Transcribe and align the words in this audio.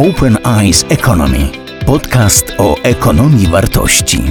Open 0.00 0.38
Eyes 0.60 0.86
Economy. 0.88 1.50
Podcast 1.86 2.52
o 2.58 2.76
ekonomii 2.82 3.46
wartości. 3.46 4.22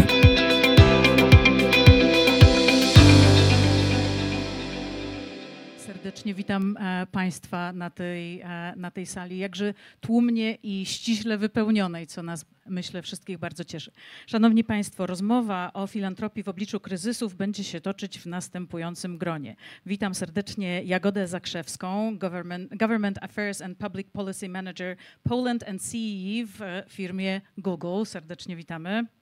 Witam 6.50 6.78
e, 6.78 7.08
Państwa 7.12 7.74
na 7.74 7.90
tej, 7.90 8.42
e, 8.42 8.74
na 8.76 8.92
tej 8.92 9.06
sali, 9.06 9.38
jakże 9.38 9.74
tłumnie 10.00 10.58
i 10.64 10.86
ściśle 10.86 11.38
wypełnionej, 11.38 12.08
co 12.08 12.24
nas, 12.24 12.46
myślę, 12.66 13.02
wszystkich 13.02 13.38
bardzo 13.38 13.64
cieszy. 13.64 13.92
Szanowni 14.28 14.64
Państwo, 14.64 15.08
rozmowa 15.08 15.74
o 15.74 15.88
filantropii 15.88 16.44
w 16.44 16.50
obliczu 16.50 16.80
kryzysów 16.80 17.36
będzie 17.36 17.64
się 17.64 17.82
toczyć 17.82 18.20
w 18.20 18.26
następującym 18.26 19.18
gronie. 19.18 19.56
Witam 19.86 20.16
serdecznie 20.16 20.84
Jagodę 20.84 21.28
Zakrzewską, 21.28 22.18
Government, 22.18 22.76
Government 22.76 23.24
Affairs 23.24 23.62
and 23.62 23.78
Public 23.78 24.08
Policy 24.12 24.50
Manager 24.50 24.96
Poland 25.24 25.64
and 25.70 25.82
CEE 25.82 26.46
w 26.46 26.62
e, 26.62 26.84
firmie 26.88 27.42
Google. 27.58 28.06
Serdecznie 28.06 28.56
witamy. 28.56 29.19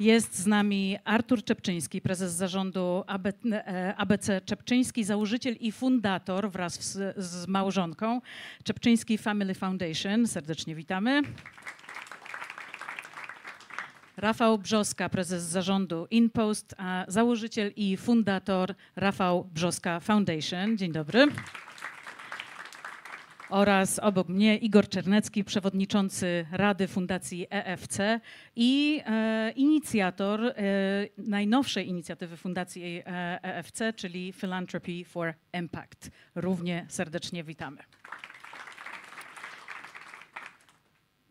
Jest 0.00 0.38
z 0.38 0.46
nami 0.46 0.98
Artur 1.04 1.44
Czepczyński, 1.44 2.00
prezes 2.00 2.32
zarządu 2.32 3.04
AB, 3.06 3.26
e, 3.26 3.94
ABC 3.96 4.40
Czepczyński, 4.40 5.04
założyciel 5.04 5.56
i 5.60 5.72
fundator 5.72 6.50
wraz 6.50 6.98
z 7.16 7.48
małżonką 7.48 8.20
Czepczyński 8.64 9.18
Family 9.18 9.54
Foundation. 9.54 10.26
Serdecznie 10.26 10.74
witamy. 10.74 11.22
Rafał 14.16 14.58
Brzoska, 14.58 15.08
prezes 15.08 15.42
zarządu 15.42 16.06
InPost, 16.10 16.74
a 16.78 17.04
założyciel 17.08 17.72
i 17.76 17.96
fundator 17.96 18.74
Rafał 18.96 19.44
Brzoska 19.44 20.00
Foundation. 20.00 20.76
Dzień 20.78 20.92
dobry 20.92 21.26
oraz 23.50 23.98
obok 23.98 24.28
mnie 24.28 24.56
Igor 24.56 24.88
Czernecki, 24.88 25.44
przewodniczący 25.44 26.46
Rady 26.52 26.88
Fundacji 26.88 27.46
EFC 27.50 28.20
i 28.56 29.00
e, 29.06 29.50
inicjator 29.56 30.46
e, 30.46 30.52
najnowszej 31.18 31.88
inicjatywy 31.88 32.36
Fundacji 32.36 33.02
e, 33.06 33.38
EFC, 33.42 33.92
czyli 33.96 34.32
Philanthropy 34.32 35.04
for 35.04 35.34
Impact. 35.52 36.10
Równie 36.34 36.86
serdecznie 36.88 37.44
witamy. 37.44 37.78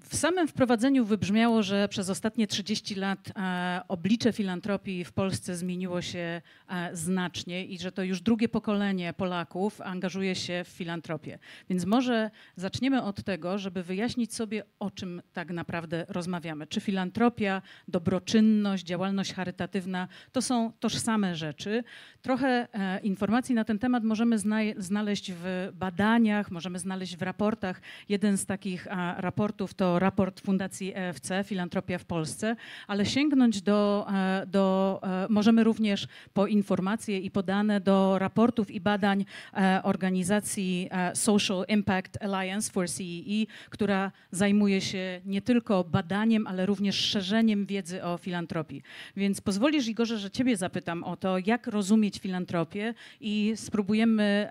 W 0.10 0.16
samym 0.16 0.48
wprowadzeniu 0.48 1.06
wybrzmiało, 1.06 1.64
że 1.64 1.88
przez 1.88 2.10
ostatnie 2.10 2.48
30 2.48 2.96
lat 2.96 3.32
e, 3.36 3.82
oblicze 3.88 4.34
filantropii 4.34 5.06
w 5.06 5.14
Polsce 5.14 5.56
zmieniło 5.56 6.02
się 6.02 6.42
e, 6.70 6.96
znacznie 6.96 7.66
i 7.66 7.80
że 7.80 7.92
to 7.92 8.04
już 8.04 8.22
drugie 8.22 8.50
pokolenie 8.50 9.14
Polaków 9.14 9.82
angażuje 9.82 10.36
się 10.36 10.64
w 10.64 10.68
filantropię. 10.68 11.40
Więc 11.70 11.86
może 11.86 12.32
zaczniemy 12.56 13.04
od 13.04 13.24
tego, 13.24 13.58
żeby 13.58 13.84
wyjaśnić 13.84 14.34
sobie, 14.34 14.64
o 14.80 14.92
czym 14.92 15.22
tak 15.34 15.52
naprawdę 15.52 16.06
rozmawiamy. 16.10 16.68
Czy 16.68 16.82
filantropia, 16.82 17.62
dobroczynność, 17.88 18.84
działalność 18.84 19.34
charytatywna 19.34 20.08
to 20.32 20.42
są 20.42 20.72
tożsame 20.80 21.36
rzeczy. 21.36 21.84
Trochę 22.22 22.68
e, 22.74 23.00
informacji 23.00 23.56
na 23.56 23.64
ten 23.64 23.80
temat 23.80 24.04
możemy 24.04 24.40
zna 24.40 24.60
znaleźć 24.78 25.32
w 25.32 25.70
badaniach, 25.74 26.52
możemy 26.52 26.80
znaleźć 26.80 27.18
w 27.18 27.22
raportach. 27.22 27.82
Jeden 28.10 28.38
z 28.38 28.46
takich 28.46 28.88
raportów 29.18 29.74
to 29.74 29.95
raport 30.00 30.42
Fundacji 30.42 30.94
EFC, 30.96 31.30
Filantropia 31.44 31.98
w 31.98 32.06
Polsce, 32.06 32.56
ale 32.88 33.06
sięgnąć 33.06 33.62
do, 33.62 34.08
e, 34.14 34.46
do 34.48 35.00
e, 35.04 35.28
możemy 35.30 35.64
również 35.64 36.08
po 36.34 36.48
informacje 36.48 37.20
i 37.20 37.32
podane 37.32 37.80
do 37.80 38.20
raportów 38.20 38.72
i 38.72 38.82
badań 38.82 39.26
e, 39.54 39.82
organizacji 39.84 40.90
Social 41.14 41.66
Impact 41.68 42.24
Alliance 42.24 42.72
for 42.72 42.90
CEE, 42.90 43.48
która 43.70 44.12
zajmuje 44.32 44.82
się 44.82 45.22
nie 45.26 45.42
tylko 45.42 45.84
badaniem, 45.84 46.48
ale 46.48 46.66
również 46.66 46.96
szerzeniem 46.96 47.66
wiedzy 47.66 48.04
o 48.04 48.18
filantropii. 48.18 48.82
Więc 49.18 49.42
pozwolisz 49.42 49.88
Igorze, 49.88 50.18
że 50.18 50.32
ciebie 50.32 50.58
zapytam 50.58 51.04
o 51.04 51.18
to, 51.18 51.38
jak 51.46 51.68
rozumieć 51.68 52.20
filantropię 52.20 52.94
i 53.22 53.54
spróbujemy 53.56 54.48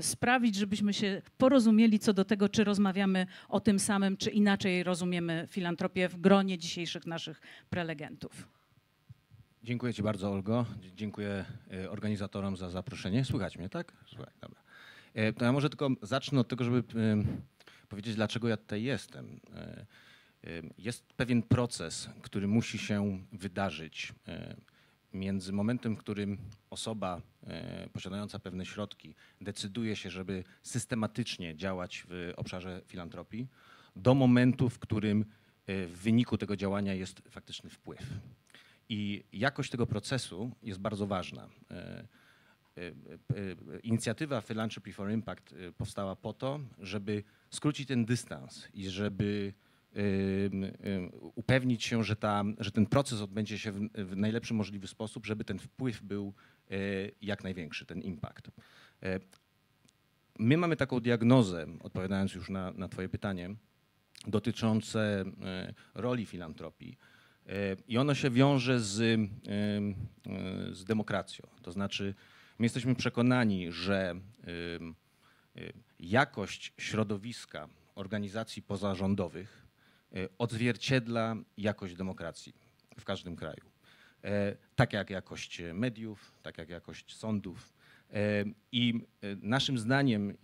sprawić, 0.00 0.54
żebyśmy 0.54 0.94
się 0.94 1.22
porozumieli 1.38 1.98
co 1.98 2.12
do 2.12 2.24
tego, 2.24 2.48
czy 2.48 2.64
rozmawiamy 2.64 3.26
o 3.48 3.60
tym 3.60 3.78
samym, 3.78 4.16
czy 4.16 4.30
inaczej 4.30 4.82
rozumiemy 4.88 5.46
filantropię 5.50 6.08
w 6.08 6.20
gronie 6.20 6.58
dzisiejszych 6.58 7.06
naszych 7.06 7.40
prelegentów. 7.70 8.48
Dziękuję 9.62 9.94
Ci 9.94 10.02
bardzo, 10.02 10.30
Olgo. 10.30 10.66
Dziękuję 10.96 11.44
e, 11.72 11.90
organizatorom 11.90 12.56
za 12.56 12.70
zaproszenie. 12.70 13.24
Słychać 13.24 13.58
mnie, 13.58 13.68
tak? 13.68 13.92
Słuchaj, 14.06 14.32
dobra. 14.40 14.60
E, 15.14 15.32
to 15.32 15.44
ja 15.44 15.52
może 15.52 15.70
tylko 15.70 15.88
zacznę 16.02 16.40
od 16.40 16.48
tego, 16.48 16.64
żeby 16.64 16.82
powiedzieć, 17.88 18.14
dlaczego 18.14 18.48
ja 18.48 18.56
tutaj 18.56 18.82
jestem. 18.82 19.40
E, 19.54 19.86
jest 20.78 21.12
pewien 21.12 21.42
proces, 21.42 22.10
który 22.22 22.48
musi 22.48 22.78
się 22.78 23.18
wydarzyć 23.32 24.12
między 25.12 25.52
momentem, 25.52 25.96
w 25.96 25.98
którym 25.98 26.38
osoba 26.70 27.20
posiadająca 27.92 28.38
pewne 28.38 28.66
środki 28.66 29.14
decyduje 29.40 29.96
się, 29.96 30.10
żeby 30.10 30.44
systematycznie 30.62 31.56
działać 31.56 32.04
w 32.08 32.32
obszarze 32.36 32.82
filantropii, 32.86 33.48
do 33.98 34.14
momentu, 34.14 34.68
w 34.68 34.78
którym 34.78 35.24
e, 35.66 35.86
w 35.86 35.98
wyniku 35.98 36.38
tego 36.38 36.56
działania 36.56 36.94
jest 36.94 37.22
faktyczny 37.30 37.70
wpływ. 37.70 38.02
I 38.88 39.24
jakość 39.32 39.70
tego 39.70 39.86
procesu 39.86 40.50
jest 40.62 40.80
bardzo 40.80 41.06
ważna. 41.06 41.48
E, 41.70 42.04
e, 42.76 42.92
inicjatywa 43.82 44.40
Philanthropy 44.40 44.92
for 44.92 45.10
Impact 45.10 45.54
powstała 45.76 46.16
po 46.16 46.32
to, 46.32 46.60
żeby 46.78 47.22
skrócić 47.50 47.88
ten 47.88 48.04
dystans 48.04 48.68
i 48.74 48.88
żeby 48.88 49.52
upewnić 51.34 51.84
się, 51.84 52.04
że, 52.04 52.16
ta, 52.16 52.44
że 52.58 52.70
ten 52.70 52.86
proces 52.86 53.20
odbędzie 53.20 53.58
się 53.58 53.72
w, 53.72 54.16
najlepszy 54.16 54.54
możliwy 54.54 54.86
sposób, 54.86 55.26
żeby 55.26 55.44
ten 55.44 55.58
wpływ 55.58 56.02
był 56.02 56.34
jak 57.22 57.44
największy, 57.44 57.86
ten 57.86 58.02
impact. 58.02 58.50
My 60.38 60.56
mamy 60.56 60.76
taką 60.76 61.00
diagnozę, 61.00 61.66
odpowiadając 61.80 62.34
już 62.34 62.50
na, 62.50 62.72
na 62.72 62.88
Twoje 62.88 63.08
pytanie, 63.08 63.54
dotyczące 64.26 65.24
e, 65.44 65.74
roli 65.94 66.26
filantropii. 66.26 66.98
E, 67.46 67.52
I 67.88 67.98
ono 67.98 68.14
się 68.14 68.30
wiąże 68.30 68.80
z, 68.80 69.00
e, 69.00 69.18
z 70.74 70.84
demokracją. 70.84 71.48
To 71.62 71.72
znaczy, 71.72 72.14
my 72.58 72.64
jesteśmy 72.64 72.94
przekonani, 72.94 73.72
że 73.72 74.14
jakość 76.00 76.72
środowiska 76.78 77.68
organizacji 77.94 78.62
pozarządowych 78.62 79.66
odzwierciedla 80.38 81.36
jakość 81.56 81.94
demokracji 81.94 82.54
w 83.00 83.04
każdym 83.04 83.36
kraju. 83.36 83.70
Tak 84.76 84.92
jak 84.92 85.10
jakość 85.10 85.62
mediów, 85.74 86.32
tak 86.42 86.58
jak 86.58 86.68
jakość 86.68 87.16
sądów. 87.16 87.72
I 88.72 88.94
naszym 89.42 89.78
zdaniem 89.78 90.36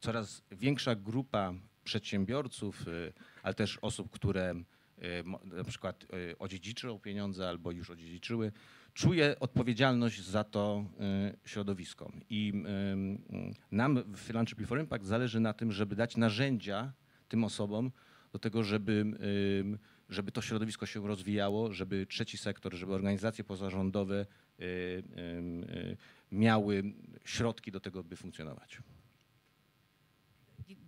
coraz 0.00 0.42
większa 0.50 0.94
grupa 0.94 1.54
przedsiębiorców, 1.84 2.88
y, 2.88 3.12
ale 3.42 3.54
też 3.54 3.78
osób, 3.82 4.10
które 4.10 4.54
y, 4.54 5.24
na 5.44 5.64
przykład 5.64 6.04
y, 6.04 6.38
odziedziczą 6.38 7.00
pieniądze 7.00 7.48
albo 7.48 7.70
już 7.70 7.90
odziedziczyły, 7.90 8.52
czuje 8.94 9.40
odpowiedzialność 9.40 10.22
za 10.22 10.44
to 10.44 10.84
środowisko. 11.44 12.12
I 12.30 12.64
nam 13.70 14.02
w 14.12 14.18
Philanthropy 14.18 14.66
for 14.66 14.80
Impact 14.80 15.04
zależy 15.04 15.40
na 15.40 15.52
tym, 15.52 15.72
żeby 15.72 15.96
dać 15.96 16.16
narzędzia 16.16 16.92
tym 17.28 17.44
osobom 17.44 17.92
do 18.32 18.38
tego, 18.38 18.62
żeby, 18.62 19.04
żeby 20.08 20.32
to 20.32 20.42
środowisko 20.42 20.86
się 20.86 21.06
rozwijało, 21.06 21.72
żeby 21.72 22.06
trzeci 22.06 22.38
sektor, 22.38 22.74
żeby 22.74 22.94
organizacje 22.94 23.44
pozarządowe 23.44 24.26
miały 26.32 26.82
środki 27.24 27.72
do 27.72 27.80
tego, 27.80 28.04
by 28.04 28.16
funkcjonować. 28.16 28.78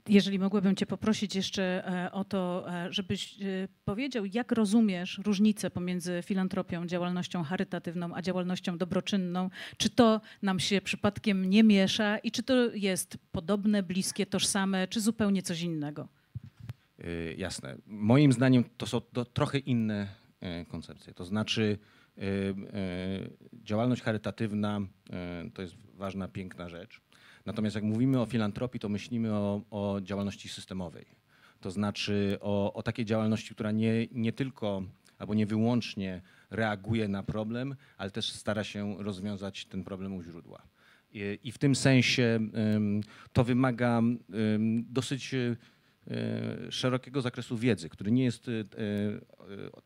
Jeżeli 0.08 0.38
mogłabym 0.38 0.76
Cię 0.76 0.86
poprosić 0.86 1.34
jeszcze 1.34 1.62
e, 1.86 2.12
o 2.12 2.24
to, 2.24 2.66
e, 2.74 2.92
żebyś 2.92 3.42
e, 3.42 3.68
powiedział, 3.84 4.24
jak 4.24 4.52
rozumiesz 4.52 5.20
różnicę 5.24 5.70
pomiędzy 5.70 6.22
filantropią, 6.22 6.86
działalnością 6.86 7.42
charytatywną, 7.42 8.14
a 8.14 8.22
działalnością 8.22 8.78
dobroczynną. 8.78 9.50
Czy 9.76 9.90
to 9.90 10.20
nam 10.42 10.60
się 10.60 10.80
przypadkiem 10.80 11.50
nie 11.50 11.64
miesza 11.64 12.18
i 12.18 12.30
czy 12.30 12.42
to 12.42 12.74
jest 12.74 13.18
podobne, 13.32 13.82
bliskie, 13.82 14.26
tożsame, 14.26 14.88
czy 14.88 15.00
zupełnie 15.00 15.42
coś 15.42 15.60
innego? 15.60 16.08
Jasne. 17.36 17.76
Moim 17.86 18.32
zdaniem 18.32 18.64
to 18.76 18.86
są 18.86 19.00
to 19.00 19.24
trochę 19.24 19.58
inne 19.58 20.08
koncepcje. 20.68 21.14
To 21.14 21.24
znaczy, 21.24 21.78
działalność 23.52 24.02
charytatywna 24.02 24.80
to 25.54 25.62
jest 25.62 25.74
ważna, 25.94 26.28
piękna 26.28 26.68
rzecz 26.68 27.00
Natomiast 27.46 27.74
jak 27.74 27.84
mówimy 27.84 28.20
o 28.20 28.26
filantropii, 28.26 28.80
to 28.80 28.88
myślimy 28.88 29.32
o, 29.32 29.62
o 29.70 30.00
działalności 30.00 30.48
systemowej. 30.48 31.06
To 31.60 31.70
znaczy 31.70 32.38
o, 32.40 32.72
o 32.72 32.82
takiej 32.82 33.04
działalności, 33.04 33.54
która 33.54 33.72
nie, 33.72 34.06
nie 34.12 34.32
tylko 34.32 34.82
albo 35.18 35.34
nie 35.34 35.46
wyłącznie 35.46 36.22
reaguje 36.50 37.08
na 37.08 37.22
problem, 37.22 37.76
ale 37.96 38.10
też 38.10 38.32
stara 38.32 38.64
się 38.64 38.96
rozwiązać 38.98 39.66
ten 39.66 39.84
problem 39.84 40.14
u 40.14 40.22
źródła. 40.22 40.62
I, 41.12 41.38
I 41.42 41.52
w 41.52 41.58
tym 41.58 41.74
sensie 41.74 42.40
to 43.32 43.44
wymaga 43.44 44.02
dosyć 44.88 45.34
e, 45.34 45.56
szerokiego 46.70 47.20
zakresu 47.20 47.56
wiedzy, 47.56 47.88
który 47.88 48.12
nie 48.12 48.24
jest 48.24 48.48
e, 48.48 48.52
e, 48.52 48.64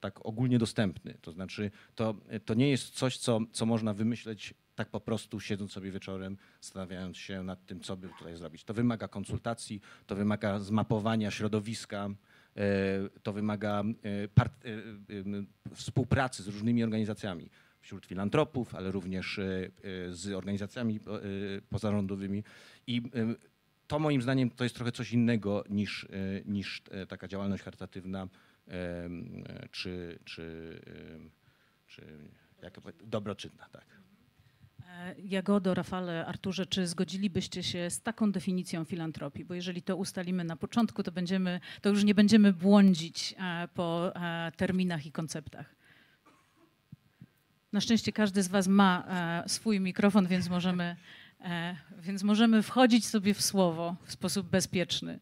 tak 0.01 0.27
ogólnie 0.27 0.59
dostępny. 0.59 1.15
To 1.21 1.33
znaczy, 1.33 1.71
to, 1.95 2.15
to 2.45 2.55
nie 2.55 2.71
jest 2.71 2.91
coś, 2.91 3.19
co, 3.19 3.41
co 3.53 3.67
można 3.67 3.95
wymyśleć 3.95 4.55
tak 4.81 4.89
po 4.89 5.01
prostu 5.01 5.41
siedząc 5.41 5.73
sobie 5.73 5.91
wieczorem, 5.91 6.37
zastanawiając 6.61 7.17
się 7.17 7.43
nad 7.43 7.67
tym, 7.67 7.81
co 7.81 7.97
by 7.97 8.09
tutaj 8.19 8.37
zrobić. 8.37 8.65
To 8.65 8.75
wymaga 8.75 9.09
konsultacji, 9.09 9.81
to 10.07 10.17
wymaga 10.17 10.59
zmapowania 10.59 11.31
środowiska, 11.31 12.09
e, 12.57 12.63
to 13.23 13.33
wymaga 13.33 13.83
e, 13.83 14.23
e, 14.25 15.75
współpracy 15.75 16.43
z 16.43 16.49
różnymi 16.49 16.85
organizacjami 16.85 17.51
wśród 17.81 18.07
filantropów, 18.07 18.75
ale 18.75 18.91
również 18.91 19.41
z 20.11 20.33
organizacjami 20.33 21.01
pozarządowymi. 21.71 22.45
I 22.87 23.03
to 23.87 23.99
moim 23.99 24.23
zdaniem 24.23 24.51
to 24.51 24.65
jest 24.65 24.77
trochę 24.77 24.93
coś 24.93 25.13
innego 25.13 25.65
niż, 25.71 26.09
niż 26.45 26.83
taka 27.09 27.29
działalność 27.29 27.63
charytatywna 27.63 28.29
czy, 29.71 30.19
czy, 30.25 30.81
e, 30.87 31.31
czy 31.87 32.07
jak 32.63 32.81
dobroczynna. 33.05 33.69
Tak. 33.69 33.87
Jagodo, 35.25 35.75
Rafale, 35.75 36.27
Arturze, 36.27 36.67
czy 36.67 36.87
zgodzilibyście 36.87 37.63
się 37.63 37.91
z 37.91 38.03
taką 38.03 38.33
definicją 38.33 38.85
filantropii? 38.85 39.45
Bo 39.45 39.55
jeżeli 39.55 39.83
to 39.83 39.97
ustalimy 39.97 40.45
na 40.45 40.57
początku, 40.57 41.03
to, 41.03 41.13
będziemy, 41.13 41.61
to 41.81 41.89
już 41.89 42.05
nie 42.05 42.15
będziemy 42.15 42.53
błądzić 42.53 43.35
e, 43.39 43.69
po 43.75 44.17
e, 44.17 44.53
terminach 44.57 45.07
i 45.07 45.13
konceptach. 45.13 45.75
Na 47.73 47.81
szczęście 47.81 48.13
każdy 48.13 48.43
z 48.43 48.49
Was 48.49 48.69
ma 48.69 49.05
e, 49.45 49.49
swój 49.49 49.81
mikrofon, 49.81 50.27
więc 50.27 50.49
możemy, 50.49 50.97
więc 51.99 52.23
możemy 52.23 52.63
wchodzić 52.63 53.07
sobie 53.07 53.35
w 53.35 53.43
słowo 53.43 53.97
w 54.05 54.13
sposób 54.13 54.47
bezpieczny. 54.47 55.21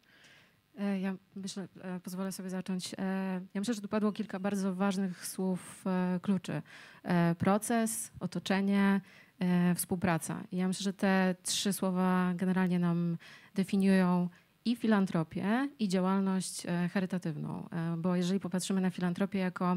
Ja 1.00 1.16
myślę, 1.36 1.68
pozwolę 2.02 2.32
sobie 2.32 2.50
zacząć. 2.50 2.94
Ja 3.54 3.60
myślę, 3.60 3.74
że 3.74 3.80
tu 3.80 3.88
padło 3.88 4.12
kilka 4.12 4.40
bardzo 4.40 4.74
ważnych 4.74 5.26
słów 5.26 5.84
kluczy. 6.22 6.62
Proces, 7.38 8.10
otoczenie, 8.20 9.00
współpraca. 9.74 10.44
I 10.52 10.56
ja 10.56 10.68
myślę, 10.68 10.84
że 10.84 10.92
te 10.92 11.34
trzy 11.42 11.72
słowa 11.72 12.32
generalnie 12.34 12.78
nam 12.78 13.18
definiują 13.54 14.28
i 14.64 14.76
filantropię, 14.76 15.68
i 15.78 15.88
działalność 15.88 16.66
e, 16.66 16.88
charytatywną. 16.88 17.68
E, 17.72 17.96
Bo 17.96 18.16
jeżeli 18.16 18.40
popatrzymy 18.40 18.80
na 18.80 18.90
filantropię 18.90 19.38
jako 19.38 19.76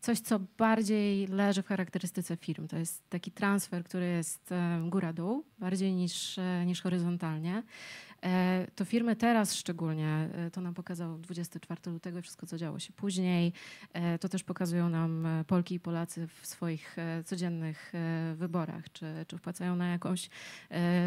coś, 0.00 0.20
co 0.20 0.40
bardziej 0.58 1.26
leży 1.26 1.62
w 1.62 1.66
charakterystyce 1.66 2.36
firm, 2.36 2.68
to 2.68 2.76
jest 2.76 3.08
taki 3.08 3.30
transfer, 3.30 3.84
który 3.84 4.06
jest 4.06 4.52
e, 4.52 4.82
góra-dół, 4.88 5.44
bardziej 5.58 5.94
niż, 5.94 6.38
e, 6.38 6.66
niż 6.66 6.82
horyzontalnie. 6.82 7.62
E, 8.22 8.66
To 8.76 8.84
firmy 8.84 9.16
teraz 9.16 9.54
szczególnie, 9.54 10.28
e, 10.34 10.50
to 10.50 10.60
nam 10.60 10.74
pokazał 10.74 11.18
24 11.18 11.90
lutego 11.90 12.18
i 12.18 12.22
wszystko, 12.22 12.46
co 12.46 12.58
działo 12.58 12.78
się 12.78 12.92
później, 12.92 13.52
e, 13.92 14.18
to 14.18 14.28
też 14.28 14.44
pokazują 14.44 14.88
nam 14.88 15.26
Polki 15.46 15.74
i 15.74 15.80
Polacy 15.80 16.28
w 16.40 16.46
swoich 16.46 16.96
codziennych 17.24 17.92
wyborach, 18.34 18.92
czy, 18.92 19.06
czy 19.28 19.38
wpłacają 19.38 19.76
na 19.76 19.88
jakąś 19.88 20.30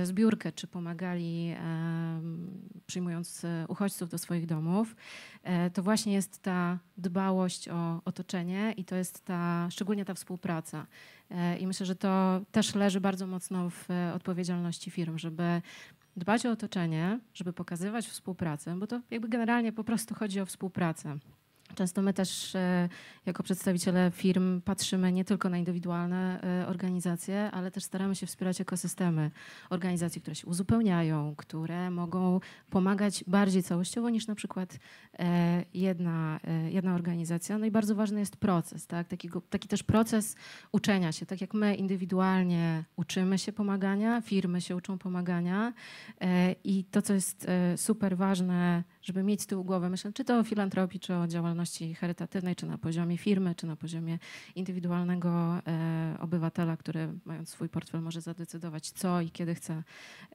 zbiórkę, 0.04 0.52
czy 0.52 0.68
pomagali 0.68 1.56
przyjmując 2.88 3.46
uchodźców 3.68 4.10
do 4.10 4.18
swoich 4.18 4.46
domów. 4.46 4.96
To 5.74 5.84
właśnie 5.84 6.14
jest 6.14 6.42
ta 6.42 6.80
dbałość 6.98 7.70
o 7.70 8.02
otoczenie 8.06 8.74
i 8.78 8.86
to 8.86 8.96
jest 8.96 9.26
ta, 9.26 9.68
szczególnie 9.72 10.06
ta 10.06 10.14
współpraca. 10.14 10.88
I 11.60 11.68
myślę, 11.68 11.86
że 11.86 11.96
to 11.96 12.42
też 12.52 12.76
leży 12.76 13.02
bardzo 13.02 13.28
mocno 13.28 13.70
w 13.70 13.88
odpowiedzialności 14.16 14.92
firm, 14.92 15.18
żeby 15.18 15.62
dbać 16.16 16.46
o 16.46 16.52
otoczenie, 16.52 17.20
żeby 17.34 17.54
pokazywać 17.54 18.08
współpracę, 18.08 18.80
bo 18.80 18.88
to 18.88 19.02
jakby 19.12 19.30
generalnie 19.30 19.74
po 19.74 19.84
prostu 19.84 20.16
chodzi 20.16 20.40
o 20.40 20.46
współpracę. 20.46 21.18
Często 21.76 22.02
my 22.02 22.14
też 22.14 22.56
e, 22.56 22.90
jako 23.26 23.44
przedstawiciele 23.44 24.12
firm 24.12 24.62
patrzymy 24.62 25.12
nie 25.12 25.26
tylko 25.26 25.50
na 25.50 25.58
indywidualne 25.58 26.42
e, 26.42 26.68
organizacje, 26.68 27.52
ale 27.52 27.72
też 27.72 27.84
staramy 27.84 28.16
się 28.16 28.26
wspierać 28.26 28.62
ekosystemy 28.62 29.32
organizacji, 29.70 30.22
które 30.22 30.36
się 30.36 30.48
uzupełniają, 30.48 31.36
które 31.38 31.92
mogą 31.92 32.40
pomagać 32.70 33.24
bardziej 33.28 33.64
całościowo 33.64 34.10
niż 34.10 34.28
na 34.28 34.36
przykład 34.36 34.80
e, 35.20 35.64
jedna, 35.74 36.40
jedna 36.70 36.96
organizacja. 36.96 37.58
No 37.58 37.66
i 37.66 37.72
bardzo 37.72 37.96
ważny 37.96 38.20
jest 38.20 38.38
proces, 38.38 38.88
tak? 38.88 39.08
Taki 39.50 39.68
też 39.68 39.84
proces 39.84 40.36
uczenia 40.72 41.12
się. 41.12 41.26
Tak 41.26 41.42
jak 41.42 41.54
my 41.54 41.76
indywidualnie 41.76 42.84
uczymy 42.96 43.38
się 43.38 43.54
pomagania, 43.54 44.22
firmy 44.22 44.62
się 44.62 44.76
uczą 44.76 44.98
pomagania 44.98 45.74
i 46.64 46.84
to, 46.84 47.02
co 47.02 47.14
jest 47.14 47.48
super 47.76 48.18
ważne, 48.18 48.84
żeby 49.06 49.24
mieć 49.24 49.42
z 49.42 49.46
tyłu 49.48 49.64
głowy, 49.64 49.90
myślę, 49.90 50.14
czy 50.14 50.26
to 50.26 50.40
o 50.40 50.44
filantropii, 50.44 51.00
czy 51.00 51.16
o 51.16 51.28
działalności 51.28 51.96
charytatywnej, 51.96 52.56
czy 52.56 52.66
na 52.66 52.78
poziomie 52.78 53.18
firmy, 53.18 53.56
czy 53.56 53.68
na 53.68 53.76
poziomie 53.76 54.20
indywidualnego 54.56 55.62
e, 55.68 56.18
obywatela, 56.20 56.78
który 56.78 57.08
mając 57.26 57.50
swój 57.50 57.70
portfel 57.70 58.02
może 58.02 58.22
zadecydować, 58.22 58.92
co 58.92 59.22
i 59.22 59.32
kiedy 59.32 59.56
chce 59.56 59.84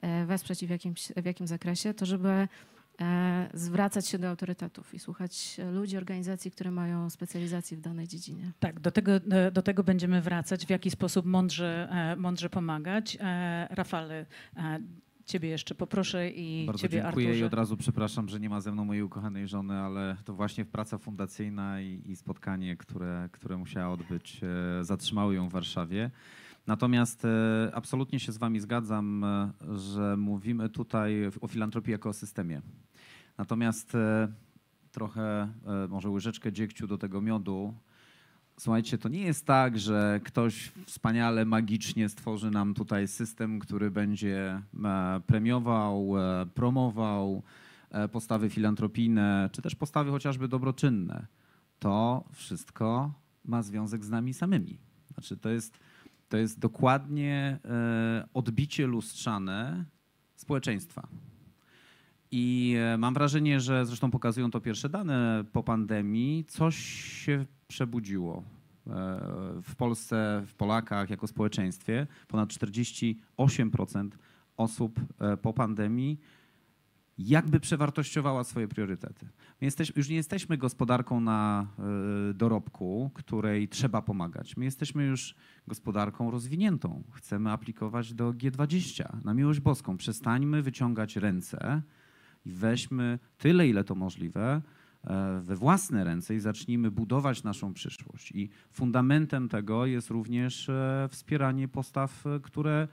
e, 0.01 0.25
wesprzeć 0.25 0.63
i 0.63 0.67
w, 0.67 0.69
jakimś, 0.69 1.07
w 1.07 1.25
jakim 1.25 1.47
zakresie, 1.47 1.93
to 1.93 2.05
żeby 2.05 2.47
e, 3.01 3.49
zwracać 3.53 4.07
się 4.07 4.19
do 4.19 4.29
autorytetów 4.29 4.93
i 4.93 4.99
słuchać 4.99 5.57
ludzi, 5.73 5.97
organizacji, 5.97 6.51
które 6.51 6.71
mają 6.71 7.09
specjalizację 7.09 7.77
w 7.77 7.81
danej 7.81 8.07
dziedzinie. 8.07 8.51
Tak, 8.59 8.79
do 8.79 8.91
tego, 8.91 9.11
do 9.51 9.61
tego 9.61 9.83
będziemy 9.83 10.21
wracać, 10.21 10.65
w 10.65 10.69
jaki 10.69 10.91
sposób 10.91 11.25
mądrze, 11.25 11.89
mądrze 12.17 12.49
pomagać. 12.49 13.17
Rafale, 13.69 14.25
ciebie 15.25 15.49
jeszcze 15.49 15.75
poproszę 15.75 16.29
i 16.29 16.65
Bardzo 16.65 16.81
ciebie 16.81 17.01
dziękuję 17.01 17.27
Arturze. 17.27 17.39
i 17.39 17.43
od 17.43 17.53
razu 17.53 17.77
przepraszam, 17.77 18.29
że 18.29 18.39
nie 18.39 18.49
ma 18.49 18.61
ze 18.61 18.71
mną 18.71 18.85
mojej 18.85 19.03
ukochanej 19.03 19.47
żony, 19.47 19.79
ale 19.79 20.17
to 20.25 20.33
właśnie 20.33 20.65
praca 20.65 20.97
fundacyjna 20.97 21.81
i, 21.81 22.01
i 22.05 22.15
spotkanie, 22.15 22.77
które, 22.77 23.29
które 23.31 23.57
musiała 23.57 23.93
odbyć, 23.93 24.41
e, 24.79 24.83
zatrzymały 24.83 25.35
ją 25.35 25.49
w 25.49 25.51
Warszawie. 25.51 26.11
Natomiast 26.67 27.25
e, 27.25 27.71
absolutnie 27.73 28.19
się 28.19 28.31
z 28.31 28.37
wami 28.37 28.59
zgadzam, 28.59 29.23
e, 29.23 29.51
że 29.77 30.17
mówimy 30.17 30.69
tutaj 30.69 31.13
o 31.41 31.47
filantropii 31.47 31.91
jako 31.91 32.09
o 32.09 32.13
systemie. 32.13 32.61
Natomiast 33.37 33.93
trochę, 34.91 35.53
może 35.89 36.09
łyżeczkę 36.09 36.51
dziegciu 36.51 36.87
do 36.87 36.97
tego 36.97 37.21
miodu. 37.21 37.73
Słuchajcie, 38.57 38.97
to 38.97 39.09
nie 39.09 39.21
jest 39.21 39.45
tak, 39.45 39.79
że 39.79 40.19
ktoś 40.23 40.71
wspaniale, 40.85 41.45
magicznie 41.45 42.09
stworzy 42.09 42.51
nam 42.51 42.73
tutaj 42.73 43.07
system, 43.07 43.59
który 43.59 43.91
będzie 43.91 44.61
e, 44.83 45.21
premiował, 45.27 46.13
e, 46.17 46.45
promował 46.45 47.43
e, 47.89 48.07
postawy 48.07 48.49
filantropijne, 48.49 49.49
czy 49.51 49.61
też 49.61 49.75
postawy 49.75 50.11
chociażby 50.11 50.47
dobroczynne. 50.47 51.27
To 51.79 52.23
wszystko 52.33 53.13
ma 53.45 53.61
związek 53.61 54.05
z 54.05 54.09
nami 54.09 54.33
samymi. 54.33 54.77
Znaczy, 55.13 55.37
to 55.37 55.49
jest, 55.49 55.79
to 56.29 56.37
jest 56.37 56.59
dokładnie 56.59 57.59
odbicie 58.33 58.87
lustrzane 58.87 59.85
społeczeństwa. 60.35 61.07
I 62.31 62.75
e, 62.93 62.97
mam 62.97 63.13
wrażenie, 63.13 63.59
że 63.59 63.85
zresztą 63.85 64.11
pokazują 64.11 64.51
to 64.51 64.61
pierwsze 64.61 64.89
dane 64.89 65.43
po 65.51 65.63
pandemii, 65.63 66.45
coś 66.45 66.75
się 67.25 67.45
przebudziło 67.67 68.37
e, 68.37 68.41
w 69.63 69.75
Polsce, 69.75 70.43
w 70.47 70.55
Polakach 70.55 71.09
jako 71.09 71.27
społeczeństwie. 71.27 72.07
Ponad 72.27 72.49
48% 72.49 74.09
osób 74.57 74.99
e, 75.19 75.37
po 75.37 75.53
pandemii 75.53 76.19
jakby 77.17 77.59
przewartościowała 77.59 78.43
swoje 78.43 78.67
priorytety. 78.67 79.25
My 79.61 79.65
jesteśmy, 79.65 79.93
już 79.97 80.09
nie 80.09 80.15
jesteśmy 80.15 80.57
gospodarką 80.57 81.19
na 81.19 81.67
dorobku, 82.33 83.11
której 83.13 83.67
trzeba 83.67 84.01
pomagać. 84.01 84.57
My 84.57 84.65
jesteśmy 84.65 85.05
już 85.05 85.35
gospodarką 85.67 86.31
rozwiniętą. 86.31 87.03
Chcemy 87.11 87.51
aplikować 87.51 88.13
do 88.13 88.33
G20 88.33 89.23
na 89.25 89.33
miłość 89.33 89.59
boską. 89.59 89.97
Przestańmy 89.97 90.61
wyciągać 90.61 91.15
ręce 91.15 91.81
i 92.45 92.51
weźmy 92.51 93.19
tyle, 93.37 93.67
ile 93.67 93.83
to 93.83 93.95
możliwe, 93.95 94.61
e, 95.03 95.41
we 95.41 95.55
własne 95.55 96.03
ręce 96.03 96.35
i 96.35 96.39
zacznijmy 96.39 96.91
budować 96.91 97.43
naszą 97.43 97.73
przyszłość. 97.73 98.31
I 98.31 98.49
fundamentem 98.71 99.49
tego 99.49 99.85
jest 99.85 100.09
również 100.09 100.69
e, 100.69 101.07
wspieranie 101.11 101.67
postaw, 101.67 102.27
e, 102.27 102.39
które 102.39 102.87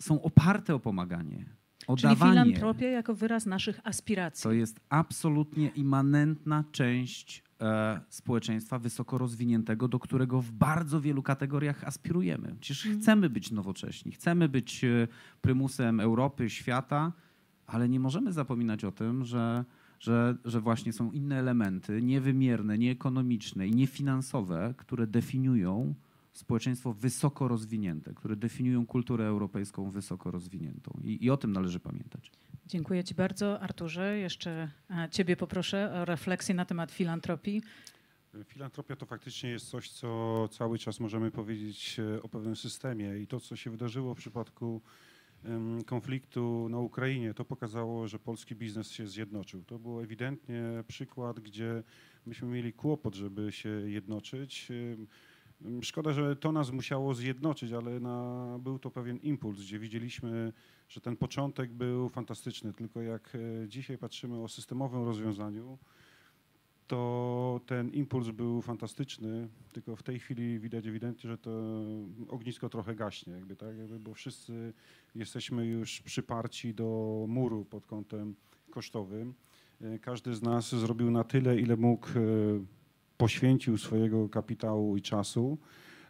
są 0.00 0.22
oparte 0.22 0.74
o 0.74 0.80
pomaganie, 0.80 1.44
o 1.86 1.96
Czyli 1.96 2.16
filantropia 2.16 2.86
jako 2.86 3.14
wyraz 3.14 3.46
naszych 3.46 3.80
aspiracji. 3.84 4.42
To 4.42 4.52
jest 4.52 4.80
absolutnie 4.88 5.68
immanentna 5.68 6.64
część 6.72 7.42
e, 7.60 8.00
społeczeństwa 8.08 8.78
wysoko 8.78 9.18
rozwiniętego, 9.18 9.88
do 9.88 9.98
którego 9.98 10.40
w 10.40 10.52
bardzo 10.52 11.00
wielu 11.00 11.22
kategoriach 11.22 11.84
aspirujemy. 11.84 12.56
Przecież 12.60 12.88
chcemy 13.00 13.30
być 13.30 13.50
nowocześni, 13.50 14.12
chcemy 14.12 14.48
być 14.48 14.84
prymusem 15.40 16.00
Europy, 16.00 16.50
świata, 16.50 17.12
ale 17.72 17.88
nie 17.88 18.00
możemy 18.00 18.32
zapominać 18.32 18.84
o 18.84 18.92
tym, 18.92 19.24
że, 19.24 19.64
że, 20.00 20.36
że 20.44 20.60
właśnie 20.60 20.92
są 20.92 21.12
inne 21.12 21.38
elementy, 21.38 22.02
niewymierne, 22.02 22.78
nieekonomiczne 22.78 23.66
i 23.66 23.74
niefinansowe, 23.74 24.74
które 24.76 25.06
definiują 25.06 25.94
społeczeństwo 26.32 26.92
wysoko 26.92 27.48
rozwinięte, 27.48 28.14
które 28.14 28.36
definiują 28.36 28.86
kulturę 28.86 29.26
europejską 29.26 29.90
wysoko 29.90 30.30
rozwiniętą. 30.30 31.00
I, 31.04 31.24
i 31.24 31.30
o 31.30 31.36
tym 31.36 31.52
należy 31.52 31.80
pamiętać. 31.80 32.30
Dziękuję 32.66 33.04
Ci 33.04 33.14
bardzo, 33.14 33.60
Arturze. 33.60 34.18
Jeszcze 34.18 34.70
e, 34.90 35.08
Ciebie 35.10 35.36
poproszę 35.36 35.92
o 35.94 36.04
refleksję 36.04 36.54
na 36.54 36.64
temat 36.64 36.92
filantropii. 36.92 37.62
Filantropia 38.44 38.96
to 38.96 39.06
faktycznie 39.06 39.50
jest 39.50 39.70
coś, 39.70 39.90
co 39.90 40.48
cały 40.50 40.78
czas 40.78 41.00
możemy 41.00 41.30
powiedzieć 41.30 42.00
e, 42.16 42.22
o 42.22 42.28
pewnym 42.28 42.56
systemie 42.56 43.18
i 43.18 43.26
to, 43.26 43.40
co 43.40 43.56
się 43.56 43.70
wydarzyło 43.70 44.14
w 44.14 44.18
przypadku 44.18 44.82
konfliktu 45.86 46.68
na 46.70 46.78
Ukrainie, 46.78 47.34
to 47.34 47.44
pokazało, 47.44 48.08
że 48.08 48.18
polski 48.18 48.54
biznes 48.54 48.90
się 48.90 49.06
zjednoczył. 49.06 49.64
To 49.64 49.78
był 49.78 50.00
ewidentnie 50.00 50.62
przykład, 50.88 51.40
gdzie 51.40 51.82
myśmy 52.26 52.48
mieli 52.48 52.72
kłopot, 52.72 53.14
żeby 53.14 53.52
się 53.52 53.68
jednoczyć. 53.68 54.68
Szkoda, 55.82 56.12
że 56.12 56.36
to 56.36 56.52
nas 56.52 56.70
musiało 56.70 57.14
zjednoczyć, 57.14 57.72
ale 57.72 58.00
na, 58.00 58.58
był 58.58 58.78
to 58.78 58.90
pewien 58.90 59.16
impuls, 59.16 59.60
gdzie 59.60 59.78
widzieliśmy, 59.78 60.52
że 60.88 61.00
ten 61.00 61.16
początek 61.16 61.72
był 61.72 62.08
fantastyczny. 62.08 62.72
Tylko 62.72 63.02
jak 63.02 63.34
e, 63.34 63.68
dzisiaj 63.68 63.98
patrzymy 63.98 64.42
o 64.42 64.48
systemowym 64.48 65.04
rozwiązaniu, 65.04 65.78
to 66.86 67.60
ten 67.66 67.90
impuls 67.90 68.30
był 68.30 68.62
fantastyczny, 68.62 69.48
tylko 69.72 69.96
w 69.96 70.02
tej 70.02 70.18
chwili 70.18 70.58
widać 70.58 70.86
ewidentnie, 70.86 71.30
że 71.30 71.38
to 71.38 71.50
ognisko 72.28 72.68
trochę 72.68 72.94
gaśnie, 72.94 73.32
jakby, 73.32 73.56
tak? 73.56 73.78
jakby, 73.78 73.98
bo 73.98 74.14
wszyscy 74.14 74.72
jesteśmy 75.14 75.66
już 75.66 76.00
przyparci 76.00 76.74
do 76.74 77.24
muru 77.28 77.64
pod 77.64 77.86
kątem 77.86 78.34
kosztowym. 78.70 79.34
E, 79.80 79.98
każdy 79.98 80.34
z 80.34 80.42
nas 80.42 80.74
zrobił 80.74 81.10
na 81.10 81.24
tyle, 81.24 81.60
ile 81.60 81.76
mógł, 81.76 82.06
e, 82.08 82.12
poświęcił 83.16 83.78
swojego 83.78 84.28
kapitału 84.28 84.96
i 84.96 85.02
czasu. 85.02 85.58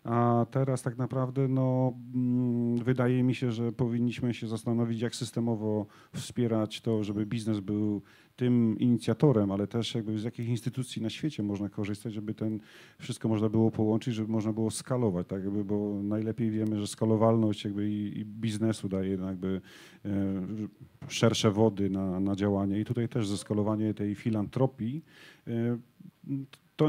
A 0.05 0.47
teraz 0.51 0.83
tak 0.83 0.99
naprawdę 0.99 1.49
no, 1.49 1.93
mm, 2.15 2.77
wydaje 2.77 3.23
mi 3.23 3.35
się, 3.35 3.53
że 3.53 3.73
powinniśmy 3.73 4.35
się 4.35 4.49
zastanowić, 4.49 5.01
jak 5.01 5.15
systemowo 5.15 5.87
wspierać 6.15 6.81
to, 6.81 7.05
żeby 7.05 7.27
biznes 7.27 7.61
był 7.61 8.03
tym 8.37 8.79
inicjatorem, 8.79 9.51
ale 9.51 9.67
też 9.67 9.95
jakby 9.95 10.19
z 10.19 10.25
jakich 10.25 10.49
instytucji 10.49 11.03
na 11.03 11.11
świecie 11.11 11.43
można 11.43 11.69
korzystać, 11.69 12.15
żeby 12.15 12.35
ten 12.35 12.61
wszystko 12.99 13.29
można 13.29 13.49
było 13.49 13.71
połączyć, 13.71 14.15
żeby 14.15 14.33
można 14.33 14.53
było 14.53 14.71
skalować, 14.71 15.27
tak 15.27 15.45
jakby, 15.45 15.65
bo 15.65 16.03
najlepiej 16.03 16.51
wiemy, 16.51 16.79
że 16.79 16.87
skalowalność 16.87 17.65
jakby 17.65 17.91
i, 17.91 18.19
i 18.19 18.25
biznesu 18.25 18.89
daje 18.89 19.11
jakby 19.11 19.61
e, 20.05 20.11
szersze 21.09 21.51
wody 21.51 21.91
na, 21.91 22.21
na 22.21 22.37
działanie. 22.37 22.81
I 22.81 22.85
tutaj 22.85 23.09
też 23.09 23.29
zeskalowanie 23.29 23.95
tej 23.95 24.15
filantropii 24.15 25.05
e, 25.47 25.79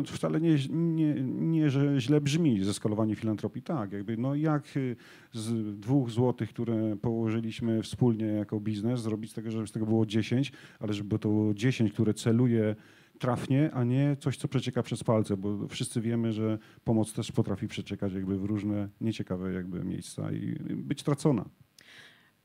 to 0.01 0.13
wcale 0.13 0.41
nie, 0.41 0.57
nie, 0.69 1.15
nie, 1.23 1.69
że 1.69 2.01
źle 2.01 2.21
brzmi 2.21 2.63
zeskalowanie 2.63 3.15
filantropii. 3.15 3.61
Tak, 3.61 3.91
jakby 3.91 4.17
no 4.17 4.35
jak 4.35 4.77
y, 4.77 4.95
z 5.33 5.79
dwóch 5.79 6.09
złotych, 6.09 6.49
które 6.49 6.97
położyliśmy 6.97 7.83
wspólnie 7.83 8.25
jako 8.25 8.59
biznes, 8.59 9.01
zrobić 9.01 9.31
z 9.31 9.33
tego, 9.33 9.51
żeby 9.51 9.67
z 9.67 9.71
tego 9.71 9.85
było 9.85 10.05
10, 10.05 10.51
ale 10.79 10.93
żeby 10.93 11.19
to 11.19 11.29
było 11.29 11.53
10, 11.53 11.91
które 11.91 12.13
celuje 12.13 12.75
trafnie, 13.19 13.71
a 13.73 13.83
nie 13.83 14.17
coś, 14.19 14.37
co 14.37 14.47
przecieka 14.47 14.83
przez 14.83 15.03
palce, 15.03 15.37
bo 15.37 15.67
wszyscy 15.67 16.01
wiemy, 16.01 16.33
że 16.33 16.57
pomoc 16.83 17.13
też 17.13 17.31
potrafi 17.31 17.67
przeciekać 17.67 18.13
jakby 18.13 18.37
w 18.37 18.43
różne 18.43 18.89
nieciekawe 19.01 19.53
jakby 19.53 19.83
miejsca 19.83 20.31
i 20.31 20.55
być 20.75 21.03
tracona. 21.03 21.45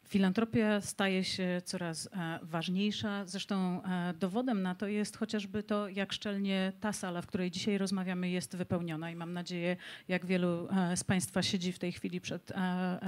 Filantropia 0.08 0.80
staje 0.80 1.24
się 1.24 1.62
coraz 1.64 2.06
e, 2.12 2.38
ważniejsza. 2.42 3.26
Zresztą 3.26 3.82
e, 3.82 4.14
dowodem 4.14 4.62
na 4.62 4.74
to 4.74 4.86
jest 4.86 5.16
chociażby 5.16 5.62
to, 5.62 5.88
jak 5.88 6.12
szczelnie 6.12 6.72
ta 6.80 6.92
sala, 6.92 7.22
w 7.22 7.26
której 7.26 7.50
dzisiaj 7.50 7.78
rozmawiamy, 7.78 8.30
jest 8.30 8.56
wypełniona. 8.56 9.10
I 9.10 9.16
mam 9.16 9.32
nadzieję, 9.32 9.76
jak 10.08 10.26
wielu 10.26 10.68
e, 10.70 10.96
z 10.96 11.04
Państwa 11.04 11.42
siedzi 11.42 11.72
w 11.72 11.78
tej 11.78 11.92
chwili 11.92 12.20
przed, 12.20 12.52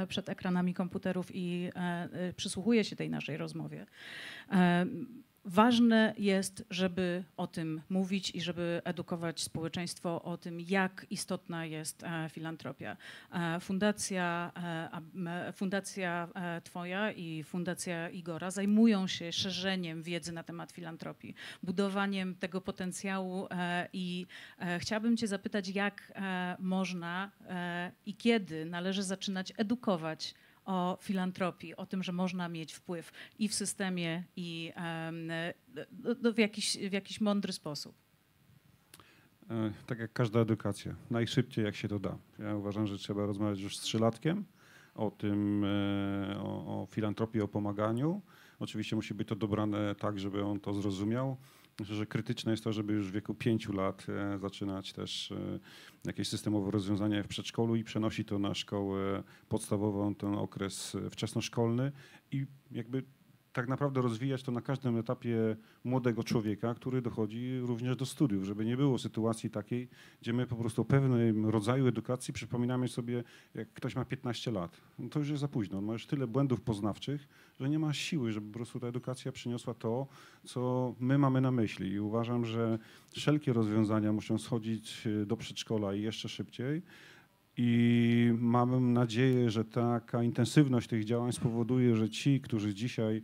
przed 0.09 0.29
ekranami 0.29 0.75
komputerów 0.75 1.31
i 1.35 1.71
przysłuchuje 2.37 2.85
się 2.85 2.97
tej 2.97 3.11
naszej 3.11 3.37
rozmowie. 3.37 3.87
Ważne 5.45 6.15
jest, 6.19 6.65
żeby 6.71 7.25
o 7.37 7.47
tym 7.47 7.83
mówić 7.89 8.31
i 8.31 8.41
żeby 8.41 8.81
edukować 8.85 9.43
społeczeństwo 9.43 10.23
o 10.23 10.37
tym, 10.37 10.61
jak 10.61 11.07
istotna 11.11 11.67
jest 11.67 12.05
e, 12.05 12.29
filantropia. 12.29 12.97
E, 13.33 13.61
fundacja, 13.61 14.53
e, 15.27 15.53
fundacja 15.53 16.29
Twoja 16.65 17.13
i 17.13 17.43
Fundacja 17.43 18.09
Igora 18.09 18.51
zajmują 18.51 19.07
się 19.07 19.33
szerzeniem 19.33 20.03
wiedzy 20.03 20.33
na 20.33 20.43
temat 20.43 20.73
filantropii, 20.73 21.35
budowaniem 21.63 22.35
tego 22.35 22.61
potencjału 22.61 23.49
i 23.93 24.27
chciałabym 24.79 25.17
Cię 25.17 25.27
zapytać, 25.27 25.69
jak 25.69 26.13
można 26.59 27.31
i 28.07 28.15
kiedy 28.15 28.65
należy 28.65 29.03
zaczynać 29.03 29.53
edukować 29.57 30.35
o 30.71 30.99
filantropii, 31.01 31.77
o 31.77 31.87
tym, 31.87 32.03
że 32.03 32.13
można 32.13 32.49
mieć 32.49 32.73
wpływ 32.73 33.13
i 33.39 33.49
w 33.49 33.55
systemie, 33.55 34.25
i 34.37 34.73
w, 36.35 36.39
jakiś, 36.39 36.79
w 36.91 36.93
jakiś 36.93 37.21
mądry 37.21 37.53
sposób. 37.53 37.95
E, 39.51 39.73
tak 39.87 39.99
jak 39.99 40.13
każda 40.13 40.41
edukacja, 40.41 40.95
najszybciej 41.11 41.65
jak 41.65 41.77
się 41.77 41.89
to 41.89 41.99
da. 41.99 42.19
Ja 42.39 42.57
uważam, 42.57 42.87
że 42.87 42.99
trzeba 42.99 43.27
rozmawiać 43.27 43.61
już 43.61 43.77
z 43.77 43.81
trzylatkiem 43.81 44.45
o 44.95 45.11
tym, 45.11 45.65
e, 45.65 46.41
o, 46.41 46.83
o 46.83 46.87
filantropii, 46.87 47.41
o 47.41 47.49
pomaganiu. 47.49 48.23
Oczywiście 48.59 48.97
musi 48.97 49.15
być 49.15 49.29
to 49.29 49.37
dobrane 49.37 49.95
tak, 49.95 50.21
żeby 50.21 50.45
on 50.45 50.61
to 50.61 50.75
zrozumiał. 50.75 51.37
Myślę, 51.81 51.97
że 51.97 52.07
krytyczne 52.07 52.51
jest 52.51 52.65
to, 52.65 52.73
żeby 52.73 52.93
już 52.93 53.09
w 53.09 53.13
wieku 53.13 53.35
pięciu 53.35 53.73
lat 53.73 54.07
e, 54.09 54.39
zaczynać 54.39 54.93
też 54.93 55.33
e, 55.33 55.59
jakieś 56.05 56.29
systemowe 56.29 56.71
rozwiązania 56.71 57.23
w 57.23 57.27
przedszkolu 57.27 57.77
i 57.77 57.85
przenosi 57.85 58.25
to 58.25 58.39
na 58.39 58.55
szkołę 58.55 59.23
podstawową, 59.49 60.15
ten 60.15 60.35
okres 60.35 60.97
wczesnoszkolny. 61.11 61.93
I 62.33 62.47
jakby 62.71 63.03
tak 63.53 63.69
naprawdę 63.69 64.03
rozwijać 64.03 64.43
to 64.43 64.53
na 64.53 64.61
każdym 64.61 64.97
etapie 64.97 65.57
młodego 65.85 66.25
człowieka, 66.25 66.75
który 66.75 67.03
dochodzi 67.03 67.59
również 67.61 67.97
do 67.97 68.07
studiów, 68.07 68.45
żeby 68.45 68.65
nie 68.65 68.77
było 68.77 68.99
sytuacji 68.99 69.51
takiej, 69.51 69.89
gdzie 70.23 70.33
my 70.33 70.47
po 70.47 70.57
prostu 70.57 70.85
pewnym 70.85 71.47
rodzaju 71.47 71.87
edukacji 71.87 72.35
przypominamy 72.35 72.89
sobie, 72.89 73.25
jak 73.55 73.73
ktoś 73.73 73.97
ma 73.97 74.05
15 74.05 74.51
lat. 74.51 74.81
No 74.99 75.09
to 75.09 75.19
już 75.19 75.29
jest 75.29 75.41
za 75.41 75.49
późno. 75.49 75.79
On 75.79 75.85
ma 75.85 75.93
już 75.93 76.07
tyle 76.07 76.27
błędów 76.27 76.61
poznawczych, 76.61 77.29
że 77.61 77.69
nie 77.69 77.79
ma 77.79 77.93
siły, 77.93 78.33
żeby 78.33 78.47
po 78.53 78.59
prostu 78.59 78.81
ta 78.81 78.87
edukacja 78.87 79.33
przyniosła 79.33 79.75
to, 79.75 80.07
co 80.45 80.95
my 81.01 81.19
mamy 81.19 81.41
na 81.41 81.51
myśli. 81.51 81.93
I 81.93 82.01
uważam, 82.01 82.45
że 82.45 82.79
wszelkie 83.11 83.53
rozwiązania 83.53 84.13
muszą 84.13 84.39
schodzić 84.39 85.09
do 85.27 85.37
przedszkola 85.37 85.95
i 85.95 86.03
jeszcze 86.03 86.29
szybciej. 86.29 86.83
I 87.63 88.33
mam 88.39 88.93
nadzieję, 88.93 89.51
że 89.51 89.65
taka 89.65 90.23
intensywność 90.23 90.89
tych 90.89 91.05
działań 91.05 91.33
spowoduje, 91.33 91.97
że 91.97 92.11
ci, 92.11 92.41
którzy 92.41 92.75
dzisiaj 92.75 93.23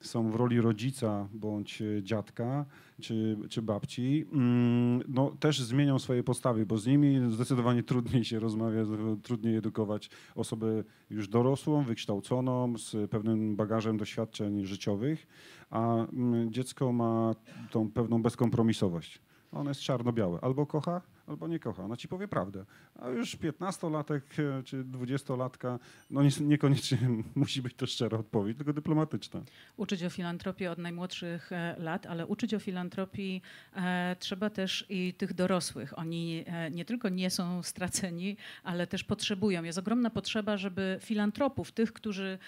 są 0.00 0.30
w 0.30 0.34
roli 0.34 0.60
rodzica 0.60 1.28
bądź 1.34 1.82
dziadka 2.02 2.66
czy, 3.00 3.36
czy 3.48 3.62
babci, 3.62 4.26
mm, 4.32 5.02
no, 5.08 5.30
też 5.40 5.60
zmienią 5.60 5.98
swoje 5.98 6.22
postawy, 6.22 6.66
bo 6.66 6.78
z 6.78 6.86
nimi 6.86 7.20
zdecydowanie 7.30 7.82
trudniej 7.82 8.24
się 8.24 8.38
rozmawia, 8.38 8.82
trudniej 9.22 9.56
edukować 9.56 10.10
osobę 10.34 10.84
już 11.10 11.28
dorosłą, 11.28 11.84
wykształconą, 11.84 12.78
z 12.78 13.10
pewnym 13.10 13.56
bagażem 13.56 13.96
doświadczeń 13.96 14.64
życiowych, 14.64 15.26
a 15.70 15.94
mm, 15.94 16.52
dziecko 16.52 16.92
ma 16.92 17.34
tą 17.70 17.90
pewną 17.90 18.22
bezkompromisowość. 18.22 19.20
Ono 19.52 19.70
jest 19.70 19.80
czarno-białe. 19.80 20.38
Albo 20.42 20.66
kocha, 20.66 21.02
albo 21.26 21.48
nie 21.48 21.58
kocha. 21.58 21.84
Ona 21.84 21.96
ci 21.96 22.08
powie 22.08 22.28
prawdę. 22.28 22.64
A 22.94 23.08
już 23.08 23.36
15-latek 23.36 24.20
e, 24.38 24.62
czy 24.62 24.84
20-latka, 24.84 25.78
no 26.10 26.20
niekoniecznie 26.40 26.98
musi 27.34 27.62
być 27.62 27.74
to 27.74 27.86
szczera 27.86 28.18
odpowiedź, 28.18 28.56
tylko 28.56 28.72
dyplomatyczna. 28.72 29.42
Uczyć 29.76 30.04
o 30.04 30.10
filantropii 30.10 30.66
od 30.66 30.78
najmłodszych 30.78 31.52
e, 31.52 31.76
lat, 31.78 32.06
ale 32.06 32.26
uczyć 32.26 32.54
o 32.54 32.58
filantropii 32.58 33.42
e, 33.76 34.16
trzeba 34.18 34.50
też 34.50 34.86
i 34.88 35.14
tych 35.14 35.34
dorosłych. 35.34 35.98
Oni 35.98 36.44
nie 36.70 36.84
tylko 36.84 37.08
nie 37.08 37.30
są 37.30 37.62
straceni, 37.62 38.36
ale 38.64 38.86
też 38.86 39.04
potrzebują. 39.04 39.62
Jest 39.62 39.78
ogromna 39.78 40.10
potrzeba, 40.10 40.56
żeby 40.56 40.98
filantropów, 41.00 41.72
tych, 41.72 41.92
którzy, 41.92 42.38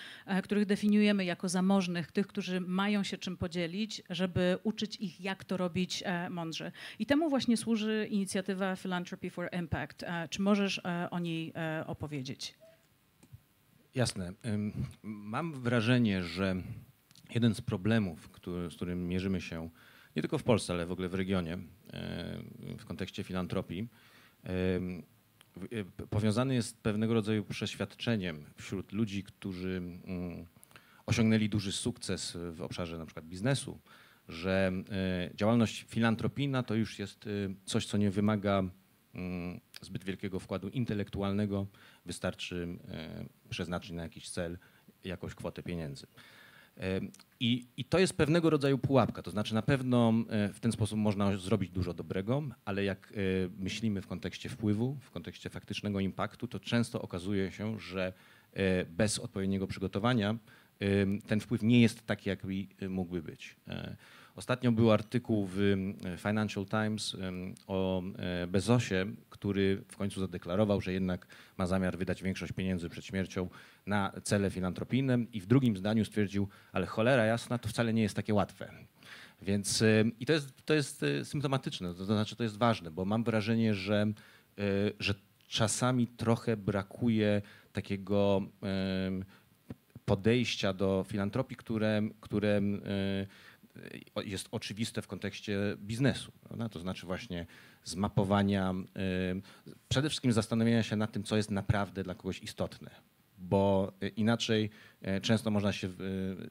których 0.42 0.66
definiujemy 0.66 1.24
jako 1.24 1.48
zamożnych, 1.48 2.12
tych, 2.12 2.26
którzy 2.26 2.60
mają 2.60 3.02
się 3.02 3.18
czym 3.18 3.36
podzielić, 3.36 4.02
żeby 4.10 4.58
uczyć 4.62 4.96
ich, 4.96 5.20
jak 5.20 5.44
to 5.44 5.56
robić 5.56 6.04
mądrze. 6.30 6.72
I 6.98 7.06
temu 7.06 7.30
właśnie 7.30 7.56
służy 7.56 8.08
inicjatywa 8.10 8.67
Philanthropy 8.76 9.30
for 9.30 9.48
Impact. 9.52 10.02
E, 10.02 10.28
czy 10.28 10.42
możesz 10.42 10.80
e, 10.84 11.08
o 11.10 11.18
niej 11.18 11.52
e, 11.54 11.84
opowiedzieć? 11.86 12.54
Jasne. 13.94 14.32
Mam 15.02 15.52
wrażenie, 15.52 16.22
że 16.22 16.56
jeden 17.34 17.54
z 17.54 17.60
problemów, 17.60 18.28
który, 18.28 18.70
z 18.70 18.74
którym 18.74 19.08
mierzymy 19.08 19.40
się 19.40 19.70
nie 20.16 20.22
tylko 20.22 20.38
w 20.38 20.42
Polsce, 20.42 20.72
ale 20.72 20.86
w 20.86 20.92
ogóle 20.92 21.08
w 21.08 21.14
regionie 21.14 21.58
w 22.78 22.84
kontekście 22.84 23.24
filantropii, 23.24 23.88
powiązany 26.10 26.54
jest 26.54 26.82
pewnego 26.82 27.14
rodzaju 27.14 27.44
przeświadczeniem 27.44 28.44
wśród 28.56 28.92
ludzi, 28.92 29.22
którzy 29.22 29.76
mm, 29.76 30.46
osiągnęli 31.06 31.48
duży 31.48 31.72
sukces 31.72 32.38
w 32.52 32.62
obszarze 32.62 32.98
na 32.98 33.06
przykład 33.06 33.26
biznesu, 33.26 33.78
że 34.28 34.72
e, 34.90 35.30
działalność 35.34 35.84
filantropijna 35.88 36.62
to 36.62 36.74
już 36.74 36.98
jest 36.98 37.26
e, 37.26 37.30
coś, 37.64 37.86
co 37.86 37.96
nie 37.96 38.10
wymaga 38.10 38.64
mm, 39.14 39.60
zbyt 39.80 40.04
wielkiego 40.04 40.40
wkładu 40.40 40.68
intelektualnego, 40.68 41.66
wystarczy 42.06 42.78
e, 42.88 43.24
przeznaczyć 43.48 43.90
na 43.90 44.02
jakiś 44.02 44.30
cel 44.30 44.58
jakąś 45.04 45.34
kwotę 45.34 45.62
pieniędzy. 45.62 46.06
I, 47.40 47.66
I 47.76 47.84
to 47.84 47.98
jest 47.98 48.16
pewnego 48.16 48.50
rodzaju 48.50 48.78
pułapka, 48.78 49.22
to 49.22 49.30
znaczy 49.30 49.54
na 49.54 49.62
pewno 49.62 50.12
w 50.54 50.60
ten 50.60 50.72
sposób 50.72 50.98
można 50.98 51.36
zrobić 51.36 51.70
dużo 51.70 51.94
dobrego, 51.94 52.42
ale 52.64 52.84
jak 52.84 53.12
myślimy 53.58 54.02
w 54.02 54.06
kontekście 54.06 54.48
wpływu, 54.48 54.96
w 55.00 55.10
kontekście 55.10 55.50
faktycznego 55.50 56.00
impaktu, 56.00 56.48
to 56.48 56.60
często 56.60 57.02
okazuje 57.02 57.52
się, 57.52 57.80
że 57.80 58.12
bez 58.90 59.18
odpowiedniego 59.18 59.66
przygotowania 59.66 60.36
ten 61.26 61.40
wpływ 61.40 61.62
nie 61.62 61.80
jest 61.80 62.06
taki, 62.06 62.28
jaki 62.28 62.68
mógłby 62.88 63.22
być. 63.22 63.56
Ostatnio 64.38 64.72
był 64.72 64.92
artykuł 64.92 65.48
w 65.52 65.76
Financial 66.18 66.66
Times 66.66 67.16
o 67.66 68.02
e, 68.18 68.46
Bezosie, 68.46 69.06
który 69.30 69.82
w 69.88 69.96
końcu 69.96 70.20
zadeklarował, 70.20 70.80
że 70.80 70.92
jednak 70.92 71.26
ma 71.56 71.66
zamiar 71.66 71.98
wydać 71.98 72.22
większość 72.22 72.52
pieniędzy 72.52 72.88
przed 72.88 73.04
śmiercią 73.04 73.48
na 73.86 74.12
cele 74.22 74.50
filantropijne 74.50 75.18
i 75.32 75.40
w 75.40 75.46
drugim 75.46 75.76
zdaniu 75.76 76.04
stwierdził, 76.04 76.48
ale 76.72 76.86
cholera 76.86 77.24
jasna, 77.24 77.58
to 77.58 77.68
wcale 77.68 77.94
nie 77.94 78.02
jest 78.02 78.16
takie 78.16 78.34
łatwe. 78.34 78.70
Więc 79.42 79.84
i 80.20 80.26
to 80.26 80.32
jest, 80.32 80.64
to 80.64 80.74
jest 80.74 81.02
e, 81.02 81.24
symptomatyczne, 81.24 81.94
to 81.94 82.04
znaczy 82.04 82.36
to 82.36 82.42
jest 82.42 82.56
ważne, 82.56 82.90
bo 82.90 83.04
mam 83.04 83.24
wrażenie, 83.24 83.74
że, 83.74 84.06
e, 84.58 84.62
że 85.00 85.14
czasami 85.48 86.06
trochę 86.06 86.56
brakuje 86.56 87.42
takiego 87.72 88.42
podejścia 90.04 90.72
do 90.72 91.04
filantropii, 91.08 91.56
które, 91.56 92.02
które 92.20 92.60
jest 94.24 94.48
oczywiste 94.50 95.02
w 95.02 95.06
kontekście 95.06 95.58
biznesu. 95.76 96.32
Prawda? 96.40 96.68
To 96.68 96.80
znaczy 96.80 97.06
właśnie 97.06 97.46
zmapowania, 97.84 98.70
e, 98.70 99.74
przede 99.88 100.08
wszystkim 100.08 100.32
zastanowienia 100.32 100.82
się 100.82 100.96
nad 100.96 101.12
tym, 101.12 101.24
co 101.24 101.36
jest 101.36 101.50
naprawdę 101.50 102.02
dla 102.02 102.14
kogoś 102.14 102.42
istotne. 102.42 102.90
Bo 103.38 103.92
e, 104.00 104.08
inaczej 104.08 104.70
e, 105.02 105.20
często 105.20 105.50
można 105.50 105.72
się 105.72 105.88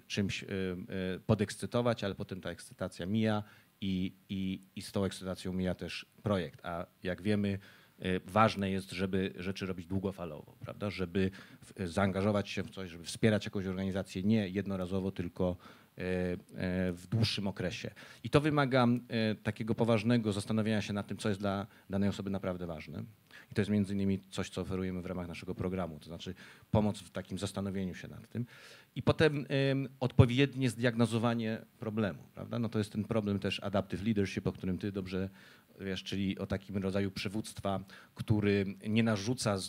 czymś 0.07 0.46
podekscytować, 1.25 2.03
ale 2.03 2.15
potem 2.15 2.41
ta 2.41 2.50
ekscytacja 2.50 3.05
mija 3.05 3.43
i, 3.81 4.13
i, 4.29 4.62
i 4.75 4.81
z 4.81 4.91
tą 4.91 5.03
ekscytacją 5.03 5.53
mija 5.53 5.75
też 5.75 6.05
projekt. 6.24 6.65
A 6.65 6.86
jak 7.03 7.22
wiemy, 7.22 7.60
ważne 8.25 8.72
jest, 8.72 8.91
żeby 8.91 9.34
rzeczy 9.38 9.65
robić 9.65 9.88
długofalowo, 9.88 10.55
prawda? 10.60 10.89
Żeby 10.89 11.31
zaangażować 11.86 12.50
się 12.50 12.63
w 12.63 12.69
coś, 12.69 12.89
żeby 12.89 13.03
wspierać 13.03 13.46
jakąś 13.46 13.65
organizację 13.65 14.24
nie 14.24 14.50
jednorazowo, 14.50 15.12
tylko 15.12 15.57
w 15.97 17.03
dłuższym 17.09 17.47
okresie. 17.47 17.91
I 18.23 18.29
to 18.29 18.41
wymaga 18.41 18.87
e, 19.09 19.35
takiego 19.35 19.75
poważnego 19.75 20.33
zastanowienia 20.33 20.81
się 20.81 20.93
nad 20.93 21.07
tym, 21.07 21.17
co 21.17 21.29
jest 21.29 21.41
dla 21.41 21.67
danej 21.89 22.09
osoby 22.09 22.29
naprawdę 22.29 22.67
ważne. 22.67 23.03
I 23.51 23.55
to 23.55 23.61
jest 23.61 23.71
między 23.71 23.93
innymi 23.93 24.19
coś, 24.31 24.49
co 24.49 24.61
oferujemy 24.61 25.01
w 25.01 25.05
ramach 25.05 25.27
naszego 25.27 25.55
programu, 25.55 25.99
to 25.99 26.05
znaczy 26.05 26.33
pomoc 26.71 26.99
w 26.99 27.11
takim 27.11 27.39
zastanowieniu 27.39 27.95
się 27.95 28.07
nad 28.07 28.29
tym. 28.29 28.45
I 28.95 29.03
potem 29.03 29.45
em, 29.49 29.89
odpowiednie 29.99 30.69
zdiagnozowanie 30.69 31.61
problemu, 31.79 32.19
prawda? 32.33 32.59
No 32.59 32.69
to 32.69 32.77
jest 32.77 32.91
ten 32.91 33.03
problem 33.03 33.39
też 33.39 33.59
adaptive 33.63 34.03
leadership, 34.03 34.47
o 34.47 34.51
którym 34.51 34.77
ty 34.77 34.91
dobrze 34.91 35.29
wiesz, 35.79 36.03
czyli 36.03 36.39
o 36.39 36.46
takim 36.46 36.77
rodzaju 36.77 37.12
przywództwa, 37.12 37.79
który 38.15 38.65
nie 38.88 39.03
narzuca 39.03 39.55
e, 39.55 39.60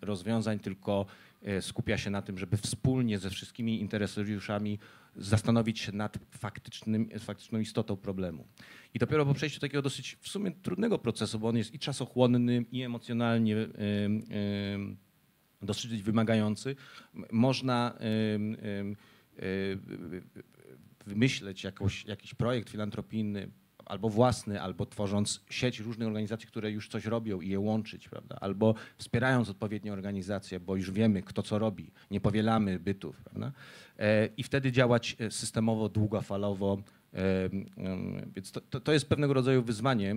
rozwiązań, 0.00 0.58
tylko 0.58 1.06
e, 1.42 1.62
skupia 1.62 1.98
się 1.98 2.10
na 2.10 2.22
tym, 2.22 2.38
żeby 2.38 2.56
wspólnie 2.56 3.18
ze 3.18 3.30
wszystkimi 3.30 3.80
interesariuszami 3.80 4.78
zastanowić 5.16 5.80
się 5.80 5.92
nad 5.92 6.18
faktycznym, 6.30 7.08
faktyczną 7.18 7.58
istotą 7.58 7.96
problemu. 7.96 8.46
I 8.94 8.98
dopiero 8.98 9.26
po 9.26 9.34
przejściu 9.34 9.60
takiego 9.60 9.82
dosyć 9.82 10.16
w 10.20 10.28
sumie 10.28 10.50
trudnego 10.50 10.98
procesu, 10.98 11.38
bo 11.38 11.48
on 11.48 11.56
jest 11.56 11.74
i 11.74 11.78
czasochłonny, 11.78 12.64
i 12.72 12.82
emocjonalnie 12.82 13.56
em, 13.56 13.70
em, 14.30 14.96
dosyć 15.62 16.02
wymagający, 16.02 16.76
można 17.32 17.98
e, 18.00 18.38
wymyśleć 21.06 21.66
jakiś 22.06 22.34
projekt 22.34 22.70
filantropijny, 22.70 23.50
albo 23.90 24.08
własny, 24.08 24.60
albo 24.60 24.86
tworząc 24.86 25.44
sieć 25.50 25.80
różnych 25.80 26.08
organizacji, 26.08 26.48
które 26.48 26.70
już 26.70 26.88
coś 26.88 27.04
robią 27.04 27.40
i 27.40 27.48
je 27.48 27.60
łączyć, 27.60 28.08
prawda? 28.08 28.38
Albo 28.40 28.74
wspierając 28.98 29.48
odpowiednie 29.48 29.92
organizacje, 29.92 30.60
bo 30.60 30.76
już 30.76 30.90
wiemy, 30.90 31.22
kto 31.22 31.42
co 31.42 31.58
robi, 31.58 31.90
nie 32.10 32.20
powielamy 32.20 32.78
bytów, 32.78 33.20
prawda? 33.20 33.52
E, 33.98 34.26
I 34.36 34.42
wtedy 34.42 34.72
działać 34.72 35.16
e, 35.18 35.30
systemowo, 35.30 35.88
długofalowo. 35.88 36.82
e, 37.14 37.50
Więc 38.34 38.52
to, 38.52 38.80
to, 38.80 38.92
jest 38.92 39.08
pewnego 39.08 39.34
rodzaju 39.34 39.62
wyzwanie, 39.62 40.16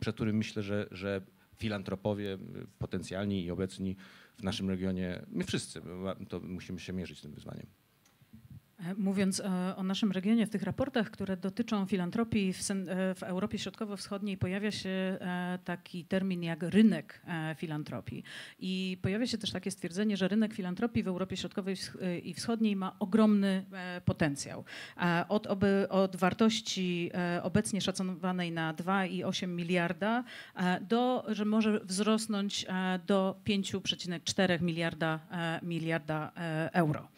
przed 0.00 0.14
którym 0.14 0.36
myślę, 0.36 0.62
że, 0.62 0.86
że 0.90 1.20
filantropowie 1.56 2.38
potencjalni 2.78 3.44
i 3.44 3.50
obecni 3.50 3.96
w 4.36 4.42
naszym 4.42 4.70
regionie, 4.70 5.26
my 5.28 5.44
wszyscy, 5.44 5.80
to 6.28 6.40
musimy 6.40 6.80
się 6.80 6.92
mierzyć 6.92 7.18
z 7.18 7.22
tym 7.22 7.32
wyzwaniem. 7.32 7.66
E, 8.84 8.94
Mówiąc 8.94 9.40
e, 9.40 9.76
o 9.76 9.82
naszym 9.82 10.12
regionie, 10.12 10.46
w 10.46 10.50
tych 10.50 10.62
raportach, 10.62 11.10
które 11.10 11.36
dotyczą 11.36 11.86
filantropii 11.86 12.52
w, 12.52 12.70
e, 12.70 13.14
w 13.14 13.22
Europie 13.22 13.58
Środkowo-Wschodniej, 13.58 14.36
pojawia 14.36 14.70
się 14.70 15.18
taki 15.64 16.04
termin 16.04 16.42
jak 16.42 16.62
rynek 16.62 17.22
filantropii. 17.56 18.22
I 18.58 18.98
pojawia 19.02 19.26
się 19.26 19.38
też 19.38 19.50
takie 19.50 19.70
stwierdzenie, 19.70 20.16
że 20.16 20.28
rynek 20.28 20.54
filantropii 20.54 21.02
w 21.02 21.08
Europie 21.08 21.36
Środkowej 21.36 21.76
i 22.22 22.34
Wschodniej 22.34 22.76
ma 22.76 22.96
ogromny 22.98 23.64
potencjał. 24.04 24.64
Od, 25.28 25.46
oby, 25.46 25.86
od 25.88 26.16
wartości 26.16 27.10
obecnie 27.42 27.80
szacowanej 27.80 28.52
na 28.52 28.74
2,8 28.74 29.48
miliarda 29.48 30.24
do, 30.80 31.24
że 31.28 31.44
może 31.44 31.80
wzrosnąć 31.80 32.66
do 33.06 33.40
5,4 33.46 34.62
miliarda, 34.62 35.20
miliarda 35.62 36.32
euro. 36.72 37.08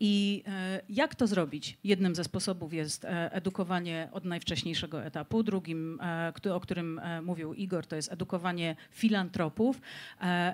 I 0.00 0.42
e, 0.46 0.80
jak 0.88 1.14
to 1.14 1.26
zrobić? 1.26 1.78
Jednym 1.84 2.14
ze 2.14 2.24
sposobów 2.24 2.72
jest 2.72 3.04
e, 3.04 3.32
edukowanie 3.32 4.08
od 4.12 4.24
najwcześniejszego 4.24 5.04
etapu. 5.04 5.42
Drugim, 5.42 6.00
e, 6.44 6.54
o 6.54 6.60
którym 6.60 7.00
mówił 7.22 7.54
Igor, 7.54 7.86
to 7.86 7.96
jest 7.96 8.12
edukowanie 8.12 8.76
filantropów. 8.90 9.80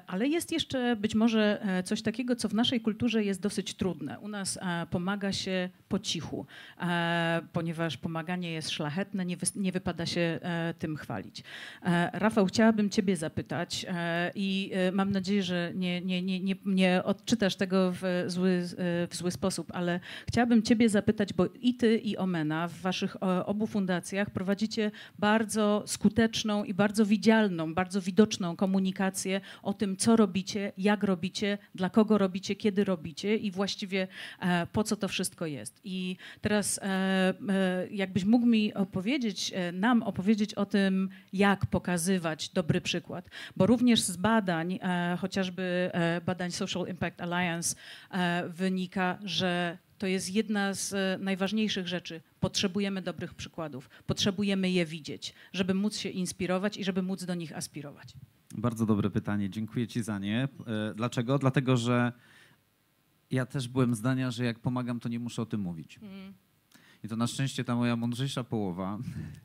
Ale 0.06 0.28
jest 0.28 0.52
jeszcze 0.52 0.96
być 0.96 1.14
może 1.14 1.66
coś 1.84 2.02
takiego, 2.02 2.36
co 2.36 2.48
w 2.48 2.54
naszej 2.54 2.80
kulturze 2.80 3.24
jest 3.24 3.40
dosyć 3.40 3.74
trudne. 3.74 4.20
U 4.20 4.28
nas 4.28 4.58
pomaga 4.90 5.32
się 5.32 5.68
po 5.88 5.98
cichu, 5.98 6.46
ponieważ 7.52 7.96
pomaganie 7.96 8.52
jest 8.52 8.70
szlachetne, 8.70 9.26
nie, 9.56 9.72
wypada 9.72 10.06
się 10.06 10.40
tym 10.78 10.96
chwalić. 10.96 11.44
Rafał, 12.12 12.46
chciałabym 12.46 12.90
Ciebie 12.90 13.16
zapytać 13.16 13.86
i 14.34 14.72
mam 14.92 15.10
nadzieję, 15.10 15.42
że 15.42 15.72
nie, 15.74 16.00
nie, 16.00 16.22
nie, 16.22 16.40
nie, 16.40 16.54
nie 16.66 17.02
odczytasz 17.04 17.56
tego 17.56 17.92
w 17.92 18.24
zły, 18.26 18.62
w 19.10 19.16
zły 19.16 19.31
sposób, 19.32 19.70
ale 19.74 20.00
chciałabym 20.28 20.62
Ciebie 20.62 20.88
zapytać, 20.88 21.32
bo 21.32 21.46
i 21.60 21.74
Ty, 21.74 21.98
i 21.98 22.16
Omena 22.16 22.68
w 22.68 22.80
Waszych 22.80 23.16
e, 23.16 23.46
obu 23.46 23.66
fundacjach 23.66 24.30
prowadzicie 24.30 24.90
bardzo 25.18 25.82
skuteczną 25.86 26.64
i 26.64 26.74
bardzo 26.74 27.06
widzialną, 27.06 27.74
bardzo 27.74 28.00
widoczną 28.00 28.56
komunikację 28.56 29.40
o 29.62 29.74
tym, 29.74 29.96
co 29.96 30.16
robicie, 30.16 30.72
jak 30.78 31.02
robicie, 31.02 31.58
dla 31.74 31.90
kogo 31.90 32.18
robicie, 32.18 32.56
kiedy 32.56 32.84
robicie 32.84 33.36
i 33.36 33.50
właściwie 33.50 34.08
e, 34.40 34.66
po 34.66 34.84
co 34.84 34.96
to 34.96 35.08
wszystko 35.08 35.46
jest. 35.46 35.80
I 35.84 36.16
teraz 36.40 36.80
e, 36.82 37.34
jakbyś 37.90 38.24
mógł 38.24 38.46
mi 38.46 38.74
opowiedzieć, 38.74 39.52
nam 39.72 40.02
opowiedzieć 40.02 40.54
o 40.54 40.66
tym, 40.66 41.08
jak 41.32 41.66
pokazywać 41.66 42.48
dobry 42.48 42.80
przykład, 42.80 43.28
bo 43.56 43.66
również 43.66 44.00
z 44.00 44.16
badań, 44.16 44.78
chociażby 45.18 45.90
badań 46.26 46.50
Social 46.50 46.88
Impact 46.88 47.20
Alliance 47.20 47.76
wynika, 48.48 49.18
że 49.24 49.78
to 49.98 50.06
jest 50.06 50.34
jedna 50.34 50.74
z 50.74 50.92
e, 50.92 51.18
najważniejszych 51.20 51.88
rzeczy. 51.88 52.20
Potrzebujemy 52.40 53.02
dobrych 53.02 53.34
przykładów, 53.34 53.90
potrzebujemy 54.06 54.70
je 54.70 54.86
widzieć, 54.86 55.34
żeby 55.52 55.74
móc 55.74 55.96
się 55.96 56.08
inspirować 56.08 56.76
i 56.76 56.84
żeby 56.84 57.02
móc 57.02 57.24
do 57.24 57.34
nich 57.34 57.56
aspirować. 57.56 58.14
Bardzo 58.54 58.86
dobre 58.86 59.10
pytanie, 59.10 59.50
dziękuję 59.50 59.88
Ci 59.88 60.02
za 60.02 60.18
nie. 60.18 60.48
E, 60.66 60.94
Dlaczego? 60.94 61.38
Dlatego, 61.38 61.76
że 61.76 62.12
ja 63.30 63.46
też 63.46 63.68
byłem 63.68 63.94
zdania, 63.94 64.30
że 64.30 64.44
jak 64.44 64.58
pomagam, 64.58 65.00
to 65.00 65.08
nie 65.08 65.18
muszę 65.18 65.42
o 65.42 65.46
tym 65.46 65.60
mówić. 65.60 66.00
I 67.04 67.08
to 67.08 67.16
na 67.16 67.26
szczęście 67.26 67.64
ta 67.64 67.76
moja 67.76 67.96
mądrzejsza 67.96 68.44
połowa 68.44 68.98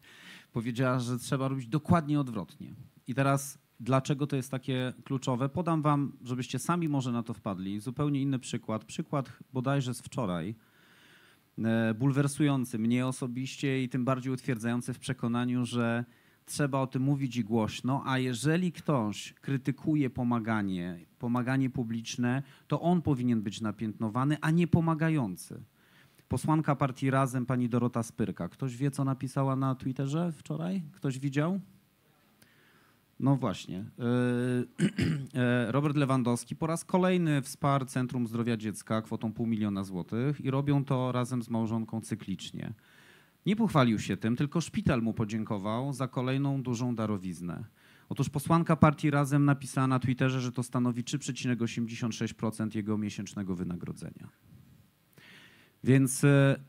powiedziała, 0.53 0.99
że 0.99 1.19
trzeba 1.19 1.47
robić 1.47 1.67
dokładnie 1.67 2.19
odwrotnie. 2.19 2.73
I 3.07 3.15
teraz 3.15 3.57
dlaczego 3.79 4.27
to 4.27 4.35
jest 4.35 4.51
takie 4.51 4.93
kluczowe? 5.03 5.49
Podam 5.49 5.81
wam, 5.81 6.17
żebyście 6.23 6.59
sami 6.59 6.89
może 6.89 7.11
na 7.11 7.23
to 7.23 7.33
wpadli, 7.33 7.79
zupełnie 7.79 8.21
inny 8.21 8.39
przykład. 8.39 8.85
Przykład 8.85 9.33
bodajże 9.53 9.93
z 9.93 10.01
wczoraj, 10.01 10.55
e, 11.63 11.93
bulwersujący 11.93 12.79
mnie 12.79 13.07
osobiście 13.07 13.83
i 13.83 13.89
tym 13.89 14.05
bardziej 14.05 14.33
utwierdzający 14.33 14.93
w 14.93 14.99
przekonaniu, 14.99 15.65
że 15.65 16.05
trzeba 16.45 16.79
o 16.79 16.87
tym 16.87 17.01
mówić 17.01 17.37
i 17.37 17.43
głośno, 17.43 18.03
a 18.05 18.19
jeżeli 18.19 18.71
ktoś 18.71 19.33
krytykuje 19.33 20.09
pomaganie, 20.09 21.05
pomaganie 21.19 21.69
publiczne, 21.69 22.43
to 22.67 22.81
on 22.81 23.01
powinien 23.01 23.41
być 23.41 23.61
napiętnowany, 23.61 24.37
a 24.41 24.51
nie 24.51 24.67
pomagający. 24.67 25.63
Posłanka 26.27 26.75
partii 26.75 27.11
Razem, 27.11 27.45
pani 27.45 27.69
Dorota 27.69 28.03
Spyrka. 28.03 28.49
Ktoś 28.49 28.77
wie, 28.77 28.91
co 28.91 29.03
napisała 29.03 29.55
na 29.55 29.75
Twitterze 29.75 30.31
wczoraj? 30.31 30.83
Ktoś 30.91 31.19
widział? 31.19 31.59
No 33.19 33.35
właśnie. 33.35 33.85
E, 35.33 35.71
Robert 35.71 35.95
Lewandowski 35.95 36.55
po 36.55 36.67
raz 36.67 36.85
kolejny 36.85 37.41
wsparł 37.41 37.85
Centrum 37.85 38.27
Zdrowia 38.27 38.57
Dziecka 38.57 39.01
kwotą 39.01 39.33
pół 39.33 39.47
miliona 39.47 39.83
złotych 39.83 40.41
i 40.41 40.51
robią 40.51 40.85
to 40.85 41.11
razem 41.11 41.43
z 41.43 41.49
małżonką 41.49 42.01
cyklicznie. 42.01 42.73
Nie 43.45 43.55
pochwalił 43.55 43.99
się 43.99 44.17
tym, 44.17 44.35
tylko 44.35 44.61
szpital 44.61 45.01
mu 45.01 45.13
podziękował 45.13 45.93
za 45.93 46.07
kolejną 46.07 46.63
dużą 46.63 46.95
darowiznę. 46.95 47.63
Otóż 48.09 48.29
posłanka 48.29 48.75
partii 48.75 49.11
Razem 49.11 49.45
napisała 49.45 49.87
na 49.87 49.99
Twitterze, 49.99 50.41
że 50.41 50.51
to 50.51 50.63
stanowi 50.63 51.03
3,86% 51.03 52.75
jego 52.75 52.97
miesięcznego 52.97 53.55
wynagrodzenia. 53.55 54.29
Więc 55.83 56.23
e, 56.23 56.59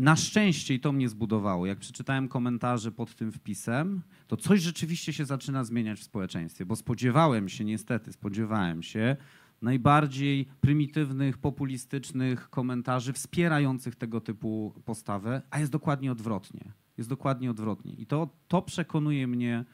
na 0.00 0.16
szczęście, 0.16 0.74
i 0.74 0.80
to 0.80 0.92
mnie 0.92 1.08
zbudowało, 1.08 1.66
jak 1.66 1.78
przeczytałem 1.78 2.28
komentarze 2.28 2.92
pod 2.92 3.14
tym 3.14 3.32
wpisem, 3.32 4.02
to 4.26 4.36
coś 4.36 4.60
rzeczywiście 4.60 5.12
się 5.12 5.24
zaczyna 5.24 5.64
zmieniać 5.64 5.98
w 5.98 6.02
społeczeństwie, 6.02 6.66
bo 6.66 6.76
spodziewałem 6.76 7.48
się, 7.48 7.64
niestety, 7.64 8.12
spodziewałem 8.12 8.82
się 8.82 9.16
najbardziej 9.62 10.48
prymitywnych, 10.60 11.38
populistycznych 11.38 12.50
komentarzy 12.50 13.12
wspierających 13.12 13.96
tego 13.96 14.20
typu 14.20 14.74
postawę, 14.84 15.42
a 15.50 15.60
jest 15.60 15.72
dokładnie 15.72 16.12
odwrotnie. 16.12 16.72
Jest 16.98 17.10
dokładnie 17.10 17.50
odwrotnie. 17.50 17.92
I 17.92 18.06
to, 18.06 18.28
to 18.48 18.62
przekonuje 18.62 19.26
mnie 19.26 19.64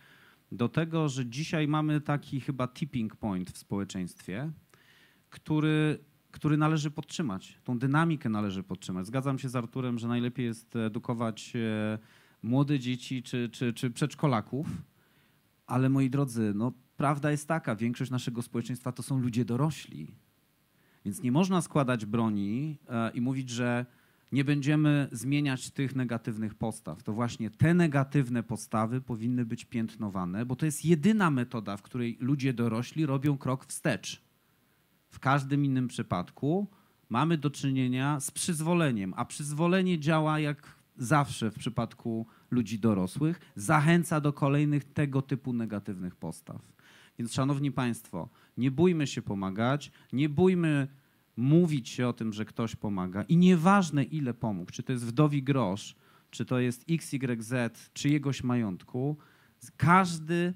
do 0.52 0.68
tego, 0.68 1.08
że 1.08 1.26
dzisiaj 1.26 1.68
mamy 1.68 2.00
taki 2.00 2.40
chyba 2.40 2.68
tipping 2.68 3.16
point 3.16 3.50
w 3.50 3.58
społeczeństwie, 3.58 4.50
który 5.30 5.98
który 6.36 6.56
należy 6.56 6.90
podtrzymać. 6.90 7.58
Tą 7.64 7.78
dynamikę 7.78 8.28
należy 8.28 8.62
podtrzymać. 8.62 9.06
Zgadzam 9.06 9.38
się 9.38 9.48
z 9.48 9.56
Arturem, 9.56 9.98
że 9.98 10.08
najlepiej 10.08 10.46
jest 10.46 10.76
edukować 10.76 11.52
e, 11.56 11.98
młode 12.42 12.78
dzieci 12.78 13.22
czy, 13.22 13.48
czy, 13.52 13.72
czy 13.72 13.90
przedszkolaków, 13.90 14.66
ale 15.66 15.88
moi 15.88 16.10
drodzy, 16.10 16.52
no, 16.54 16.72
prawda 16.96 17.30
jest 17.30 17.48
taka, 17.48 17.76
większość 17.76 18.10
naszego 18.10 18.42
społeczeństwa 18.42 18.92
to 18.92 19.02
są 19.02 19.18
ludzie 19.18 19.44
dorośli. 19.44 20.14
Więc 21.04 21.22
nie 21.22 21.32
można 21.32 21.62
składać 21.62 22.06
broni 22.06 22.78
e, 22.88 23.10
i 23.10 23.20
mówić, 23.20 23.50
że 23.50 23.86
nie 24.32 24.44
będziemy 24.44 25.08
zmieniać 25.12 25.70
tych 25.70 25.96
negatywnych 25.96 26.54
postaw. 26.54 27.02
To 27.02 27.12
właśnie 27.12 27.50
te 27.50 27.74
negatywne 27.74 28.42
postawy 28.42 29.00
powinny 29.00 29.44
być 29.44 29.64
piętnowane, 29.64 30.46
bo 30.46 30.56
to 30.56 30.66
jest 30.66 30.84
jedyna 30.84 31.30
metoda, 31.30 31.76
w 31.76 31.82
której 31.82 32.16
ludzie 32.20 32.52
dorośli 32.52 33.06
robią 33.06 33.38
krok 33.38 33.66
wstecz. 33.66 34.25
W 35.16 35.20
każdym 35.20 35.64
innym 35.64 35.88
przypadku 35.88 36.66
mamy 37.08 37.38
do 37.38 37.50
czynienia 37.50 38.20
z 38.20 38.30
przyzwoleniem, 38.30 39.14
a 39.16 39.24
przyzwolenie 39.24 39.98
działa 39.98 40.40
jak 40.40 40.76
zawsze 40.96 41.50
w 41.50 41.58
przypadku 41.58 42.26
ludzi 42.50 42.78
dorosłych, 42.78 43.40
zachęca 43.54 44.20
do 44.20 44.32
kolejnych 44.32 44.84
tego 44.84 45.22
typu 45.22 45.52
negatywnych 45.52 46.16
postaw. 46.16 46.62
Więc, 47.18 47.32
szanowni 47.32 47.72
państwo, 47.72 48.28
nie 48.56 48.70
bójmy 48.70 49.06
się 49.06 49.22
pomagać, 49.22 49.92
nie 50.12 50.28
bójmy 50.28 50.88
mówić 51.36 51.88
się 51.88 52.08
o 52.08 52.12
tym, 52.12 52.32
że 52.32 52.44
ktoś 52.44 52.76
pomaga 52.76 53.22
i 53.22 53.36
nieważne 53.36 54.04
ile 54.04 54.34
pomógł, 54.34 54.72
czy 54.72 54.82
to 54.82 54.92
jest 54.92 55.06
wdowi 55.06 55.42
grosz, 55.42 55.96
czy 56.30 56.44
to 56.44 56.58
jest 56.58 56.84
XYZ, 56.90 57.54
czyjegoś 57.92 58.42
majątku, 58.42 59.16
każdy 59.76 60.54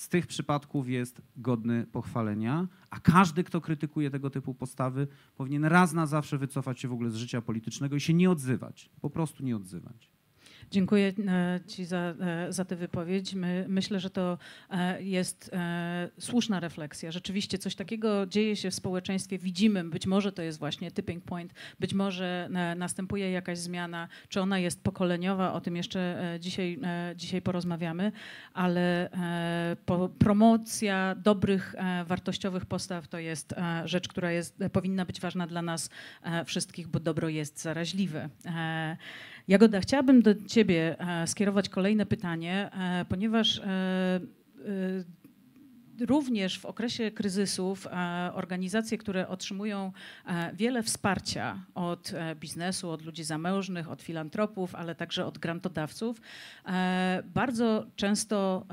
z 0.00 0.08
tych 0.08 0.26
przypadków 0.26 0.88
jest 0.88 1.22
godny 1.36 1.86
pochwalenia, 1.92 2.68
a 2.90 3.00
każdy, 3.00 3.44
kto 3.44 3.60
krytykuje 3.60 4.10
tego 4.10 4.30
typu 4.30 4.54
postawy, 4.54 5.08
powinien 5.36 5.64
raz 5.64 5.92
na 5.92 6.06
zawsze 6.06 6.38
wycofać 6.38 6.80
się 6.80 6.88
w 6.88 6.92
ogóle 6.92 7.10
z 7.10 7.14
życia 7.14 7.42
politycznego 7.42 7.96
i 7.96 8.00
się 8.00 8.14
nie 8.14 8.30
odzywać. 8.30 8.90
Po 9.00 9.10
prostu 9.10 9.44
nie 9.44 9.56
odzywać. 9.56 10.10
Dziękuję 10.70 11.12
e, 11.28 11.60
Ci 11.66 11.84
za, 11.84 12.14
e, 12.20 12.52
za 12.52 12.64
tę 12.64 12.76
wypowiedź. 12.76 13.34
My, 13.34 13.64
myślę, 13.68 14.00
że 14.00 14.10
to 14.10 14.38
e, 14.70 15.02
jest 15.02 15.50
słuszna 16.18 16.60
refleksja. 16.60 17.12
Rzeczywiście 17.12 17.58
coś 17.58 17.74
takiego 17.74 18.26
dzieje 18.26 18.56
się 18.56 18.70
w 18.70 18.74
społeczeństwie, 18.74 19.38
widzimy, 19.38 19.84
być 19.84 20.06
może 20.06 20.32
to 20.32 20.42
jest 20.42 20.58
właśnie 20.58 20.90
tipping 20.90 21.24
point, 21.24 21.54
być 21.80 21.94
może 21.94 22.48
następuje 22.76 23.30
jakaś 23.30 23.58
zmiana, 23.58 24.08
czy 24.28 24.40
ona 24.40 24.58
jest 24.58 24.82
pokoleniowa, 24.82 25.52
o 25.52 25.60
tym 25.60 25.76
jeszcze 25.76 26.20
dzisiaj, 26.40 26.78
dzisiaj 27.16 27.42
porozmawiamy, 27.42 28.12
ale 28.54 29.10
promocja 30.18 31.14
dobrych, 31.14 31.74
wartościowych 32.06 32.66
postaw 32.66 33.08
to 33.08 33.18
jest 33.18 33.54
rzecz, 33.84 34.08
która 34.08 34.32
jest, 34.32 34.58
powinna 34.72 35.04
być 35.04 35.20
ważna 35.20 35.46
dla 35.46 35.62
nas 35.62 35.90
wszystkich, 36.44 36.88
bo 36.88 37.00
dobro 37.00 37.28
jest 37.28 37.60
zaraźliwe. 37.60 38.28
Jagoda, 39.48 39.80
chciałabym 39.80 40.22
do 40.22 40.34
Ciebie 40.34 40.59
e, 40.98 41.26
skierować 41.26 41.68
kolejne 41.68 42.06
pytanie, 42.06 42.70
e, 42.72 43.04
ponieważ 43.04 43.58
e, 43.58 44.20
również 46.00 46.58
w 46.58 46.66
okresie 46.66 47.10
kryzysów 47.10 47.86
e, 47.86 48.30
organizacje, 48.34 48.98
które 48.98 49.28
otrzymują 49.28 49.92
e, 50.26 50.50
wiele 50.54 50.82
wsparcia 50.82 51.58
od 51.74 52.12
e, 52.14 52.34
biznesu, 52.34 52.90
od 52.90 53.02
ludzi 53.02 53.24
zamężnych, 53.24 53.90
od 53.90 54.02
filantropów, 54.02 54.74
ale 54.74 54.94
także 54.94 55.26
od 55.26 55.38
grantodawców, 55.38 56.20
bardzo 57.24 57.86
często 57.96 58.66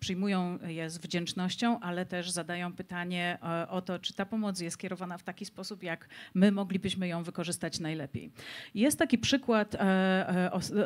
przyjmują 0.00 0.58
je 0.66 0.90
z 0.90 0.98
wdzięcznością, 0.98 1.80
ale 1.80 2.06
też 2.06 2.30
zadają 2.30 2.72
pytanie 2.72 3.38
o 3.68 3.82
to, 3.82 3.98
czy 3.98 4.14
ta 4.14 4.26
pomoc 4.26 4.60
jest 4.60 4.78
kierowana 4.78 5.18
w 5.18 5.22
taki 5.22 5.44
sposób, 5.44 5.82
jak 5.82 6.08
my 6.34 6.52
moglibyśmy 6.52 7.08
ją 7.08 7.22
wykorzystać 7.22 7.80
najlepiej. 7.80 8.32
Jest 8.74 8.98
taki 8.98 9.18
przykład, 9.18 9.76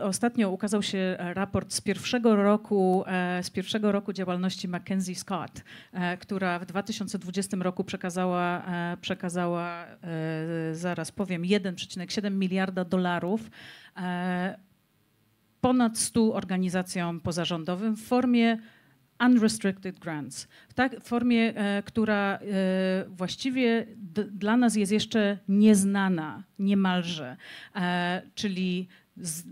ostatnio 0.02 0.50
ukazał 0.50 0.82
się 0.82 1.16
raport 1.18 1.72
z 1.72 1.80
pierwszego 1.80 2.36
roku, 2.36 3.04
z 3.42 3.50
pierwszego 3.50 3.92
roku 3.92 4.12
działalności 4.12 4.68
Mackenzie 4.68 5.14
Scott, 5.14 5.62
która 6.20 6.58
w 6.58 6.66
2020 6.66 7.56
roku 7.56 7.84
przekazała, 7.84 8.62
e, 8.66 8.96
przekazała 9.00 9.84
e, 9.84 10.74
zaraz 10.74 11.12
powiem, 11.12 11.42
1,7 11.42 12.30
miliarda 12.30 12.84
dolarów 12.84 13.50
ponad 15.60 15.98
100 15.98 16.34
organizacjom 16.34 17.20
pozarządowym 17.20 17.96
w 17.96 18.02
formie 18.02 18.58
unrestricted 19.20 19.98
grants, 19.98 20.48
w, 20.68 20.74
tak, 20.74 21.00
formie, 21.04 21.54
która 21.84 22.38
właściwie 23.08 23.86
dla 24.30 24.56
nas 24.56 24.76
jest 24.76 24.92
jeszcze 24.92 25.38
nieznana 25.48 26.42
niemalże, 26.58 27.36
czyli 28.34 28.88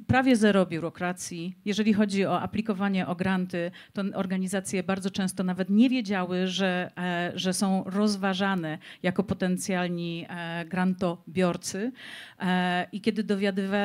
prawie 0.06 0.36
zero 0.36 0.66
biurokracji. 0.66 1.56
Jeżeli 1.64 1.94
chodzi 1.94 2.26
o 2.26 2.40
aplikowanie 2.40 3.06
o 3.06 3.14
granty, 3.14 3.70
to 3.92 4.02
organizacje 4.14 4.82
bardzo 4.82 5.10
często 5.10 5.44
nawet 5.44 5.70
nie 5.70 5.90
wiedziały, 5.90 6.46
że, 6.46 6.90
e, 6.98 7.32
że 7.34 7.52
są 7.52 7.84
rozważane 7.86 8.78
jako 9.02 9.22
potencjalni 9.22 10.26
e, 10.28 10.64
grantobiorcy. 10.64 11.92
E, 12.40 12.86
I 12.92 13.00
kiedy 13.00 13.24
dowiadywa, 13.24 13.76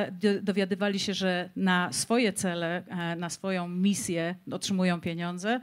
dowiadywali 0.42 1.00
się, 1.00 1.13
że 1.13 1.50
na 1.56 1.94
swoje 1.94 2.34
cele, 2.34 2.84
na 3.18 3.30
swoją 3.30 3.68
misję 3.68 4.36
otrzymują 4.52 5.02
pieniądze, 5.02 5.60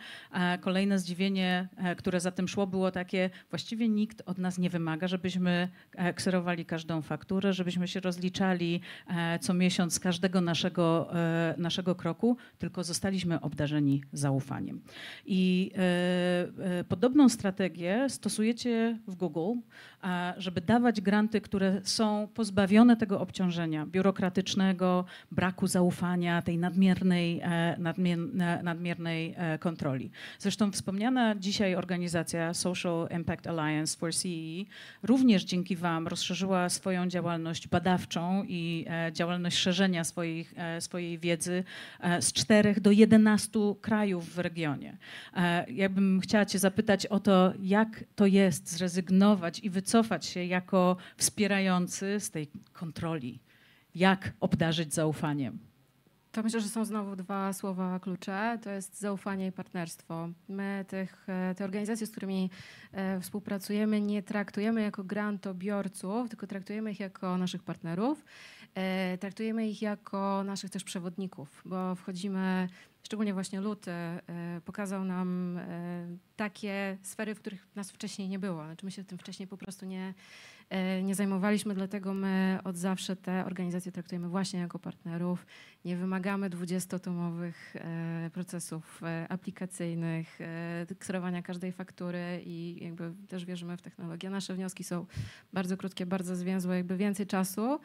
kolejne 0.61 0.99
zdziwienie, 0.99 1.69
które 1.97 2.21
za 2.21 2.31
tym 2.31 2.49
szło, 2.49 2.67
było 2.67 2.91
takie: 2.91 3.31
właściwie 3.51 3.89
nikt 3.89 4.23
od 4.27 4.39
nas 4.39 4.59
nie 4.59 4.71
wymaga, 4.71 5.09
żebyśmy 5.09 5.69
kserowali 6.15 6.67
każdą 6.67 7.03
fakturę, 7.03 7.53
żebyśmy 7.53 7.89
się 7.89 8.01
rozliczali 8.01 8.81
co 9.41 9.55
miesiąc 9.55 10.01
każdego 10.07 10.41
naszego, 10.41 11.09
e, 11.15 11.55
naszego 11.59 11.95
kroku, 11.95 12.37
tylko 12.59 12.85
zostaliśmy 12.85 13.41
obdarzeni 13.41 14.03
zaufaniem. 14.13 14.81
I 15.27 15.71
e, 15.75 16.79
e, 16.79 16.85
podobną 16.85 17.29
strategię 17.29 18.07
stosujecie 18.09 18.99
w 19.07 19.15
Google, 19.15 19.61
żeby 20.37 20.61
dawać 20.61 21.01
granty, 21.01 21.41
które 21.41 21.81
są 21.85 22.29
pozbawione 22.35 22.97
tego 22.97 23.21
obciążenia 23.21 23.87
biurokratycznego, 23.87 25.05
braku 25.33 25.67
zaufania, 25.67 26.43
tej 26.43 26.59
nadmiernej, 26.59 27.43
nadmiernej 28.63 29.35
kontroli. 29.61 30.11
Zresztą 30.39 30.73
wspomniana 30.73 31.35
dzisiaj 31.35 31.75
organizacja 31.75 32.55
Social 32.55 33.09
Impact 33.17 33.47
Alliance 33.47 33.99
for 33.99 34.15
CE 34.15 34.65
również 35.03 35.45
dzięki 35.45 35.77
Wam 35.77 36.09
rozszerzyła 36.09 36.69
swoją 36.69 37.09
działalność 37.09 37.69
badawczą 37.69 38.45
i 38.49 38.87
działalność 39.13 39.57
szerzenia 39.59 39.96
swojej, 40.05 40.49
e, 40.57 40.81
swojej 40.81 41.19
wiedzy 41.19 41.65
e, 42.01 42.23
z 42.23 42.33
czterech 42.33 42.81
do 42.81 42.91
11 42.91 43.61
krajów 43.81 44.35
w 44.35 44.39
regionie. 44.39 44.97
E, 45.35 45.73
ja 45.73 45.89
bym 45.89 46.21
chciała 46.21 46.45
Cię 46.45 46.59
zapytać 46.59 47.07
o 47.07 47.21
to, 47.21 47.53
jak 47.63 48.05
to 48.15 48.27
jest 48.27 48.71
zrezygnować 48.71 49.59
i 49.59 49.71
wycofać 49.71 50.27
się 50.27 50.45
jako 50.45 50.97
wspierający 51.17 52.21
z 52.21 52.31
tej 52.31 52.49
kontroli. 52.73 53.41
Jak 53.95 54.33
obdarzyć 54.41 54.95
zaufaniem? 54.95 55.59
To 56.33 56.43
myślę, 56.43 56.61
że 56.61 56.69
są 56.69 56.85
znowu 56.85 57.17
dwa 57.17 57.53
słowa 57.53 58.01
klucze. 58.01 58.59
To 58.63 58.71
jest 58.71 59.01
zaufanie 59.01 59.47
i 59.47 59.53
partnerstwo. 59.53 60.29
My 60.49 60.85
tych, 60.89 61.27
te 61.57 61.65
organizacje, 61.65 62.07
z 62.07 62.11
którymi 62.11 62.51
współpracujemy, 63.21 64.01
nie 64.01 64.23
traktujemy 64.23 64.83
jako 64.83 65.05
grantobiorców, 65.05 66.29
tylko 66.29 66.47
traktujemy 66.47 66.93
ich 66.93 67.01
jako 67.01 67.39
naszych 67.39 67.63
partnerów. 67.63 68.25
E, 68.77 69.19
traktujemy 69.19 69.69
ich 69.69 69.83
jako 69.83 70.45
naszych 70.45 70.71
też 70.71 70.85
przewodników, 70.85 71.63
bo 71.65 71.95
wchodzimy 71.95 72.69
szczególnie 73.03 73.35
właśnie 73.35 73.61
luty, 73.61 73.91
e, 73.91 74.21
pokazał 74.65 75.05
nam 75.05 75.59
e, 75.59 76.07
takie 76.37 76.99
sfery, 77.03 77.35
w 77.35 77.41
których 77.41 77.67
nas 77.75 77.91
wcześniej 77.91 78.29
nie 78.29 78.39
było. 78.39 78.65
Znaczy 78.65 78.85
my 78.85 78.91
się 78.91 79.05
tym 79.05 79.19
wcześniej 79.19 79.49
po 79.49 79.57
prostu 79.57 79.87
nie, 79.87 80.03
e, 80.09 80.15
nie 81.03 81.15
zajmowaliśmy, 81.15 81.75
dlatego 81.75 82.15
my 82.15 82.59
od 82.65 82.77
zawsze 82.77 83.17
te 83.17 83.45
organizacje 83.45 83.93
traktujemy 83.93 84.29
właśnie 84.29 84.61
jako 84.61 84.79
partnerów. 84.79 85.47
Nie 85.85 85.97
wymagamy 85.97 86.51
20-tomowych 86.51 87.53
procesów 88.33 89.01
aplikacyjnych, 89.29 90.39
kserowania 90.99 91.43
każdej 91.43 91.73
faktury 91.73 92.43
i 92.45 92.85
jakby 92.85 93.13
też 93.29 93.45
wierzymy 93.45 93.77
w 93.77 93.83
technologię. 93.83 94.31
Nasze 94.31 94.55
wnioski 94.55 94.85
są 94.85 95.07
bardzo 95.53 95.77
krótkie, 95.77 96.07
bardzo 96.07 96.37
zwięzłe, 96.37 96.77
jakby 96.77 96.97
więcej 96.97 97.27
czasu 97.27 97.81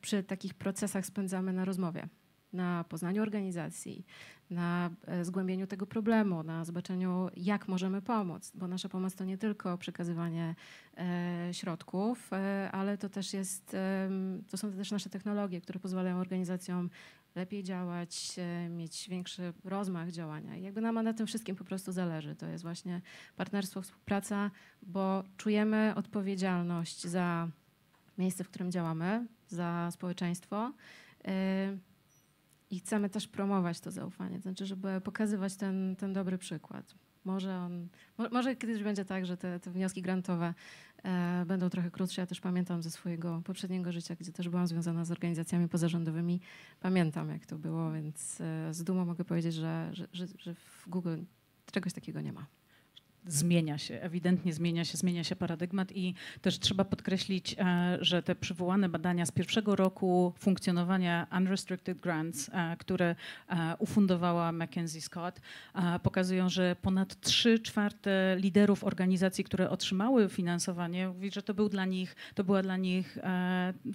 przy 0.00 0.22
takich 0.22 0.54
procesach 0.54 1.06
spędzamy 1.06 1.52
na 1.52 1.64
rozmowie 1.64 2.08
na 2.52 2.84
poznaniu 2.88 3.22
organizacji, 3.22 4.06
na 4.50 4.90
e, 5.06 5.24
zgłębieniu 5.24 5.66
tego 5.66 5.86
problemu, 5.86 6.42
na 6.42 6.64
zobaczeniu, 6.64 7.28
jak 7.36 7.68
możemy 7.68 8.02
pomóc, 8.02 8.52
bo 8.54 8.68
nasza 8.68 8.88
pomoc 8.88 9.14
to 9.14 9.24
nie 9.24 9.38
tylko 9.38 9.78
przekazywanie 9.78 10.54
e, 10.96 11.48
środków, 11.52 12.32
e, 12.32 12.70
ale 12.72 12.98
to 12.98 13.08
też 13.08 13.32
jest, 13.32 13.76
to 14.50 14.56
są 14.56 14.72
też 14.72 14.90
nasze 14.90 15.10
technologie, 15.10 15.60
które 15.60 15.80
pozwalają 15.80 16.18
organizacjom 16.18 16.90
lepiej 17.34 17.64
działać, 17.64 18.36
mieć 18.70 19.08
większy 19.08 19.52
rozmach 19.64 20.10
działania. 20.10 20.56
I 20.56 20.62
jakby 20.62 20.80
nam 20.80 21.04
na 21.04 21.12
tym 21.12 21.26
wszystkim 21.26 21.56
po 21.56 21.64
prostu 21.64 21.92
zależy. 21.92 22.36
To 22.36 22.46
jest 22.46 22.64
właśnie 22.64 23.00
partnerstwo, 23.36 23.82
współpraca, 23.82 24.50
bo 24.82 25.24
czujemy 25.36 25.92
odpowiedzialność 25.96 27.06
za 27.06 27.48
miejsce, 28.18 28.44
w 28.44 28.48
którym 28.48 28.72
działamy, 28.72 29.26
za 29.48 29.88
społeczeństwo 29.90 30.72
i 32.70 32.80
chcemy 32.80 33.10
też 33.10 33.28
promować 33.28 33.80
to 33.80 33.90
zaufanie, 33.90 34.40
znaczy, 34.40 34.66
żeby 34.66 35.00
pokazywać 35.00 35.56
ten, 35.56 35.96
ten 35.96 36.12
dobry 36.12 36.38
przykład. 36.38 36.94
Może, 37.24 37.56
on, 37.56 37.88
może 38.32 38.56
kiedyś 38.56 38.82
będzie 38.82 39.04
tak, 39.04 39.26
że 39.26 39.36
te, 39.36 39.60
te 39.60 39.70
wnioski 39.70 40.02
grantowe 40.02 40.54
e, 41.04 41.44
będą 41.46 41.70
trochę 41.70 41.90
krótsze. 41.90 42.20
Ja 42.20 42.26
też 42.26 42.40
pamiętam 42.40 42.82
ze 42.82 42.90
swojego 42.90 43.42
poprzedniego 43.44 43.92
życia, 43.92 44.14
gdzie 44.20 44.32
też 44.32 44.48
byłam 44.48 44.66
związana 44.66 45.04
z 45.04 45.10
organizacjami 45.10 45.68
pozarządowymi. 45.68 46.40
Pamiętam, 46.80 47.30
jak 47.30 47.46
to 47.46 47.58
było, 47.58 47.92
więc 47.92 48.40
e, 48.40 48.74
z 48.74 48.84
dumą 48.84 49.04
mogę 49.04 49.24
powiedzieć, 49.24 49.54
że, 49.54 49.90
że, 49.92 50.08
że, 50.12 50.26
że 50.38 50.54
w 50.54 50.88
Google 50.88 51.16
czegoś 51.72 51.92
takiego 51.92 52.20
nie 52.20 52.32
ma 52.32 52.46
zmienia 53.26 53.78
się, 53.78 54.00
ewidentnie 54.00 54.52
zmienia 54.52 54.84
się, 54.84 54.98
zmienia 54.98 55.24
się 55.24 55.36
paradygmat 55.36 55.92
i 55.92 56.14
też 56.40 56.58
trzeba 56.58 56.84
podkreślić, 56.84 57.56
e, 57.58 57.98
że 58.00 58.22
te 58.22 58.34
przywołane 58.34 58.88
badania 58.88 59.26
z 59.26 59.30
pierwszego 59.30 59.76
roku 59.76 60.32
funkcjonowania 60.38 61.26
Unrestricted 61.36 61.98
Grants, 61.98 62.50
e, 62.52 62.76
które 62.78 63.16
e, 63.48 63.76
ufundowała 63.78 64.52
Mackenzie 64.52 65.00
Scott, 65.00 65.40
pokazują, 66.02 66.48
że 66.48 66.76
ponad 66.82 67.20
3 67.20 67.58
czwarte 67.58 68.36
liderów 68.38 68.84
organizacji, 68.84 69.44
które 69.44 69.70
otrzymały 69.70 70.28
finansowanie, 70.28 71.08
mówi, 71.08 71.30
że 71.30 71.42
to 71.42 71.54
był 71.54 71.68
dla 71.68 71.84
nich, 71.84 72.16
to 72.34 72.44
była 72.44 72.62
dla 72.62 72.76
nich, 72.76 73.18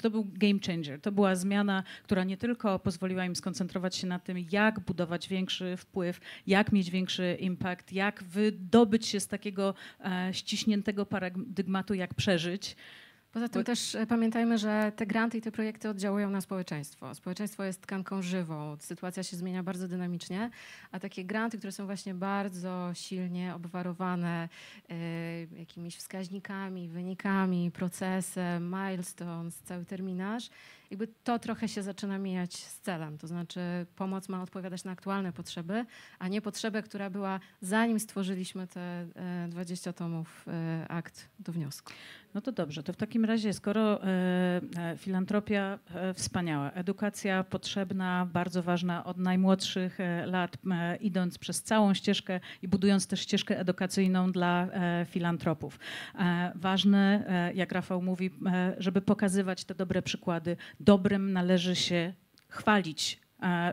to 0.01 0.09
był 0.09 0.25
game 0.33 0.59
changer. 0.65 1.01
To 1.01 1.11
była 1.11 1.35
zmiana, 1.35 1.83
która 2.03 2.23
nie 2.23 2.37
tylko 2.37 2.79
pozwoliła 2.79 3.25
im 3.25 3.35
skoncentrować 3.35 3.95
się 3.95 4.07
na 4.07 4.19
tym, 4.19 4.37
jak 4.51 4.79
budować 4.79 5.29
większy 5.29 5.77
wpływ, 5.77 6.19
jak 6.47 6.71
mieć 6.71 6.91
większy 6.91 7.37
impact, 7.39 7.93
jak 7.93 8.23
wydobyć 8.23 9.12
się 9.13 9.19
z 9.19 9.27
takiego 9.27 9.73
e, 9.99 10.33
ściśniętego 10.33 11.05
paradygmatu, 11.05 11.93
jak 11.93 12.13
przeżyć. 12.13 12.75
Poza 13.33 13.49
tym 13.49 13.63
też 13.63 13.95
e, 13.95 14.07
pamiętajmy, 14.07 14.57
że 14.57 14.91
te 14.95 15.05
granty 15.05 15.37
i 15.37 15.41
te 15.41 15.51
projekty 15.51 15.89
oddziałują 15.89 16.29
na 16.29 16.41
społeczeństwo. 16.41 17.15
Społeczeństwo 17.15 17.63
jest 17.63 17.81
tkanką 17.81 18.21
żywą, 18.21 18.77
sytuacja 18.79 19.23
się 19.23 19.37
zmienia 19.37 19.63
bardzo 19.63 19.87
dynamicznie, 19.87 20.49
a 20.91 20.99
takie 20.99 21.25
granty, 21.25 21.57
które 21.57 21.71
są 21.71 21.85
właśnie 21.85 22.13
bardzo 22.13 22.91
silnie 22.93 23.55
obwarowane 23.55 24.49
y, 24.91 25.57
jakimiś 25.57 25.95
wskaźnikami, 25.95 26.89
wynikami, 26.89 27.71
procesem, 27.71 28.75
milestones, 28.75 29.55
cały 29.55 29.85
terminarz, 29.85 30.49
jakby 30.93 31.07
to 31.23 31.39
trochę 31.39 31.67
się 31.67 31.83
zaczyna 31.83 32.17
mijać 32.17 32.55
z 32.55 32.79
celem. 32.79 33.17
To 33.17 33.27
znaczy 33.27 33.59
pomoc 33.95 34.29
ma 34.29 34.41
odpowiadać 34.41 34.83
na 34.83 34.91
aktualne 34.91 35.33
potrzeby, 35.33 35.85
a 36.19 36.27
nie 36.27 36.41
potrzebę, 36.41 36.83
która 36.83 37.09
była 37.09 37.39
zanim 37.61 37.99
stworzyliśmy 37.99 38.67
te 38.67 39.07
20 39.49 39.89
e, 39.89 39.93
tomów 39.93 40.45
e, 40.47 40.85
akt 40.87 41.29
do 41.39 41.51
wniosku. 41.51 41.93
No 42.33 42.41
to 42.41 42.51
dobrze, 42.51 42.83
to 42.83 42.93
w 42.93 42.97
takim 42.97 43.25
razie, 43.25 43.53
skoro 43.53 44.03
e, 44.03 44.61
filantropia 44.97 45.79
wspaniała, 46.13 46.71
edukacja 46.71 47.43
potrzebna, 47.43 48.27
bardzo 48.33 48.63
ważna 48.63 49.05
od 49.05 49.17
najmłodszych 49.17 49.97
lat, 50.25 50.57
idąc 50.99 51.37
przez 51.37 51.63
całą 51.63 51.93
ścieżkę 51.93 52.39
i 52.61 52.67
budując 52.67 53.07
też 53.07 53.19
ścieżkę 53.19 53.59
edukacyjną 53.59 54.31
dla 54.31 54.67
filantropów. 55.05 55.79
Ważne, 56.55 57.23
jak 57.55 57.71
Rafał 57.71 58.01
mówi, 58.01 58.29
żeby 58.77 59.01
pokazywać 59.01 59.65
te 59.65 59.75
dobre 59.75 60.01
przykłady, 60.01 60.57
dobrem 60.83 61.33
należy 61.33 61.75
się 61.75 62.13
chwalić 62.49 63.19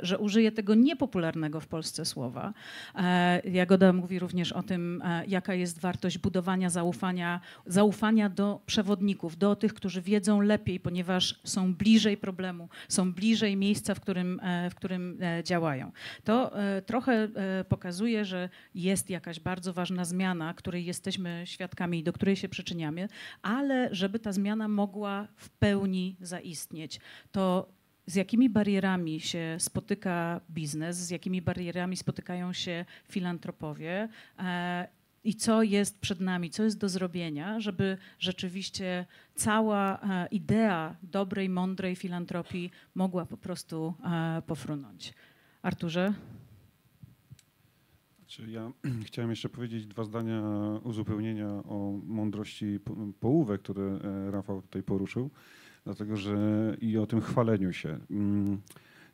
że 0.02 0.18
użyję 0.18 0.52
tego 0.52 0.74
niepopularnego 0.74 1.60
w 1.60 1.66
Polsce 1.66 2.04
słowa. 2.04 2.52
E, 2.94 3.40
Jagoda 3.50 3.92
mówi 3.92 4.18
również 4.18 4.52
o 4.52 4.62
tym, 4.62 5.02
e, 5.04 5.26
jaka 5.26 5.54
jest 5.54 5.80
wartość 5.80 6.18
budowania 6.18 6.70
zaufania, 6.70 7.40
zaufania 7.66 8.28
do 8.28 8.60
przewodników, 8.66 9.36
do 9.36 9.56
tych, 9.56 9.74
którzy 9.74 10.02
wiedzą 10.02 10.40
lepiej, 10.40 10.80
ponieważ 10.80 11.40
są 11.44 11.74
bliżej 11.74 12.16
problemu, 12.16 12.68
są 12.88 13.12
bliżej 13.12 13.56
miejsca, 13.56 13.94
w 13.94 14.00
którym, 14.00 14.40
w 14.70 14.74
którym 14.74 15.18
działają. 15.44 15.92
To 16.24 16.52
trochę 16.86 17.28
pokazuje, 17.68 18.24
że 18.24 18.48
jest 18.74 19.10
jakaś 19.10 19.40
bardzo 19.40 19.72
ważna 19.72 20.04
zmiana, 20.04 20.54
której 20.54 20.84
jesteśmy 20.84 21.42
świadkami 21.44 21.98
i 21.98 22.02
do 22.02 22.12
której 22.12 22.36
się 22.36 22.48
przyczyniamy, 22.48 23.08
ale 23.42 23.88
żeby 23.92 24.18
ta 24.18 24.32
zmiana 24.32 24.68
mogła 24.68 25.28
w 25.36 25.50
pełni 25.50 26.16
zaistnieć, 26.20 27.00
to 27.32 27.72
z 28.06 28.14
jakimi 28.14 28.50
barierami 28.50 29.20
się 29.20 29.56
spotyka 29.58 30.40
biznes, 30.50 30.96
z 30.96 31.10
jakimi 31.10 31.42
barierami 31.42 31.96
spotykają 31.96 32.52
się 32.52 32.84
filantropowie 33.08 34.08
e, 34.38 34.88
i 35.24 35.34
co 35.34 35.62
jest 35.62 36.00
przed 36.00 36.20
nami, 36.20 36.50
co 36.50 36.62
jest 36.62 36.78
do 36.78 36.88
zrobienia, 36.88 37.60
żeby 37.60 37.98
rzeczywiście 38.18 39.06
cała 39.34 40.00
e, 40.00 40.26
idea 40.30 40.96
dobrej, 41.02 41.48
mądrej 41.48 41.96
filantropii 41.96 42.70
mogła 42.94 43.26
po 43.26 43.36
prostu 43.36 43.94
e, 44.04 44.42
pofrunąć. 44.46 45.14
Arturze? 45.62 46.14
Znaczy, 48.18 48.50
ja 48.50 48.72
chciałem 49.06 49.30
jeszcze 49.30 49.48
powiedzieć 49.48 49.86
dwa 49.86 50.04
zdania 50.04 50.42
uzupełnienia 50.84 51.48
o 51.48 52.00
mądrości 52.06 52.78
połówek, 53.20 53.62
które 53.62 53.98
Rafał 54.30 54.62
tutaj 54.62 54.82
poruszył 54.82 55.30
dlatego 55.84 56.16
że 56.16 56.36
i 56.80 56.98
o 56.98 57.06
tym 57.06 57.20
chwaleniu 57.20 57.72
się. 57.72 57.98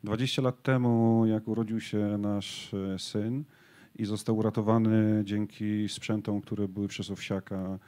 20 0.03 0.41
mm, 0.41 0.45
lat 0.45 0.63
temu, 0.63 1.25
jak 1.25 1.47
urodził 1.47 1.79
się 1.79 2.17
nasz 2.17 2.73
e, 2.73 2.99
syn 2.99 3.43
i 3.95 4.05
został 4.05 4.37
uratowany 4.37 5.21
dzięki 5.25 5.89
sprzętom, 5.89 6.41
które 6.41 6.67
były 6.67 6.87
przez 6.87 7.11
Owsiaka 7.11 7.79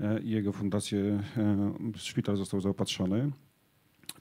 e, 0.00 0.20
i 0.20 0.30
jego 0.30 0.52
fundację, 0.52 1.22
e, 1.36 1.72
szpital 1.96 2.36
został 2.36 2.60
zaopatrzony. 2.60 3.30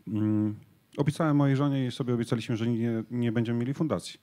Mm, 0.08 0.56
obiecałem 0.98 1.36
mojej 1.36 1.56
żonie 1.56 1.86
i 1.86 1.92
sobie 1.92 2.14
obiecaliśmy, 2.14 2.58
że 2.58 2.68
nie, 2.68 3.04
nie 3.12 3.32
będziemy 3.32 3.60
mieli 3.60 3.74
fundacji. 3.74 4.20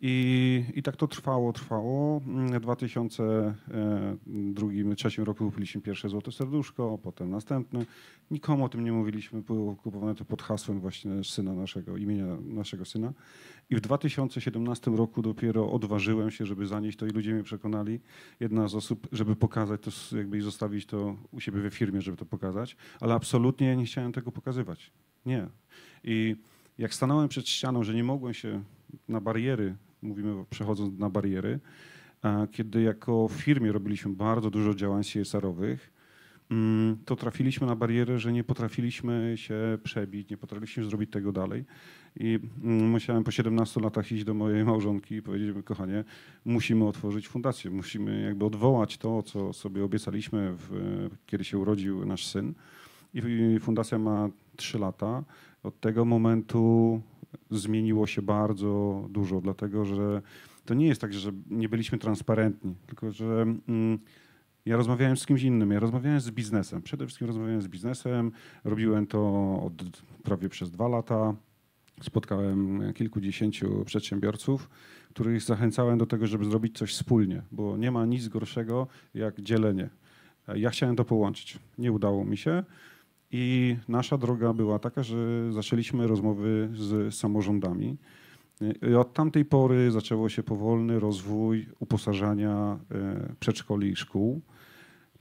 I, 0.00 0.64
I 0.74 0.82
tak 0.82 0.96
to 0.96 1.08
trwało, 1.08 1.52
trwało. 1.52 2.20
W 2.20 2.60
2002-2003 2.60 5.24
roku 5.24 5.44
kupiliśmy 5.44 5.80
pierwsze 5.80 6.08
Złote 6.08 6.32
Serduszko, 6.32 6.98
potem 7.02 7.30
następne. 7.30 7.86
Nikomu 8.30 8.64
o 8.64 8.68
tym 8.68 8.84
nie 8.84 8.92
mówiliśmy, 8.92 9.42
było 9.42 9.76
kupowane 9.76 10.14
to 10.14 10.24
pod 10.24 10.42
hasłem 10.42 10.80
właśnie 10.80 11.24
syna 11.24 11.52
naszego, 11.52 11.96
imienia 11.96 12.36
naszego 12.40 12.84
syna. 12.84 13.12
I 13.70 13.76
w 13.76 13.80
2017 13.80 14.90
roku 14.90 15.22
dopiero 15.22 15.72
odważyłem 15.72 16.30
się, 16.30 16.46
żeby 16.46 16.66
zanieść 16.66 16.98
to 16.98 17.06
i 17.06 17.10
ludzie 17.10 17.34
mnie 17.34 17.42
przekonali. 17.42 18.00
Jedna 18.40 18.68
z 18.68 18.74
osób, 18.74 19.08
żeby 19.12 19.36
pokazać 19.36 19.80
to, 19.80 19.90
jakby 20.16 20.38
i 20.38 20.40
zostawić 20.40 20.86
to 20.86 21.16
u 21.32 21.40
siebie 21.40 21.60
we 21.60 21.70
firmie, 21.70 22.02
żeby 22.02 22.16
to 22.16 22.26
pokazać, 22.26 22.76
ale 23.00 23.14
absolutnie 23.14 23.76
nie 23.76 23.84
chciałem 23.84 24.12
tego 24.12 24.32
pokazywać. 24.32 24.92
Nie. 25.26 25.46
I 26.04 26.36
jak 26.78 26.94
stanąłem 26.94 27.28
przed 27.28 27.48
ścianą, 27.48 27.84
że 27.84 27.94
nie 27.94 28.04
mogłem 28.04 28.34
się 28.34 28.62
na 29.08 29.20
bariery 29.20 29.76
mówimy 30.02 30.44
przechodząc 30.50 30.98
na 30.98 31.10
bariery, 31.10 31.60
kiedy 32.52 32.82
jako 32.82 33.28
firmie 33.32 33.72
robiliśmy 33.72 34.12
bardzo 34.12 34.50
dużo 34.50 34.74
działań 34.74 35.02
CSR-owych, 35.02 35.92
mm, 36.50 36.96
to 37.04 37.16
trafiliśmy 37.16 37.66
na 37.66 37.76
barierę, 37.76 38.18
że 38.18 38.32
nie 38.32 38.44
potrafiliśmy 38.44 39.32
się 39.36 39.78
przebić, 39.82 40.30
nie 40.30 40.36
potrafiliśmy 40.36 40.84
zrobić 40.84 41.10
tego 41.10 41.32
dalej. 41.32 41.64
I 42.16 42.38
mm, 42.64 42.90
musiałem 42.90 43.24
po 43.24 43.30
17 43.30 43.80
latach 43.80 44.12
iść 44.12 44.24
do 44.24 44.34
mojej 44.34 44.64
małżonki 44.64 45.14
i 45.14 45.22
powiedzieć, 45.22 45.56
kochanie, 45.64 46.04
musimy 46.44 46.86
otworzyć 46.86 47.28
fundację, 47.28 47.70
musimy 47.70 48.22
jakby 48.22 48.44
odwołać 48.44 48.98
to, 48.98 49.22
co 49.22 49.52
sobie 49.52 49.84
obiecaliśmy, 49.84 50.52
w, 50.52 50.70
kiedy 51.26 51.44
się 51.44 51.58
urodził 51.58 52.06
nasz 52.06 52.26
syn. 52.26 52.54
I 53.14 53.58
fundacja 53.60 53.98
ma 53.98 54.28
3 54.56 54.78
lata. 54.78 55.24
Od 55.62 55.80
tego 55.80 56.04
momentu 56.04 57.00
zmieniło 57.50 58.06
się 58.06 58.22
bardzo 58.22 59.04
dużo, 59.10 59.40
dlatego 59.40 59.84
że 59.84 60.22
to 60.64 60.74
nie 60.74 60.86
jest 60.86 61.00
tak, 61.00 61.12
że 61.12 61.32
nie 61.50 61.68
byliśmy 61.68 61.98
transparentni, 61.98 62.74
tylko 62.86 63.10
że 63.10 63.46
mm, 63.68 63.98
ja 64.66 64.76
rozmawiałem 64.76 65.16
z 65.16 65.26
kimś 65.26 65.42
innym, 65.42 65.70
ja 65.70 65.80
rozmawiałem 65.80 66.20
z 66.20 66.30
biznesem. 66.30 66.82
Przede 66.82 67.06
wszystkim 67.06 67.26
rozmawiałem 67.26 67.62
z 67.62 67.68
biznesem, 67.68 68.32
robiłem 68.64 69.06
to 69.06 69.20
od 69.62 70.02
prawie 70.22 70.48
przez 70.48 70.70
dwa 70.70 70.88
lata. 70.88 71.34
Spotkałem 72.02 72.92
kilkudziesięciu 72.94 73.84
przedsiębiorców, 73.84 74.68
których 75.10 75.42
zachęcałem 75.42 75.98
do 75.98 76.06
tego, 76.06 76.26
żeby 76.26 76.44
zrobić 76.44 76.78
coś 76.78 76.92
wspólnie, 76.92 77.42
bo 77.52 77.76
nie 77.76 77.90
ma 77.90 78.06
nic 78.06 78.28
gorszego 78.28 78.86
jak 79.14 79.40
dzielenie. 79.40 79.88
Ja 80.54 80.70
chciałem 80.70 80.96
to 80.96 81.04
połączyć. 81.04 81.58
Nie 81.78 81.92
udało 81.92 82.24
mi 82.24 82.36
się. 82.36 82.64
I 83.32 83.76
nasza 83.88 84.18
droga 84.18 84.52
była 84.52 84.78
taka, 84.78 85.02
że 85.02 85.52
zaczęliśmy 85.52 86.06
rozmowy 86.06 86.68
z 86.72 87.14
samorządami. 87.14 87.96
I 88.90 88.94
od 88.94 89.12
tamtej 89.12 89.44
pory 89.44 89.90
zaczęło 89.90 90.28
się 90.28 90.42
powolny 90.42 91.00
rozwój 91.00 91.66
uposażania 91.80 92.78
e, 92.90 93.34
przedszkoli 93.40 93.90
i 93.90 93.96
szkół. 93.96 94.40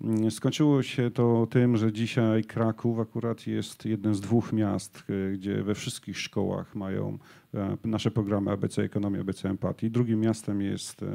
Mm, 0.02 0.32
skończyło 0.32 0.84
się 0.84 1.12
to 1.12 1.48
tym, 1.50 1.78
że 1.78 1.94
dzisiaj 1.94 2.44
Kraków 2.44 3.00
akurat 3.00 3.48
jest 3.48 3.86
jednym 3.86 4.16
z 4.16 4.22
dwóch 4.22 4.54
miast, 4.54 5.04
e, 5.10 5.32
gdzie 5.32 5.64
we 5.64 5.76
wszystkich 5.76 6.20
szkołach 6.20 6.76
mają 6.76 7.18
e, 7.54 7.78
nasze 7.84 8.12
programy 8.12 8.52
ABC 8.52 8.84
Ekonomia, 8.84 9.22
ABC 9.22 9.50
Empatii. 9.50 9.92
Drugim 9.92 10.20
miastem 10.20 10.62
jest 10.62 11.06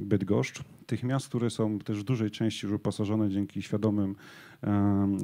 Bydgoszcz. 0.00 0.62
Tych 0.86 1.02
miast, 1.02 1.28
które 1.28 1.50
są 1.50 1.78
też 1.78 2.00
w 2.00 2.04
dużej 2.04 2.30
części 2.30 2.66
już 2.66 2.74
uposażone 2.74 3.30
dzięki 3.30 3.62
świadomym 3.62 4.16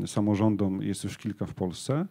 samorządom, 0.06 0.82
jest 0.82 1.04
już 1.04 1.18
kilka 1.18 1.46
w 1.46 1.54
Polsce. 1.54 2.06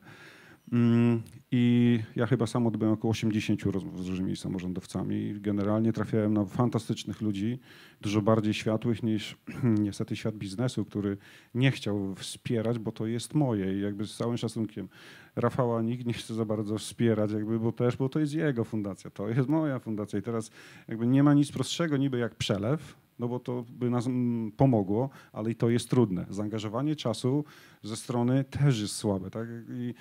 Mm, 0.73 1.21
I 1.51 1.99
ja 2.15 2.27
chyba 2.27 2.47
sam 2.47 2.67
odbyłem 2.67 2.93
około 2.93 3.12
80 3.12 3.63
rozmów 3.63 4.03
z 4.03 4.07
różnymi 4.07 4.38
samorządowcami. 4.38 5.36
Generalnie 5.39 5.93
trafiałem 5.93 6.33
na 6.33 6.45
fantastycznych 6.45 7.21
ludzi, 7.21 7.59
dużo 8.01 8.21
bardziej 8.21 8.53
światłych 8.53 9.03
niż 9.03 9.38
niestety 9.86 10.15
świat 10.15 10.36
biznesu, 10.36 10.86
który 10.86 11.17
nie 11.53 11.71
chciał 11.71 12.15
wspierać, 12.15 12.79
bo 12.79 12.91
to 12.91 13.07
jest 13.07 13.33
moje 13.33 13.77
i 13.77 13.81
jakby 13.81 14.07
z 14.07 14.15
całym 14.15 14.38
szacunkiem 14.38 14.89
Rafała 15.36 15.81
nikt 15.81 16.05
nie 16.05 16.13
chce 16.13 16.33
za 16.33 16.45
bardzo 16.45 16.77
wspierać, 16.77 17.31
jakby, 17.31 17.59
bo 17.59 17.71
też, 17.71 17.97
bo 17.97 18.09
to 18.09 18.19
jest 18.19 18.33
jego 18.33 18.63
fundacja, 18.63 19.09
to 19.09 19.29
jest 19.29 19.49
moja 19.49 19.79
fundacja 19.79 20.19
i 20.19 20.21
teraz 20.21 20.51
jakby 20.88 21.07
nie 21.07 21.23
ma 21.23 21.33
nic 21.33 21.51
prostszego 21.51 21.97
niby 21.97 22.17
jak 22.17 22.36
przelew, 22.36 22.95
no 23.19 23.28
bo 23.28 23.39
to 23.39 23.65
by 23.69 23.89
nas 23.89 24.08
mm, 24.08 24.52
pomogło, 24.52 25.10
ale 25.32 25.52
i 25.52 25.56
to 25.56 25.69
jest 25.69 25.89
trudne. 25.89 26.26
Zaangażowanie 26.30 26.95
czasu 26.95 27.43
ze 27.84 27.95
strony 27.95 28.43
też 28.43 28.82
jest 28.82 28.95
słabe. 28.95 29.30
Tak? 29.30 29.47
I 29.69 29.93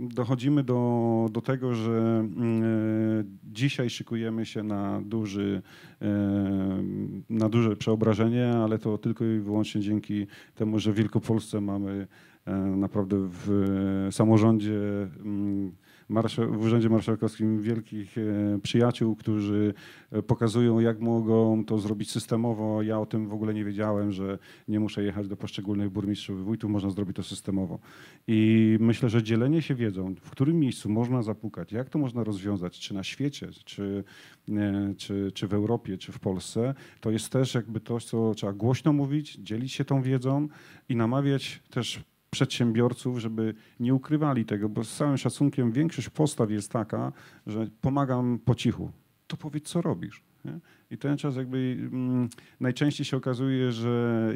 dochodzimy 0.00 0.64
do, 0.64 1.28
do 1.32 1.40
tego, 1.40 1.74
że 1.74 1.92
e, 1.92 3.24
dzisiaj 3.44 3.90
szykujemy 3.90 4.46
się 4.46 4.62
na, 4.62 5.00
duży, 5.00 5.62
e, 6.02 6.06
na 7.30 7.48
duże 7.48 7.76
przeobrażenie, 7.76 8.52
ale 8.52 8.78
to 8.78 8.98
tylko 8.98 9.24
i 9.24 9.38
wyłącznie 9.38 9.80
dzięki 9.80 10.26
temu, 10.54 10.78
że 10.78 10.92
w 10.92 10.96
Wielkopolsce 10.96 11.60
mamy 11.60 12.06
e, 12.44 12.56
naprawdę 12.56 13.16
w 13.18 14.08
samorządzie 14.10 14.78
mm, 15.24 15.72
w 16.48 16.64
Urzędzie 16.64 16.88
Marszałkowskim 16.88 17.62
wielkich 17.62 18.18
e, 18.18 18.58
przyjaciół, 18.62 19.16
którzy 19.16 19.74
e, 20.12 20.22
pokazują, 20.22 20.80
jak 20.80 21.00
mogą 21.00 21.64
to 21.64 21.78
zrobić 21.78 22.10
systemowo. 22.10 22.82
Ja 22.82 23.00
o 23.00 23.06
tym 23.06 23.28
w 23.28 23.32
ogóle 23.32 23.54
nie 23.54 23.64
wiedziałem, 23.64 24.12
że 24.12 24.38
nie 24.68 24.80
muszę 24.80 25.04
jechać 25.04 25.28
do 25.28 25.36
poszczególnych 25.36 25.90
burmistrzów 25.90 26.44
wójtów, 26.44 26.70
można 26.70 26.90
zrobić 26.90 27.16
to 27.16 27.22
systemowo. 27.22 27.78
I 28.26 28.76
myślę, 28.80 29.08
że 29.08 29.22
dzielenie 29.22 29.62
się 29.62 29.74
wiedzą, 29.74 30.14
w 30.14 30.30
którym 30.30 30.60
miejscu 30.60 30.88
można 30.88 31.22
zapukać, 31.22 31.72
jak 31.72 31.90
to 31.90 31.98
można 31.98 32.24
rozwiązać, 32.24 32.78
czy 32.78 32.94
na 32.94 33.04
świecie, 33.04 33.48
czy, 33.64 34.04
e, 34.48 34.94
czy, 34.96 35.32
czy 35.34 35.46
w 35.46 35.54
Europie, 35.54 35.98
czy 35.98 36.12
w 36.12 36.18
Polsce, 36.18 36.74
to 37.00 37.10
jest 37.10 37.30
też 37.30 37.54
jakby 37.54 37.80
to, 37.80 38.00
co 38.00 38.34
trzeba 38.34 38.52
głośno 38.52 38.92
mówić, 38.92 39.34
dzielić 39.34 39.72
się 39.72 39.84
tą 39.84 40.02
wiedzą 40.02 40.48
i 40.88 40.96
namawiać 40.96 41.62
też 41.70 42.11
przedsiębiorców, 42.32 43.18
żeby 43.18 43.54
nie 43.80 43.94
ukrywali 43.94 44.44
tego, 44.44 44.68
bo 44.68 44.84
z 44.84 44.96
całym 44.96 45.18
szacunkiem 45.18 45.72
większość 45.72 46.08
postaw 46.08 46.50
jest 46.50 46.72
taka, 46.72 47.12
że 47.46 47.66
pomagam 47.80 48.38
po 48.44 48.54
cichu. 48.54 48.90
To 49.26 49.36
powiedz, 49.36 49.68
co 49.68 49.82
robisz. 49.82 50.22
Nie? 50.44 50.58
I 50.90 50.98
ten 50.98 51.16
czas 51.16 51.36
jakby 51.36 51.88
mm, 51.92 52.28
najczęściej 52.60 53.06
się 53.06 53.16
okazuje, 53.16 53.72
że, 53.72 54.28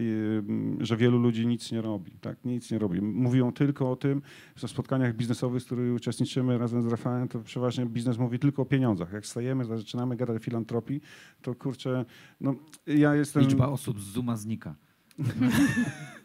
y, 0.80 0.84
że 0.84 0.96
wielu 0.96 1.18
ludzi 1.18 1.46
nic 1.46 1.72
nie 1.72 1.82
robi. 1.82 2.12
Tak? 2.20 2.44
Nic 2.44 2.70
nie 2.70 2.78
robi. 2.78 3.00
Mówią 3.02 3.52
tylko 3.52 3.90
o 3.90 3.96
tym, 3.96 4.22
że 4.56 4.68
w 4.68 4.70
spotkaniach 4.70 5.16
biznesowych, 5.16 5.62
w 5.62 5.66
których 5.66 5.94
uczestniczymy 5.94 6.58
razem 6.58 6.82
z 6.82 6.86
Rafałem, 6.86 7.28
to 7.28 7.40
przeważnie 7.40 7.86
biznes 7.86 8.18
mówi 8.18 8.38
tylko 8.38 8.62
o 8.62 8.64
pieniądzach. 8.64 9.12
Jak 9.12 9.26
stajemy, 9.26 9.64
zaczynamy 9.64 10.16
gadać 10.16 10.36
o 10.36 10.40
filantropii, 10.40 11.00
to 11.42 11.54
kurczę, 11.54 12.04
no 12.40 12.54
ja 12.86 13.14
jestem... 13.14 13.42
Liczba 13.42 13.68
osób 13.68 14.00
z 14.00 14.04
Zuma 14.04 14.36
znika. 14.36 14.74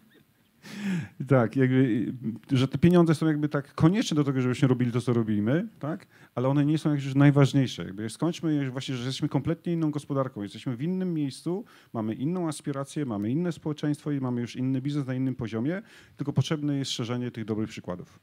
Tak, 1.28 1.56
jakby, 1.56 2.14
że 2.52 2.68
te 2.68 2.78
pieniądze 2.78 3.16
są 3.16 3.28
jakby 3.28 3.50
tak 3.50 3.76
konieczne 3.76 4.16
do 4.16 4.24
tego, 4.24 4.42
żebyśmy 4.42 4.68
robili 4.68 4.92
to, 4.92 5.02
co 5.02 5.14
robimy, 5.14 5.68
tak? 5.80 6.08
ale 6.36 6.48
one 6.48 6.66
nie 6.66 6.78
są 6.78 6.94
już 6.94 7.16
najważniejsze. 7.16 7.84
Jakby 7.84 8.10
skończmy 8.10 8.72
właśnie, 8.72 8.96
że 8.96 9.06
jesteśmy 9.06 9.30
kompletnie 9.30 9.74
inną 9.74 9.92
gospodarką, 9.92 10.44
jesteśmy 10.44 10.76
w 10.76 10.82
innym 10.82 11.14
miejscu, 11.14 11.66
mamy 11.94 12.14
inną 12.14 12.48
aspirację, 12.48 13.06
mamy 13.06 13.30
inne 13.30 13.52
społeczeństwo 13.52 14.12
i 14.12 14.20
mamy 14.20 14.42
już 14.42 14.56
inny 14.56 14.82
biznes 14.82 15.08
na 15.08 15.14
innym 15.14 15.36
poziomie, 15.36 15.82
tylko 16.18 16.34
potrzebne 16.34 16.78
jest 16.78 16.92
szerzenie 16.92 17.32
tych 17.32 17.46
dobrych 17.46 17.70
przykładów. 17.70 18.20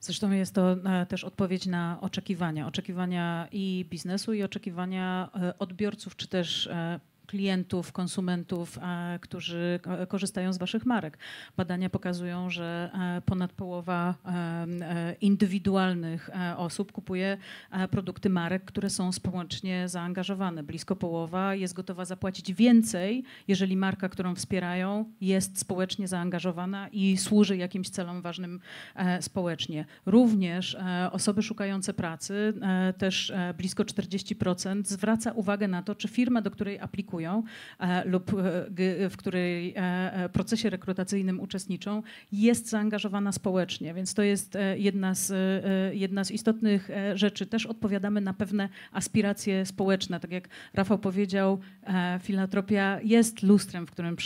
Zresztą 0.00 0.30
jest 0.30 0.54
to 0.54 0.72
e, 0.72 1.06
też 1.06 1.24
odpowiedź 1.24 1.66
na 1.66 1.98
oczekiwania. 2.00 2.66
Oczekiwania 2.66 3.48
i 3.52 3.86
biznesu, 3.90 4.32
i 4.32 4.42
oczekiwania 4.42 5.30
e, 5.34 5.58
odbiorców, 5.58 6.16
czy 6.16 6.28
też 6.28 6.66
e, 6.66 7.00
klientów, 7.30 7.92
konsumentów, 7.92 8.78
e, 8.78 9.18
którzy 9.22 9.80
korzystają 10.08 10.52
z 10.52 10.58
Waszych 10.58 10.86
marek. 10.86 11.18
Badania 11.56 11.90
pokazują, 11.90 12.50
że 12.50 12.90
e, 12.94 13.22
ponad 13.26 13.52
połowa 13.52 14.14
e, 14.24 15.16
indywidualnych 15.20 16.30
osób 16.56 16.92
kupuje 16.92 17.38
produkty 17.90 18.30
marek, 18.30 18.64
które 18.64 18.90
są 18.90 19.12
społecznie 19.12 19.88
zaangażowane. 19.88 20.62
Blisko 20.62 20.96
połowa 20.96 21.54
jest 21.54 21.74
gotowa 21.74 22.04
zapłacić 22.04 22.54
więcej, 22.54 23.24
jeżeli 23.48 23.76
marka, 23.76 24.08
którą 24.08 24.34
wspierają, 24.34 25.04
jest 25.20 25.58
społecznie 25.58 26.08
zaangażowana 26.08 26.88
i 26.88 27.16
służy 27.16 27.56
jakimś 27.56 27.90
celom 27.90 28.22
ważnym 28.22 28.60
społecznie. 29.20 29.84
Również 30.06 30.76
osoby 31.12 31.42
szukające 31.42 31.94
pracy, 31.94 32.52
też 32.98 33.32
blisko 33.58 33.84
40% 33.84 34.84
zwraca 34.84 35.32
uwagę 35.32 35.68
na 35.68 35.82
to, 35.82 35.94
czy 35.94 36.08
firma, 36.08 36.42
do 36.42 36.50
której 36.50 36.80
aplikuje, 36.80 37.19
e, 37.28 38.04
lub 38.04 38.32
e, 38.32 39.10
w 39.10 39.16
której 39.16 39.74
e, 39.76 40.28
procesie 40.32 40.70
rekrutacyjnym 40.70 41.40
uczestniczą, 41.40 42.02
jest 42.32 42.68
zaangażowana 42.68 43.32
społecznie. 43.32 43.94
Więc 43.94 44.14
to 44.14 44.22
jest 44.22 44.58
jedna 44.76 45.14
z, 45.14 45.32
jedna 45.94 46.24
z 46.24 46.30
istotnych 46.30 46.90
rzeczy. 47.14 47.46
Też 47.46 47.66
odpowiadamy 47.66 48.20
na 48.20 48.34
pewne 48.34 48.68
aspiracje 48.92 49.66
społeczne. 49.66 50.20
Tak 50.20 50.30
jak 50.32 50.48
Rafał 50.74 50.98
powiedział, 50.98 51.58
filantropia 52.22 53.00
jest 53.00 53.42
lustrem, 53.42 53.86
w 53.86 53.90
którym 53.90 54.16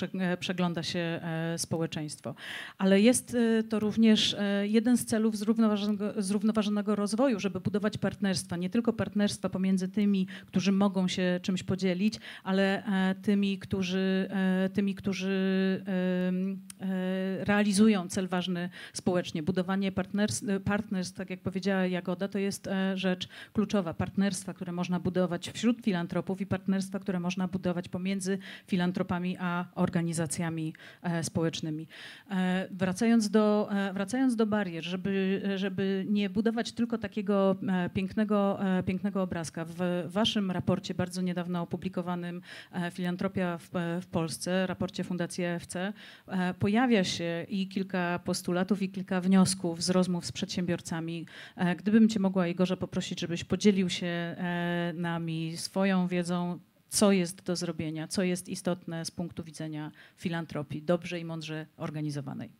przegląda 0.41 0.83
się 0.83 1.21
społeczeństwo. 1.57 2.35
Ale 2.79 3.01
jest 3.01 3.37
to 3.69 3.81
również 3.81 4.37
jeden 4.63 4.97
z 4.97 5.05
celów 5.05 5.37
zrównoważonego, 5.37 6.23
zrównoważonego 6.23 6.97
rozwoju, 6.97 7.41
żeby 7.41 7.61
budować 7.61 7.99
partnerstwa. 7.99 8.57
Nie 8.57 8.71
tylko 8.71 8.93
partnerstwa 8.93 9.49
pomiędzy 9.49 9.89
tymi, 9.89 10.27
którzy 10.47 10.73
mogą 10.73 11.09
się 11.09 11.41
czymś 11.43 11.63
podzielić, 11.63 12.21
ale 12.45 12.65
E, 12.65 12.84
tymi, 13.23 13.59
którzy, 13.59 14.29
e, 14.31 14.69
tymi, 14.69 14.95
którzy 14.95 15.85
e, 16.81 17.45
realizują 17.45 18.09
cel 18.09 18.29
ważny 18.29 18.69
społecznie. 18.93 19.43
Budowanie 19.43 19.93
partnerstw, 19.93 20.45
partnerstw, 20.65 21.19
tak 21.19 21.31
jak 21.31 21.41
powiedziała 21.41 21.87
Jagoda, 21.87 22.29
to 22.29 22.39
jest 22.39 22.69
rzecz 22.95 23.29
kluczowa. 23.53 23.95
Partnerstwa, 23.95 24.55
które 24.55 24.73
można 24.73 25.01
budować 25.01 25.51
wśród 25.51 25.81
filantropów 25.81 26.41
i 26.41 26.47
partnerstwa, 26.47 26.99
które 26.99 27.21
można 27.21 27.49
budować 27.49 27.89
pomiędzy 27.89 28.39
filantropami 28.67 29.37
a 29.41 29.65
organizacjami 29.75 30.75
społecznymi. 31.23 31.87
Wracając 32.71 33.31
do, 33.31 33.69
wracając 33.95 34.37
do 34.37 34.47
barier, 34.47 34.85
żeby, 34.85 35.43
żeby 35.57 36.07
nie 36.09 36.31
budować 36.31 36.73
tylko 36.73 36.99
takiego 36.99 37.57
pięknego, 37.95 38.59
pięknego 38.87 39.23
obrazka. 39.23 39.65
W 39.65 40.05
waszym 40.07 40.51
raporcie 40.51 40.95
bardzo 40.95 41.23
niedawno 41.23 41.63
opublikowanym 41.63 42.43
E, 42.74 42.74
filantropia 42.91 43.59
w, 43.59 43.77
e, 43.77 44.01
w 44.01 44.07
Polsce, 44.07 44.67
raporcie 44.67 45.05
Fundacji 45.05 45.45
EFC, 45.45 45.77
e, 45.77 46.55
pojawia 46.55 47.05
się 47.05 47.47
i 47.49 47.69
kilka 47.69 48.19
postulatów, 48.19 48.83
i 48.83 48.91
kilka 48.91 49.21
wniosków 49.21 49.83
z 49.83 49.91
rozmów 49.91 50.27
z 50.27 50.33
przedsiębiorcami. 50.33 51.27
Gdybym 51.77 52.09
Cię 52.09 52.21
mogła, 52.21 52.49
Igorze, 52.49 52.77
poprosić, 52.77 53.21
żebyś 53.21 53.45
podzielił 53.45 53.91
się 53.91 54.37
nami 54.95 55.57
swoją 55.57 56.09
wiedzą, 56.09 56.61
co 56.89 57.13
jest 57.13 57.43
do 57.43 57.57
zrobienia, 57.57 58.09
co 58.09 58.23
jest 58.23 58.49
istotne 58.49 59.05
z 59.05 59.11
punktu 59.11 59.45
widzenia 59.45 59.93
filantropii, 60.17 60.83
dobrze 60.83 61.21
i 61.21 61.25
mądrze 61.25 61.67
organizowanej. 61.77 62.51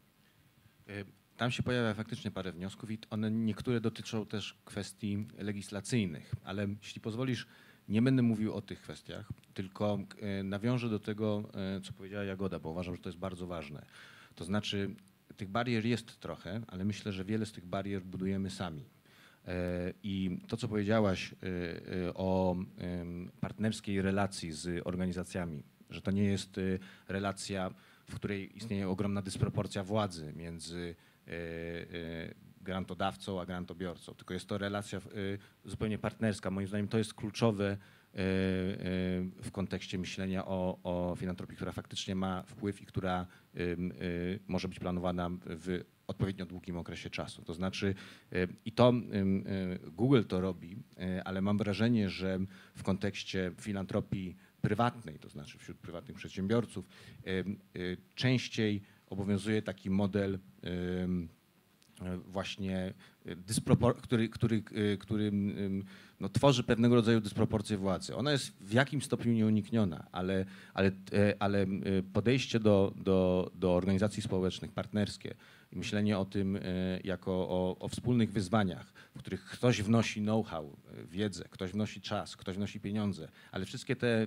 tam 1.37 1.51
się 1.51 1.63
pojawia 1.63 1.95
faktycznie 1.95 2.31
parę 2.31 2.53
wniosków 2.53 2.91
i 2.91 2.99
one 3.11 3.31
niektóre 3.31 3.81
dotyczą 3.81 4.27
też 4.27 4.59
kwestii 4.65 5.27
legislacyjnych, 5.39 6.35
ale 6.45 6.67
jeśli 6.83 7.01
pozwolisz, 7.01 7.47
nie 7.89 8.03
będę 8.03 8.23
mówił 8.23 8.55
o 8.55 8.63
tych 8.63 8.81
kwestiach, 8.81 9.29
tylko 9.55 9.99
e, 10.21 10.43
nawiążę 10.43 10.89
do 10.89 10.99
tego, 10.99 11.51
e, 11.77 11.81
co 11.81 11.93
powiedziała 11.93 12.25
Jagoda, 12.25 12.59
bo 12.59 12.71
uważam, 12.71 12.97
że 12.97 13.03
to 13.03 13.09
jest 13.09 13.19
bardzo 13.19 13.47
ważne. 13.47 13.87
To 14.35 14.45
znaczy, 14.45 14.95
tych 15.37 15.49
barier 15.49 15.87
jest 15.87 16.21
trochę, 16.21 16.61
ale 16.67 16.85
myślę, 16.85 17.13
że 17.13 17.25
wiele 17.25 17.47
z 17.47 17.53
tych 17.53 17.67
barier 17.67 18.03
budujemy 18.03 18.51
sami. 18.51 18.85
E, 19.47 19.93
I 20.03 20.39
to, 20.49 20.57
co 20.57 20.69
powiedziałaś 20.69 21.35
o 22.15 22.57
partnerskiej 23.41 24.03
relacji 24.03 24.53
z 24.53 24.87
organizacjami, 24.87 25.63
że 25.91 26.03
to 26.03 26.11
nie 26.11 26.25
jest 26.25 26.61
relacja, 27.09 27.75
w 28.07 28.15
której 28.15 28.57
istnieje 28.57 28.89
ogromna 28.89 29.23
dysproporcja 29.23 29.85
władzy 29.85 30.33
między 30.37 30.95
grantodawcą, 32.65 33.41
a 33.41 33.47
grantobiorcą, 33.47 34.15
tylko 34.15 34.35
jest 34.35 34.49
to 34.49 34.59
relacja 34.59 34.99
y, 34.99 35.39
zupełnie 35.65 35.99
partnerska. 35.99 36.51
Moim 36.51 36.67
zdaniem 36.67 36.89
to 36.89 36.99
jest 36.99 37.15
kluczowe 37.15 37.73
y, 37.73 38.19
y, 38.19 38.23
w 39.43 39.51
kontekście 39.53 39.99
myślenia 39.99 40.47
o, 40.47 40.79
o 40.83 41.17
filantropii, 41.17 41.57
która 41.57 41.73
faktycznie 41.73 42.15
ma 42.15 42.43
wpływ 42.43 42.83
i 42.83 42.87
która 42.87 43.27
może 44.49 44.69
być 44.69 44.79
planowana 44.79 45.31
w 45.47 45.85
odpowiednio 46.07 46.47
długim 46.47 46.77
okresie 46.77 47.11
czasu. 47.11 47.43
To 47.43 47.55
znaczy, 47.55 47.95
i 48.65 48.73
to 48.73 48.93
Google 49.93 50.23
to 50.29 50.41
robi, 50.41 50.77
ale 51.25 51.41
mam 51.41 51.59
wrażenie, 51.59 52.11
że 52.11 52.39
w 52.75 52.83
kontekście 52.83 53.53
filantropii 53.61 54.37
prywatnej, 54.61 55.19
to 55.19 55.29
znaczy 55.29 55.59
wśród 55.59 55.79
prywatnych 55.79 56.17
przedsiębiorców, 56.17 56.89
częściej 58.15 58.83
obowiązuje 59.07 59.63
taki 59.63 59.91
model 59.91 60.39
właśnie 62.27 62.95
e, 63.27 63.95
który, 64.03 64.29
który, 64.29 64.63
e, 64.75 64.97
który 64.97 65.33
no, 66.21 66.29
tworzy 66.29 66.63
pewnego 66.63 66.95
rodzaju 66.95 67.21
dysproporcję 67.21 67.77
władzy. 67.77 68.17
Ona 68.17 68.33
jest 68.33 68.53
w 68.61 68.73
jakimś 68.73 69.05
stopniu 69.05 69.33
nieunikniona, 69.33 70.07
ale, 70.13 70.45
ale, 70.75 70.91
ale 71.39 71.67
podejście 72.13 72.61
do, 72.61 72.93
do, 72.97 73.51
do 73.55 73.75
organizacji 73.75 74.23
społecznych, 74.23 74.73
partnerskie, 74.73 75.35
myślenie 75.73 76.19
o 76.19 76.25
tym 76.25 76.59
jako 77.05 77.33
o, 77.33 77.77
o 77.79 77.89
wspólnych 77.89 78.33
wyzwaniach, 78.33 78.93
w 79.15 79.19
których 79.19 79.45
ktoś 79.45 79.83
wnosi 79.83 80.21
know-how, 80.21 80.77
wiedzę, 81.11 81.45
ktoś 81.51 81.71
wnosi 81.71 82.01
czas, 82.01 82.37
ktoś 82.37 82.57
wnosi 82.57 82.81
pieniądze, 82.81 83.29
ale 83.53 83.65
wszystkie 83.65 83.97
te 83.97 84.27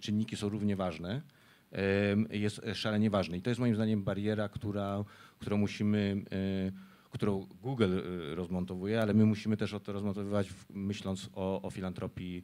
czynniki 0.00 0.36
są 0.36 0.48
równie 0.48 0.76
ważne, 0.76 1.22
jest 2.30 2.60
szalenie 2.74 3.10
ważny. 3.10 3.36
I 3.36 3.42
to 3.42 3.50
jest 3.50 3.60
moim 3.60 3.74
zdaniem 3.74 4.02
bariera, 4.02 4.48
która, 4.48 5.04
którą 5.38 5.56
musimy 5.56 6.24
którą 7.10 7.46
Google 7.62 7.98
y, 7.98 8.34
rozmontowuje, 8.34 9.02
ale 9.02 9.14
my 9.14 9.26
musimy 9.26 9.56
też 9.56 9.74
o 9.74 9.80
to 9.80 9.92
rozmontowywać, 9.92 10.48
myśląc 10.70 11.30
o, 11.34 11.62
o 11.62 11.70
filantropii 11.70 12.42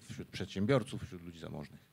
wśród 0.00 0.28
przedsiębiorców, 0.28 1.02
wśród 1.02 1.22
ludzi 1.22 1.38
zamożnych. 1.38 1.88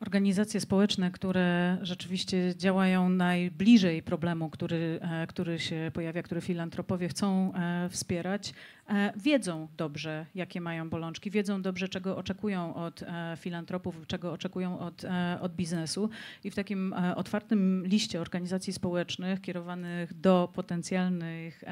Organizacje 0.00 0.60
społeczne, 0.60 1.10
które 1.10 1.78
rzeczywiście 1.82 2.54
działają 2.56 3.08
najbliżej 3.08 4.02
problemu, 4.02 4.50
który, 4.50 4.98
e, 5.02 5.26
który 5.26 5.58
się 5.58 5.90
pojawia, 5.94 6.22
który 6.22 6.40
filantropowie 6.40 7.08
chcą 7.08 7.54
e, 7.54 7.88
wspierać, 7.88 8.52
E, 8.52 8.75
wiedzą 9.16 9.68
dobrze, 9.76 10.26
jakie 10.34 10.60
mają 10.60 10.90
bolączki, 10.90 11.30
wiedzą 11.30 11.62
dobrze, 11.62 11.88
czego 11.88 12.16
oczekują 12.16 12.74
od 12.74 13.02
e, 13.02 13.36
filantropów, 13.36 14.06
czego 14.06 14.32
oczekują 14.32 14.78
od, 14.78 15.04
e, 15.04 15.38
od 15.40 15.54
biznesu. 15.54 16.10
I 16.44 16.50
w 16.50 16.54
takim 16.54 16.94
otwartym 17.16 17.86
liście 17.86 18.20
organizacji 18.20 18.72
społecznych 18.72 19.40
kierowanych 19.40 20.20
do 20.20 20.52
potencjalnych, 20.54 21.64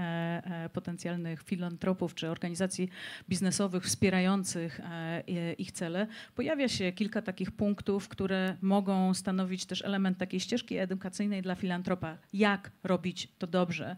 potencjalnych 0.73 1.43
filantropów 1.43 2.15
czy 2.15 2.31
organizacji 2.31 2.89
biznesowych 3.29 3.85
wspierających 3.85 4.81
ich 5.59 5.73
cele, 5.73 6.07
pojawia 6.35 6.69
się 6.69 6.93
kilka 6.93 7.23
takich 7.23 7.51
punktów, 7.51 8.09
które 8.09 8.57
mogą 8.63 9.15
stanowić 9.15 9.67
też 9.67 9.83
element 9.83 10.19
takiej 10.19 10.41
ścieżki 10.41 10.77
edukacyjnej 10.77 11.43
dla 11.43 11.55
filantropa, 11.55 12.17
jak 12.33 12.71
robić 12.85 13.29
to 13.39 13.47
dobrze. 13.47 13.97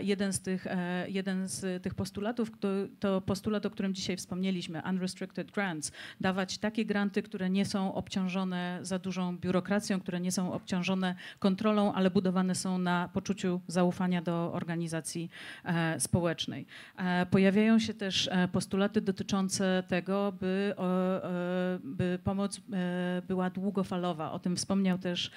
Jeden 0.00 0.32
z 0.32 0.40
tych, 0.40 0.66
jeden 1.08 1.48
z 1.48 1.82
tych 1.82 1.94
postulatów, 1.94 2.51
to, 3.00 3.20
postulat, 3.20 3.66
o 3.66 3.70
którym 3.70 3.94
dzisiaj 3.94 4.16
wspomnieliśmy, 4.16 4.82
unrestricted 4.90 5.50
grants, 5.50 5.92
dawać 6.20 6.58
takie 6.58 6.84
granty, 6.84 7.22
które 7.22 7.50
nie 7.50 7.64
są 7.64 7.94
obciążone 7.94 8.78
za 8.82 8.98
dużą 8.98 9.36
biurokracją, 9.38 10.00
które 10.00 10.20
nie 10.20 10.32
są 10.32 10.52
obciążone 10.52 11.14
kontrolą, 11.38 11.92
ale 11.92 12.10
budowane 12.10 12.54
są 12.54 12.78
na 12.78 13.08
poczuciu 13.12 13.60
zaufania 13.66 14.22
do 14.22 14.52
organizacji 14.52 15.30
e, 15.64 16.00
społecznej. 16.00 16.66
E, 16.96 17.26
pojawiają 17.26 17.78
się 17.78 17.94
też 17.94 18.28
e, 18.32 18.48
postulaty 18.48 19.00
dotyczące 19.00 19.82
tego, 19.88 20.32
by, 20.40 20.74
e, 20.78 21.78
by 21.84 22.18
pomoc 22.24 22.60
e, 22.72 23.22
była 23.28 23.50
długofalowa. 23.50 24.32
O 24.32 24.38
tym 24.38 24.56
wspomniał 24.56 24.98
też, 24.98 25.30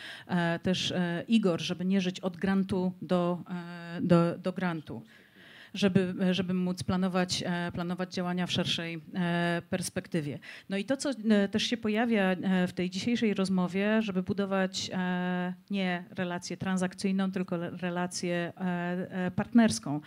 też 0.63 0.93
Igor, 1.27 1.61
żeby 1.61 1.85
nie 1.85 2.01
żyć 2.01 2.19
od 2.19 2.37
grantu 2.37 2.93
do, 3.01 3.43
do, 4.01 4.37
do 4.37 4.53
grantu 4.53 5.01
żeby, 5.75 6.15
żeby 6.31 6.53
móc 6.53 6.83
planować, 6.83 7.43
e, 7.45 7.71
planować 7.71 8.13
działania 8.13 8.47
w 8.47 8.51
szerszej 8.51 9.01
e, 9.13 9.61
perspektywie. 9.69 10.39
No 10.69 10.77
i 10.77 10.85
to, 10.85 10.97
co 10.97 11.09
e, 11.09 11.47
też 11.47 11.63
się 11.63 11.77
pojawia 11.77 12.35
w 12.67 12.73
tej 12.73 12.89
dzisiejszej 12.89 13.33
rozmowie, 13.33 14.01
żeby 14.01 14.23
budować 14.23 14.91
nie 15.69 16.03
relację 16.11 16.57
transakcyjną, 16.57 17.31
tylko 17.31 17.57
relację 17.57 18.53
partnerską, 19.35 20.01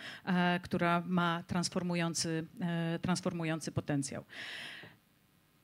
która 0.61 1.03
ma 1.07 1.43
transformujący, 1.47 2.45
transformujący 3.01 3.71
potencjał. 3.71 4.23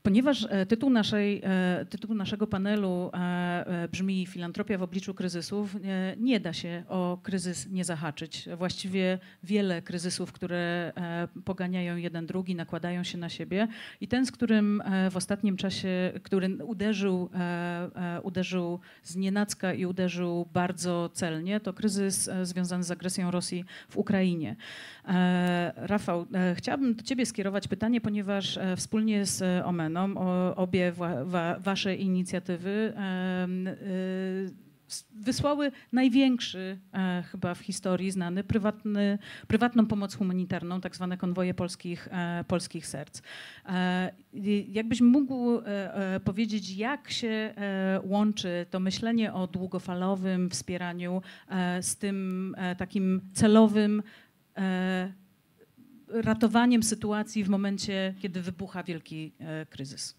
Ponieważ 0.06 0.48
e, 0.50 0.66
tytuł, 0.66 0.90
naszej, 0.90 1.42
e, 1.44 1.86
tytuł 1.90 2.16
naszego 2.16 2.48
panelu 2.48 3.12
e, 3.14 3.88
brzmi 3.92 4.26
Filantropia 4.26 4.78
w 4.78 4.84
obliczu 4.84 5.14
kryzysów, 5.14 5.76
nie 6.18 6.40
da 6.40 6.54
się 6.54 6.84
o 6.90 7.18
kryzys 7.24 7.70
nie 7.70 7.86
zahaczyć. 7.86 8.50
Właściwie 8.58 9.20
wiele 9.44 9.82
kryzysów, 9.82 10.32
które 10.32 10.94
poganiają 11.46 11.98
jeden 11.98 12.26
drugi, 12.26 12.56
nakładają 12.56 13.04
się 13.04 13.18
na 13.18 13.30
siebie 13.30 13.68
i 14.02 14.08
ten, 14.08 14.26
z 14.26 14.32
którym 14.32 14.84
w 15.12 15.18
ostatnim 15.18 15.58
czasie, 15.58 16.12
który 16.24 16.58
uderzył, 16.64 17.30
uderzył 18.24 18.80
z 19.04 19.16
nienacka 19.16 19.74
i 19.74 19.86
uderzył 19.86 20.48
bardzo 20.54 21.10
celnie, 21.14 21.60
to 21.60 21.74
kryzys 21.74 22.30
związany 22.44 22.84
z 22.84 22.92
agresją 22.92 23.32
Rosji 23.32 23.66
w 23.90 23.98
Ukrainie. 23.98 24.56
Rafał, 25.76 26.26
chciałabym 26.56 26.96
do 26.96 27.04
ciebie 27.04 27.26
skierować 27.26 27.68
pytanie, 27.68 28.02
ponieważ 28.02 28.60
wspólnie 28.76 29.26
z 29.26 29.66
Omen 29.66 29.95
obie 30.56 30.92
wa, 30.92 31.26
wa, 31.26 31.60
wasze 31.60 31.96
inicjatywy 31.96 32.94
y, 34.52 34.66
wysłały 35.16 35.72
największy 35.92 36.78
e, 36.94 37.24
chyba 37.32 37.56
w 37.56 37.60
historii 37.60 38.12
znany 38.12 38.44
prywatny, 38.44 39.18
prywatną 39.48 39.86
pomoc 39.86 40.16
humanitarną, 40.16 40.82
tak 40.82 40.96
zwane 40.96 41.18
konwoje 41.18 41.54
polskich, 41.54 42.08
e, 42.12 42.44
polskich 42.48 42.88
serc. 42.88 43.22
E, 43.66 44.12
jakbyś 44.68 45.02
mógł 45.02 45.62
powiedzieć, 46.24 46.76
jak 46.78 47.12
się 47.12 47.54
łączy 48.04 48.66
to 48.70 48.80
myślenie 48.80 49.34
o 49.34 49.48
długofalowym 49.48 50.50
wspieraniu 50.50 51.22
z 51.82 51.96
tym 51.96 52.56
takim 52.78 53.22
celowym 53.34 54.04
ratowaniem 56.08 56.84
sytuacji 56.84 57.44
w 57.44 57.50
momencie, 57.50 58.16
kiedy 58.20 58.42
wybucha 58.42 58.84
wielki 58.84 59.34
e, 59.40 59.66
kryzys? 59.66 60.16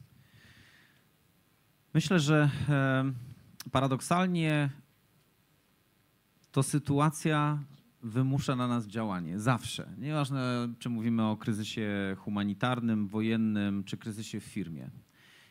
Myślę, 1.94 2.20
że 2.20 2.50
e, 2.68 3.12
paradoksalnie 3.72 4.70
to 6.52 6.62
sytuacja 6.62 7.58
wymusza 8.02 8.56
na 8.56 8.68
nas 8.68 8.86
działanie. 8.86 9.40
Zawsze. 9.40 9.88
Nieważne, 9.98 10.68
czy 10.78 10.88
mówimy 10.88 11.24
o 11.24 11.36
kryzysie 11.36 12.16
humanitarnym, 12.18 13.06
wojennym, 13.06 13.84
czy 13.84 13.96
kryzysie 13.96 14.40
w 14.40 14.44
firmie. 14.44 14.90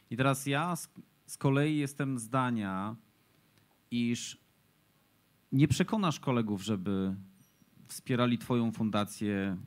I 0.09 0.17
teraz 0.17 0.45
ja 0.45 0.75
z, 0.75 0.89
z 1.25 1.37
kolei 1.37 1.77
jestem 1.77 2.19
zdania, 2.19 2.95
iż 3.91 4.37
nie 5.51 5.67
przekonasz 5.67 6.19
kolegów, 6.19 6.63
żeby 6.63 7.15
wspierali 7.87 8.37
Twoją 8.37 8.71
fundację 8.71 9.57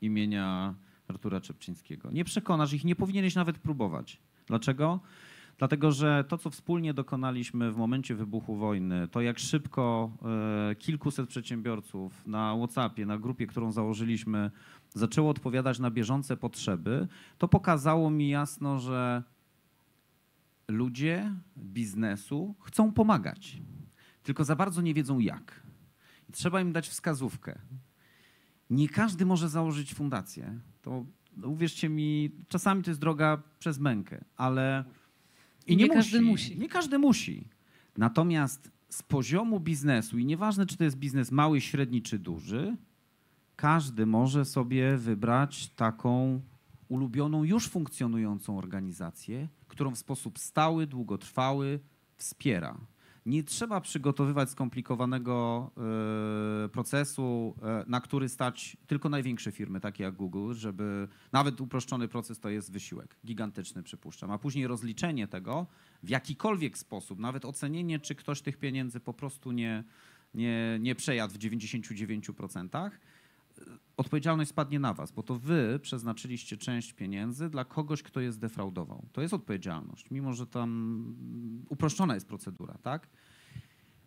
imienia 0.00 0.74
Artura 1.08 1.40
Czepczyńskiego. 1.40 2.10
Nie 2.10 2.24
przekonasz 2.24 2.72
ich, 2.72 2.84
nie 2.84 2.96
powinieneś 2.96 3.34
nawet 3.34 3.58
próbować. 3.58 4.20
Dlaczego? 4.46 5.00
Dlatego, 5.58 5.92
że 5.92 6.24
to, 6.28 6.38
co 6.38 6.50
wspólnie 6.50 6.94
dokonaliśmy 6.94 7.72
w 7.72 7.76
momencie 7.76 8.14
wybuchu 8.14 8.56
wojny, 8.56 9.08
to 9.08 9.20
jak 9.20 9.38
szybko 9.38 10.10
e, 10.70 10.74
kilkuset 10.74 11.28
przedsiębiorców 11.28 12.26
na 12.26 12.56
WhatsAppie, 12.56 13.06
na 13.06 13.18
grupie, 13.18 13.46
którą 13.46 13.72
założyliśmy, 13.72 14.50
zaczęło 14.94 15.30
odpowiadać 15.30 15.78
na 15.78 15.90
bieżące 15.90 16.36
potrzeby, 16.36 17.08
to 17.38 17.48
pokazało 17.48 18.10
mi 18.10 18.28
jasno, 18.28 18.78
że 18.78 19.22
ludzie 20.68 21.32
biznesu 21.58 22.54
chcą 22.60 22.92
pomagać, 22.92 23.62
tylko 24.22 24.44
za 24.44 24.56
bardzo 24.56 24.82
nie 24.82 24.94
wiedzą 24.94 25.18
jak. 25.18 25.62
Trzeba 26.32 26.60
im 26.60 26.72
dać 26.72 26.88
wskazówkę. 26.88 27.58
Nie 28.70 28.88
każdy 28.88 29.26
może 29.26 29.48
założyć 29.48 29.94
fundację. 29.94 30.60
To 30.82 31.04
no, 31.36 31.48
uwierzcie 31.48 31.88
mi, 31.88 32.30
czasami 32.48 32.82
to 32.82 32.90
jest 32.90 33.00
droga 33.00 33.42
przez 33.58 33.78
mękę, 33.78 34.24
ale 34.36 34.84
I 35.66 35.76
nie 35.76 35.88
każdy 35.88 36.20
musi. 36.20 36.58
Nie 36.58 36.68
każdy 36.68 36.98
musi. 36.98 37.48
Natomiast 37.96 38.70
z 38.88 39.02
poziomu 39.02 39.60
biznesu, 39.60 40.18
i 40.18 40.24
nieważne 40.24 40.66
czy 40.66 40.76
to 40.76 40.84
jest 40.84 40.96
biznes 40.96 41.30
mały, 41.30 41.60
średni 41.60 42.02
czy 42.02 42.18
duży, 42.18 42.76
każdy 43.56 44.06
może 44.06 44.44
sobie 44.44 44.96
wybrać 44.96 45.68
taką 45.68 46.40
ulubioną, 46.88 47.44
już 47.44 47.68
funkcjonującą 47.68 48.58
organizację, 48.58 49.48
którą 49.68 49.90
w 49.90 49.98
sposób 49.98 50.38
stały, 50.38 50.86
długotrwały 50.86 51.80
wspiera. 52.16 52.78
Nie 53.26 53.42
trzeba 53.42 53.80
przygotowywać 53.80 54.50
skomplikowanego 54.50 55.70
e, 56.64 56.68
procesu, 56.68 57.54
e, 57.62 57.84
na 57.88 58.00
który 58.00 58.28
stać 58.28 58.76
tylko 58.86 59.08
największe 59.08 59.52
firmy, 59.52 59.80
takie 59.80 60.04
jak 60.04 60.14
Google, 60.14 60.54
żeby 60.54 61.08
nawet 61.32 61.60
uproszczony 61.60 62.08
proces 62.08 62.40
to 62.40 62.48
jest 62.48 62.72
wysiłek, 62.72 63.16
gigantyczny 63.26 63.82
przypuszczam, 63.82 64.30
a 64.30 64.38
później 64.38 64.66
rozliczenie 64.66 65.28
tego 65.28 65.66
w 66.02 66.08
jakikolwiek 66.08 66.78
sposób, 66.78 67.18
nawet 67.18 67.44
ocenienie, 67.44 67.98
czy 67.98 68.14
ktoś 68.14 68.42
tych 68.42 68.56
pieniędzy 68.56 69.00
po 69.00 69.12
prostu 69.12 69.52
nie, 69.52 69.84
nie, 70.34 70.78
nie 70.80 70.94
przejadł 70.94 71.34
w 71.34 71.38
99%, 71.38 72.90
odpowiedzialność 73.96 74.50
spadnie 74.50 74.78
na 74.78 74.94
was, 74.94 75.12
bo 75.12 75.22
to 75.22 75.34
wy 75.34 75.78
przeznaczyliście 75.82 76.56
część 76.56 76.92
pieniędzy 76.92 77.50
dla 77.50 77.64
kogoś, 77.64 78.02
kto 78.02 78.20
je 78.20 78.32
zdefraudował. 78.32 79.08
To 79.12 79.22
jest 79.22 79.34
odpowiedzialność, 79.34 80.10
mimo 80.10 80.32
że 80.32 80.46
tam 80.46 81.64
uproszczona 81.68 82.14
jest 82.14 82.28
procedura, 82.28 82.78
tak? 82.82 83.08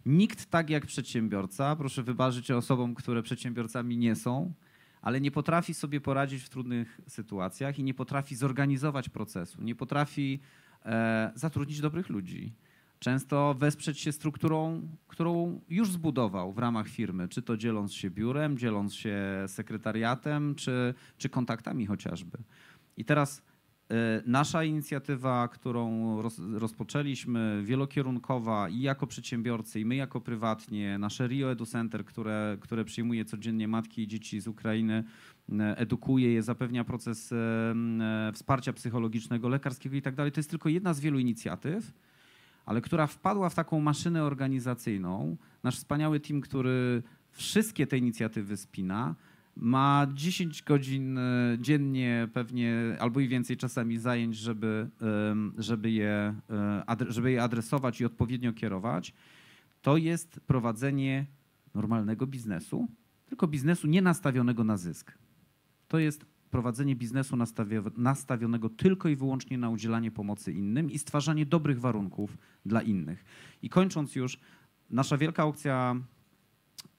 Nikt 0.06 0.46
tak 0.46 0.70
jak 0.70 0.86
przedsiębiorca, 0.86 1.76
proszę 1.76 2.04
wybaczyć 2.04 2.52
osobom, 2.52 2.96
które 2.96 3.24
przedsiębiorcami 3.24 3.98
nie 3.98 4.16
są, 4.16 4.54
ale 5.02 5.22
nie 5.22 5.32
potrafi 5.32 5.74
sobie 5.74 6.02
poradzić 6.02 6.44
w 6.44 6.50
trudnych 6.50 7.02
sytuacjach 7.08 7.80
i 7.80 7.84
nie 7.84 7.94
potrafi 7.94 8.36
zorganizować 8.36 9.10
procesu, 9.10 9.62
nie 9.64 9.76
potrafi 9.76 10.40
e, 10.86 11.32
zatrudnić 11.36 11.82
dobrych 11.82 12.10
ludzi 12.10 12.54
często 13.00 13.56
wesprzeć 13.60 14.00
się 14.00 14.12
strukturą, 14.12 14.82
którą 15.08 15.62
już 15.70 15.92
zbudował 15.92 16.54
w 16.54 16.58
ramach 16.58 16.88
firmy, 16.88 17.28
czy 17.28 17.42
to 17.42 17.58
dzieląc 17.58 17.94
się 17.94 18.10
biurem, 18.10 18.58
dzieląc 18.58 18.96
się 18.96 19.18
sekretariatem, 19.48 20.56
czy, 20.56 20.94
czy 21.18 21.30
kontaktami 21.30 21.86
chociażby. 21.86 22.38
I 22.98 23.06
teraz 23.06 23.38
y, 23.38 23.96
nasza 24.26 24.64
inicjatywa, 24.64 25.48
którą 25.48 26.22
roz, 26.22 26.40
rozpoczęliśmy, 26.54 27.62
wielokierunkowa 27.66 28.70
i 28.70 28.82
jako 28.82 29.08
przedsiębiorcy, 29.08 29.80
i 29.80 29.86
my 29.86 29.96
jako 29.96 30.22
prywatnie, 30.22 30.98
nasze 30.98 31.28
Rio 31.28 31.52
Edu 31.52 31.66
Center, 31.66 32.06
które, 32.06 32.58
które 32.62 32.86
przyjmuje 32.86 33.26
codziennie 33.26 33.68
matki 33.68 34.02
i 34.02 34.08
dzieci 34.08 34.42
z 34.42 34.48
Ukrainy, 34.48 35.04
y, 35.50 35.54
edukuje 35.76 36.34
je, 36.34 36.44
zapewnia 36.44 36.84
proces 36.84 37.32
y, 37.32 37.36
wsparcia 38.34 38.74
psychologicznego, 38.74 39.50
lekarskiego 39.50 39.96
i 39.96 40.02
tak 40.02 40.16
dalej. 40.16 40.32
To 40.32 40.40
jest 40.40 40.50
tylko 40.50 40.70
jedna 40.70 40.94
z 40.94 41.00
wielu 41.00 41.20
inicjatyw, 41.20 41.94
ale 42.70 42.82
która 42.82 43.08
wpadła 43.08 43.50
w 43.50 43.56
taką 43.56 43.80
maszynę 43.80 44.24
organizacyjną. 44.24 45.38
Nasz 45.64 45.78
wspaniały 45.78 46.20
team, 46.20 46.42
który 46.42 47.04
wszystkie 47.32 47.88
te 47.88 47.98
inicjatywy 47.98 48.58
spina, 48.58 49.16
ma 49.56 50.08
10 50.14 50.64
godzin 50.64 51.18
e, 51.18 51.58
dziennie 51.60 52.28
pewnie 52.34 52.96
albo 53.00 53.20
i 53.20 53.28
więcej 53.28 53.58
czasami 53.58 53.98
zajęć, 53.98 54.36
żeby, 54.36 54.90
żeby, 55.58 55.92
je, 55.92 56.36
e, 56.50 56.96
żeby 57.08 57.32
je 57.32 57.44
adresować 57.44 58.02
i 58.02 58.06
odpowiednio 58.06 58.54
kierować. 58.54 59.14
To 59.82 59.98
jest 59.98 60.40
prowadzenie 60.40 61.26
normalnego 61.74 62.28
biznesu, 62.28 62.88
tylko 63.26 63.48
biznesu 63.48 63.88
nie 63.88 64.02
nastawionego 64.02 64.64
na 64.64 64.78
zysk. 64.78 65.18
To 65.88 66.00
jest 66.00 66.26
prowadzenie 66.50 66.96
biznesu 66.96 67.38
nastawionego 67.98 68.70
tylko 68.70 69.10
i 69.10 69.16
wyłącznie 69.16 69.58
na 69.58 69.70
udzielanie 69.70 70.12
pomocy 70.12 70.52
innym 70.52 70.92
i 70.92 71.00
stwarzanie 71.00 71.46
dobrych 71.46 71.80
warunków 71.80 72.38
dla 72.66 72.82
innych. 72.82 73.26
I 73.62 73.70
kończąc 73.70 74.16
już, 74.16 74.40
nasza 74.90 75.18
wielka 75.18 75.44
aukcja, 75.44 75.96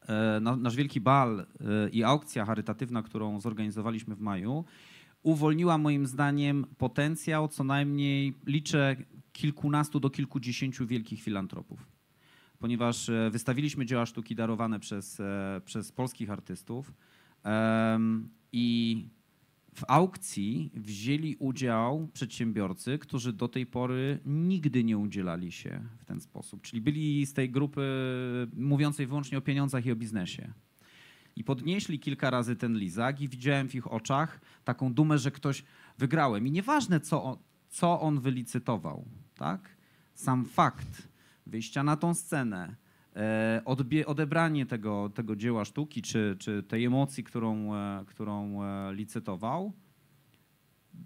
e, 0.09 0.41
nasz 0.41 0.77
wielki 0.77 1.01
bal 1.01 1.41
e, 1.41 1.45
i 1.89 2.05
aukcja 2.05 2.45
charytatywna, 2.45 3.03
którą 3.03 3.41
zorganizowaliśmy 3.41 4.15
w 4.15 4.21
maju, 4.21 4.65
uwolniła 5.23 5.79
moim 5.79 6.07
zdaniem 6.07 6.67
potencjał 6.79 7.49
co 7.49 7.65
najmniej 7.65 8.35
liczę 8.47 8.97
kilkunastu 9.33 10.01
do 10.01 10.11
kilkudziesięciu 10.11 10.87
wielkich 10.87 11.23
filantropów. 11.23 11.87
Ponieważ 12.59 13.09
e, 13.09 13.31
wystawiliśmy 13.33 13.87
dzieła 13.87 14.07
sztuki 14.07 14.35
darowane 14.35 14.81
przez, 14.81 15.23
przez 15.65 15.93
polskich 15.93 16.31
artystów 16.31 16.93
i 18.53 19.09
w 19.81 19.85
aukcji 19.89 20.71
wzięli 20.75 21.37
udział 21.39 22.09
przedsiębiorcy, 22.13 22.99
którzy 22.99 23.33
do 23.33 23.49
tej 23.49 23.67
pory 23.67 24.19
nigdy 24.27 24.85
nie 24.85 24.99
udzielali 24.99 25.53
się 25.53 25.81
w 25.99 26.05
ten 26.05 26.21
sposób. 26.21 26.63
Czyli 26.63 26.83
byli 26.83 27.27
z 27.27 27.33
tej 27.33 27.51
grupy 27.51 27.83
mówiącej 28.57 29.07
wyłącznie 29.07 29.39
o 29.39 29.41
pieniądzach 29.41 29.87
i 29.87 29.93
o 29.93 29.97
biznesie. 29.97 30.53
I 31.37 31.45
podnieśli 31.45 31.99
kilka 31.99 32.31
razy 32.31 32.57
ten 32.57 32.79
lizak 32.79 33.21
i 33.21 33.29
widziałem 33.29 33.69
w 33.69 33.75
ich 33.75 33.93
oczach 33.93 34.41
taką 34.65 34.93
dumę, 34.93 35.19
że 35.19 35.31
ktoś 35.31 35.65
wygrałem. 35.99 36.47
I 36.47 36.51
nieważne, 36.51 37.01
co 37.01 37.25
on, 37.25 37.37
co 37.69 38.01
on 38.01 38.21
wylicytował, 38.21 39.05
tak? 39.35 39.77
Sam 40.15 40.45
fakt 40.45 41.09
wyjścia 41.47 41.83
na 41.83 41.97
tą 41.97 42.15
scenę, 42.15 42.77
odbie, 43.65 44.07
odebranie 44.07 44.67
tego, 44.67 45.09
tego 45.15 45.37
dzieła 45.37 45.65
sztuki, 45.65 46.03
czy, 46.03 46.37
czy 46.39 46.63
tej 46.63 46.85
emocji, 46.85 47.25
którą, 47.25 47.75
e, 47.75 48.05
którą 48.07 48.63
e, 48.63 48.95
licytował, 48.95 49.73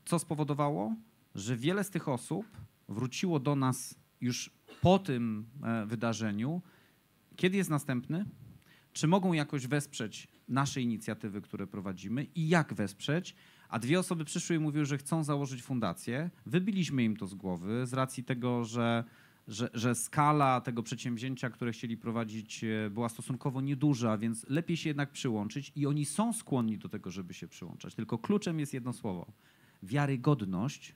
co 0.05 0.19
spowodowało, 0.19 0.97
że 1.35 1.57
wiele 1.57 1.85
z 1.85 1.91
tych 1.91 2.09
osób 2.09 2.47
wróciło 2.89 3.41
do 3.41 3.57
nas 3.57 3.99
już 4.21 4.51
po 4.81 4.99
tym 4.99 5.47
wydarzeniu. 5.87 6.63
Kiedy 7.37 7.57
jest 7.57 7.71
następny? 7.71 8.25
Czy 8.93 9.07
mogą 9.07 9.33
jakoś 9.33 9.67
wesprzeć 9.67 10.29
nasze 10.49 10.81
inicjatywy, 10.83 11.41
które 11.41 11.67
prowadzimy 11.67 12.25
i 12.25 12.49
jak 12.49 12.75
wesprzeć? 12.75 13.35
A 13.69 13.79
dwie 13.79 13.99
osoby 13.99 14.25
przyszły 14.25 14.57
i 14.57 14.59
mówiły, 14.59 14.85
że 14.85 14.99
chcą 14.99 15.25
założyć 15.25 15.63
fundację. 15.63 16.31
Wybiliśmy 16.47 17.05
im 17.05 17.17
to 17.17 17.27
z 17.27 17.35
głowy 17.35 17.87
z 17.87 17.93
racji 17.93 18.25
tego, 18.25 18.65
że 18.65 19.05
że, 19.49 19.71
że 19.75 19.95
skala 19.95 20.61
tego 20.61 20.83
przedsięwzięcia, 20.83 21.51
które 21.51 21.73
chcieli 21.73 21.97
prowadzić, 21.97 22.65
e, 22.65 22.91
była 22.91 23.09
stosunkowo 23.09 23.61
nieduża, 23.61 24.19
więc 24.19 24.47
lepiej 24.49 24.77
się 24.77 24.91
jednak 24.91 25.13
przyłączyć 25.13 25.73
i 25.77 25.87
oni 25.87 26.05
są 26.05 26.33
skłonni 26.33 26.79
do 26.79 26.89
tego, 26.89 27.11
żeby 27.11 27.35
się 27.35 27.49
przyłączać. 27.49 27.95
Tylko 27.95 28.19
kluczem 28.19 28.61
jest 28.61 28.75
jedno 28.75 28.93
słowo: 28.93 29.33
wiarygodność 29.83 30.95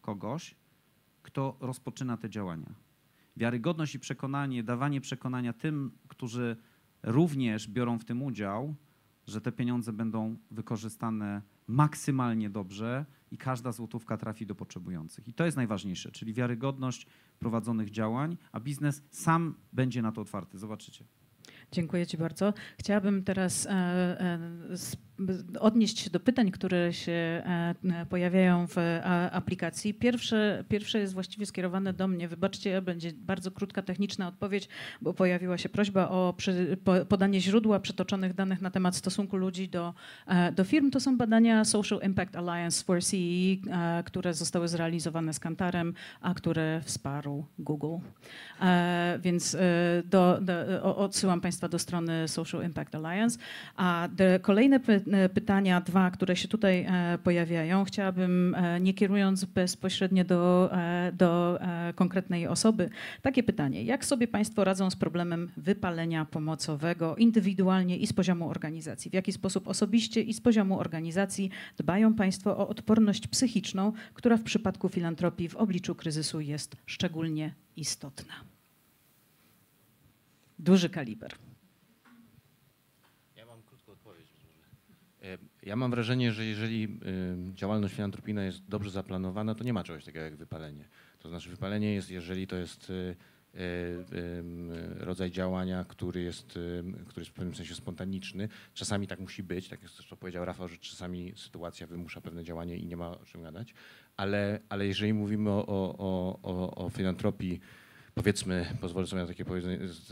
kogoś, 0.00 0.54
kto 1.22 1.56
rozpoczyna 1.60 2.16
te 2.16 2.30
działania. 2.30 2.74
Wiarygodność 3.36 3.94
i 3.94 3.98
przekonanie, 3.98 4.62
dawanie 4.62 5.00
przekonania 5.00 5.52
tym, 5.52 5.90
którzy 6.08 6.56
również 7.02 7.68
biorą 7.68 7.98
w 7.98 8.04
tym 8.04 8.22
udział, 8.22 8.74
że 9.26 9.40
te 9.40 9.52
pieniądze 9.52 9.92
będą 9.92 10.36
wykorzystane 10.50 11.42
maksymalnie 11.66 12.50
dobrze 12.50 13.06
i 13.30 13.38
każda 13.38 13.72
złotówka 13.72 14.16
trafi 14.16 14.46
do 14.46 14.54
potrzebujących. 14.54 15.28
I 15.28 15.34
to 15.34 15.44
jest 15.44 15.56
najważniejsze, 15.56 16.10
czyli 16.12 16.34
wiarygodność 16.34 17.06
prowadzonych 17.38 17.90
działań, 17.90 18.36
a 18.52 18.60
biznes 18.60 19.02
sam 19.10 19.54
będzie 19.72 20.02
na 20.02 20.12
to 20.12 20.20
otwarty. 20.20 20.58
Zobaczycie. 20.58 21.04
Dziękuję 21.72 22.06
Ci 22.06 22.18
bardzo. 22.18 22.54
Chciałabym 22.78 23.24
teraz 23.24 23.66
e, 23.66 23.70
e, 23.70 24.38
odnieść 25.60 25.98
się 25.98 26.10
do 26.10 26.20
pytań, 26.20 26.50
które 26.50 26.92
się 26.92 27.12
e, 27.12 27.74
pojawiają 28.10 28.66
w 28.66 28.76
aplikacji. 29.32 29.94
Pierwsze, 29.94 30.64
pierwsze 30.68 30.98
jest 30.98 31.14
właściwie 31.14 31.46
skierowane 31.46 31.92
do 31.92 32.08
mnie. 32.08 32.28
Wybaczcie, 32.28 32.82
będzie 32.82 33.12
bardzo 33.12 33.50
krótka 33.50 33.82
techniczna 33.82 34.28
odpowiedź, 34.28 34.68
bo 35.02 35.14
pojawiła 35.14 35.58
się 35.58 35.68
prośba 35.68 36.08
o 36.08 36.34
przy, 36.36 36.76
podanie 37.08 37.40
źródła 37.40 37.80
przytoczonych 37.80 38.34
danych 38.34 38.60
na 38.60 38.70
temat 38.70 38.96
stosunku 38.96 39.36
ludzi 39.36 39.68
do, 39.68 39.94
do 40.54 40.64
firm. 40.64 40.90
To 40.90 41.00
są 41.00 41.16
badania 41.16 41.64
Social 41.64 42.00
Impact 42.02 42.36
Alliance 42.36 42.84
for 42.84 43.02
CE, 43.02 43.56
które 44.04 44.34
zostały 44.34 44.68
zrealizowane 44.68 45.34
z 45.34 45.40
Kantarem, 45.40 45.94
a 46.20 46.34
które 46.34 46.80
wsparł 46.84 47.44
Google. 47.58 47.96
Więc 49.20 49.56
do, 50.04 50.38
do, 50.40 50.96
odsyłam 50.96 51.40
Państwa 51.40 51.68
do 51.68 51.78
strony 51.78 52.28
Social 52.28 52.64
Impact 52.64 52.94
Alliance. 52.94 53.38
A 53.76 54.08
kolejne 54.42 54.80
pytanie 54.80 55.05
E, 55.05 55.05
pytania, 55.34 55.80
dwa, 55.80 56.10
które 56.10 56.36
się 56.36 56.48
tutaj 56.48 56.86
e, 56.88 57.18
pojawiają, 57.18 57.84
chciałabym, 57.84 58.54
e, 58.54 58.80
nie 58.80 58.94
kierując 58.94 59.44
bezpośrednio 59.44 60.24
do, 60.24 60.70
do 61.12 61.58
konkretnej 61.94 62.46
osoby, 62.46 62.90
takie 63.22 63.42
pytanie. 63.42 63.82
Jak 63.82 64.04
sobie 64.04 64.28
Państwo 64.28 64.64
radzą 64.64 64.90
z 64.90 64.96
problemem 64.96 65.50
wypalenia 65.56 66.24
pomocowego 66.24 67.16
indywidualnie 67.16 67.96
i 67.96 68.06
z 68.06 68.12
poziomu 68.12 68.50
organizacji? 68.50 69.10
W 69.10 69.14
jaki 69.14 69.32
sposób 69.32 69.68
osobiście 69.68 70.22
i 70.22 70.34
z 70.34 70.40
poziomu 70.40 70.80
organizacji 70.80 71.50
dbają 71.76 72.14
Państwo 72.14 72.58
o 72.58 72.68
odporność 72.68 73.28
psychiczną, 73.28 73.92
która 74.14 74.36
w 74.36 74.42
przypadku 74.42 74.88
filantropii 74.88 75.48
w 75.48 75.56
obliczu 75.56 75.94
kryzysu 75.94 76.40
jest 76.40 76.76
szczególnie 76.86 77.54
istotna? 77.76 78.34
Duży 80.58 80.88
kaliber. 80.90 81.32
E, 85.26 85.38
Ja 85.66 85.76
mam 85.76 85.90
wrażenie, 85.90 86.32
że 86.32 86.44
jeżeli 86.44 86.84
y, 86.84 87.54
działalność 87.54 87.94
filantropijna 87.94 88.44
jest 88.44 88.68
dobrze 88.68 88.90
zaplanowana, 88.90 89.54
to 89.54 89.64
nie 89.64 89.72
ma 89.72 89.84
czegoś 89.84 90.04
takiego 90.04 90.24
jak 90.24 90.36
wypalenie. 90.36 90.84
To 91.18 91.28
znaczy 91.28 91.50
wypalenie 91.50 91.94
jest, 91.94 92.10
jeżeli 92.10 92.46
to 92.46 92.56
jest 92.56 92.90
y, 92.90 93.16
y, 93.54 94.42
rodzaj 94.98 95.30
działania, 95.30 95.84
który 95.84 96.22
jest, 96.22 96.58
który 97.06 97.20
jest 97.20 97.30
w 97.30 97.34
pewnym 97.34 97.54
sensie 97.54 97.74
spontaniczny. 97.74 98.48
Czasami 98.74 99.06
tak 99.06 99.20
musi 99.20 99.42
być, 99.42 99.68
tak 99.68 99.82
jak 99.82 99.90
zresztą 99.90 100.16
powiedział 100.16 100.44
Rafał, 100.44 100.68
że 100.68 100.76
czasami 100.76 101.32
sytuacja 101.36 101.86
wymusza 101.86 102.20
pewne 102.20 102.44
działanie 102.44 102.76
i 102.76 102.86
nie 102.86 102.96
ma 102.96 103.10
o 103.10 103.24
czym 103.24 103.42
gadać. 103.42 103.74
Ale, 104.16 104.60
ale 104.68 104.86
jeżeli 104.86 105.12
mówimy 105.12 105.50
o, 105.50 105.66
o, 105.98 106.38
o, 106.42 106.84
o 106.84 106.90
filantropii, 106.90 107.60
powiedzmy, 108.16 108.66
pozwolę 108.80 109.06
sobie 109.06 109.22
na 109.22 109.28
takie 109.28 109.44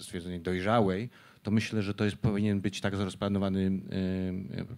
stwierdzenie, 0.01 0.41
dojrzałej, 0.41 1.11
to 1.43 1.51
myślę, 1.51 1.83
że 1.83 1.95
to 1.95 2.05
jest, 2.05 2.17
powinien 2.17 2.61
być 2.61 2.81
tak 2.81 2.95
rozplanowany 2.95 3.81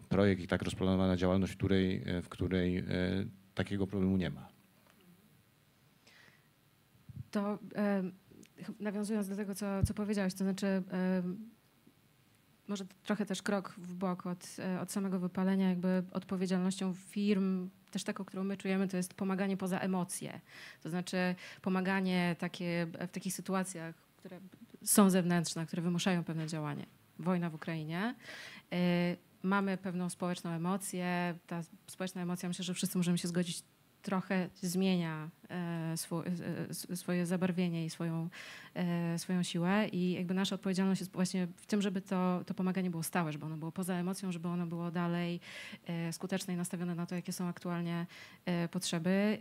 projekt 0.08 0.42
i 0.42 0.46
tak 0.46 0.62
rozplanowana 0.62 1.16
działalność, 1.16 1.52
w 1.52 1.56
której, 1.56 2.16
y, 2.18 2.22
w 2.22 2.28
której 2.28 2.78
y, 2.78 2.84
takiego 3.54 3.86
problemu 3.86 4.16
nie 4.16 4.30
ma. 4.30 4.48
To 7.30 7.58
nawiązując 8.80 9.28
do 9.28 9.36
tego, 9.36 9.54
co, 9.54 9.82
co 9.82 9.94
powiedziałeś, 9.94 10.34
to 10.34 10.44
znaczy 10.44 10.82
może 12.68 12.84
trochę 13.04 13.26
też 13.26 13.42
krok 13.42 13.74
w 13.78 13.94
bok 13.94 14.26
od, 14.26 14.56
e, 14.58 14.80
od 14.80 14.92
samego 14.92 15.18
wypalenia, 15.18 15.68
jakby 15.68 16.02
odpowiedzialnością 16.12 16.94
firm, 16.94 17.70
też 17.90 18.04
taką, 18.04 18.24
którą 18.24 18.44
my 18.44 18.56
czujemy, 18.56 18.88
to 18.88 18.96
jest 18.96 19.14
pomaganie 19.14 19.56
poza 19.56 19.78
emocje. 19.78 20.40
To 20.82 20.90
znaczy 20.90 21.34
pomaganie 21.62 22.36
takie, 22.38 22.86
w 23.08 23.10
takich 23.10 23.34
sytuacjach, 23.34 23.94
które 24.16 24.40
są 24.84 25.10
zewnętrzne, 25.10 25.66
które 25.66 25.82
wymuszają 25.82 26.24
pewne 26.24 26.46
działanie. 26.46 26.86
Wojna 27.18 27.50
w 27.50 27.54
Ukrainie. 27.54 28.14
E, 28.72 29.16
Mamy 29.46 29.76
pewną 29.76 30.10
społeczną 30.10 30.50
emocję. 30.50 31.34
Ta 31.46 31.62
społeczna 31.86 32.22
emocja, 32.22 32.48
myślę, 32.48 32.64
że 32.64 32.74
wszyscy 32.74 32.98
możemy 32.98 33.18
się 33.18 33.28
zgodzić, 33.28 33.62
trochę 34.06 34.48
zmienia 34.62 35.28
e, 35.50 35.94
e, 36.90 36.96
swoje 36.96 37.26
zabarwienie 37.26 37.86
i 37.86 37.90
swoją, 37.90 38.28
e, 38.74 39.18
swoją 39.18 39.42
siłę. 39.42 39.88
I 39.92 40.12
jakby 40.12 40.34
nasza 40.34 40.54
odpowiedzialność 40.54 41.00
jest 41.00 41.12
właśnie 41.12 41.46
w 41.56 41.66
tym, 41.66 41.82
żeby 41.82 42.00
to, 42.00 42.42
to 42.46 42.54
pomaganie 42.54 42.90
było 42.90 43.02
stałe, 43.02 43.32
żeby 43.32 43.46
ono 43.46 43.56
było 43.56 43.72
poza 43.72 43.94
emocją, 43.94 44.32
żeby 44.32 44.48
ono 44.48 44.66
było 44.66 44.90
dalej 44.90 45.40
skuteczne 46.12 46.54
i 46.54 46.56
nastawione 46.56 46.94
na 46.94 47.06
to, 47.06 47.14
jakie 47.14 47.32
są 47.32 47.46
aktualnie 47.46 48.06
potrzeby. 48.70 49.38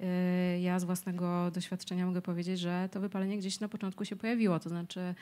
Ja 0.61 0.80
z 0.80 0.84
własnego 0.84 1.51
doświadczenia 1.51 2.05
mogę 2.05 2.22
powiedzieć, 2.22 2.59
że 2.59 2.89
to 2.91 2.99
wypalenie 2.99 3.38
gdzieś 3.38 3.59
na 3.59 3.70
początku 3.70 4.05
się 4.05 4.16
pojawiło. 4.16 4.59
To 4.59 4.70
znaczy, 4.70 5.16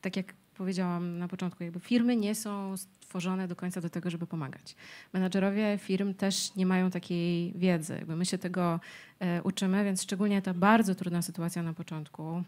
tak 0.00 0.16
jak 0.16 0.34
powiedziałam 0.60 1.18
na 1.18 1.28
początku, 1.28 1.64
jakby 1.64 1.80
firmy 1.80 2.16
nie 2.16 2.34
są 2.34 2.76
stworzone 2.76 3.48
do 3.48 3.56
końca 3.56 3.80
do 3.80 3.90
tego, 3.90 4.10
żeby 4.10 4.26
pomagać. 4.26 4.76
Menadżerowie 5.12 5.78
firm 5.78 6.14
też 6.14 6.54
nie 6.56 6.66
mają 6.66 6.90
takiej 6.90 7.52
wiedzy. 7.52 7.94
Jakby 7.94 8.16
my 8.16 8.26
się 8.26 8.38
tego 8.38 8.80
e, 9.20 9.42
uczymy, 9.42 9.84
więc 9.84 10.02
szczególnie 10.02 10.42
ta 10.42 10.54
bardzo 10.54 10.94
trudna 10.94 11.22
sytuacja 11.22 11.62
na 11.62 11.72
początku, 11.72 12.42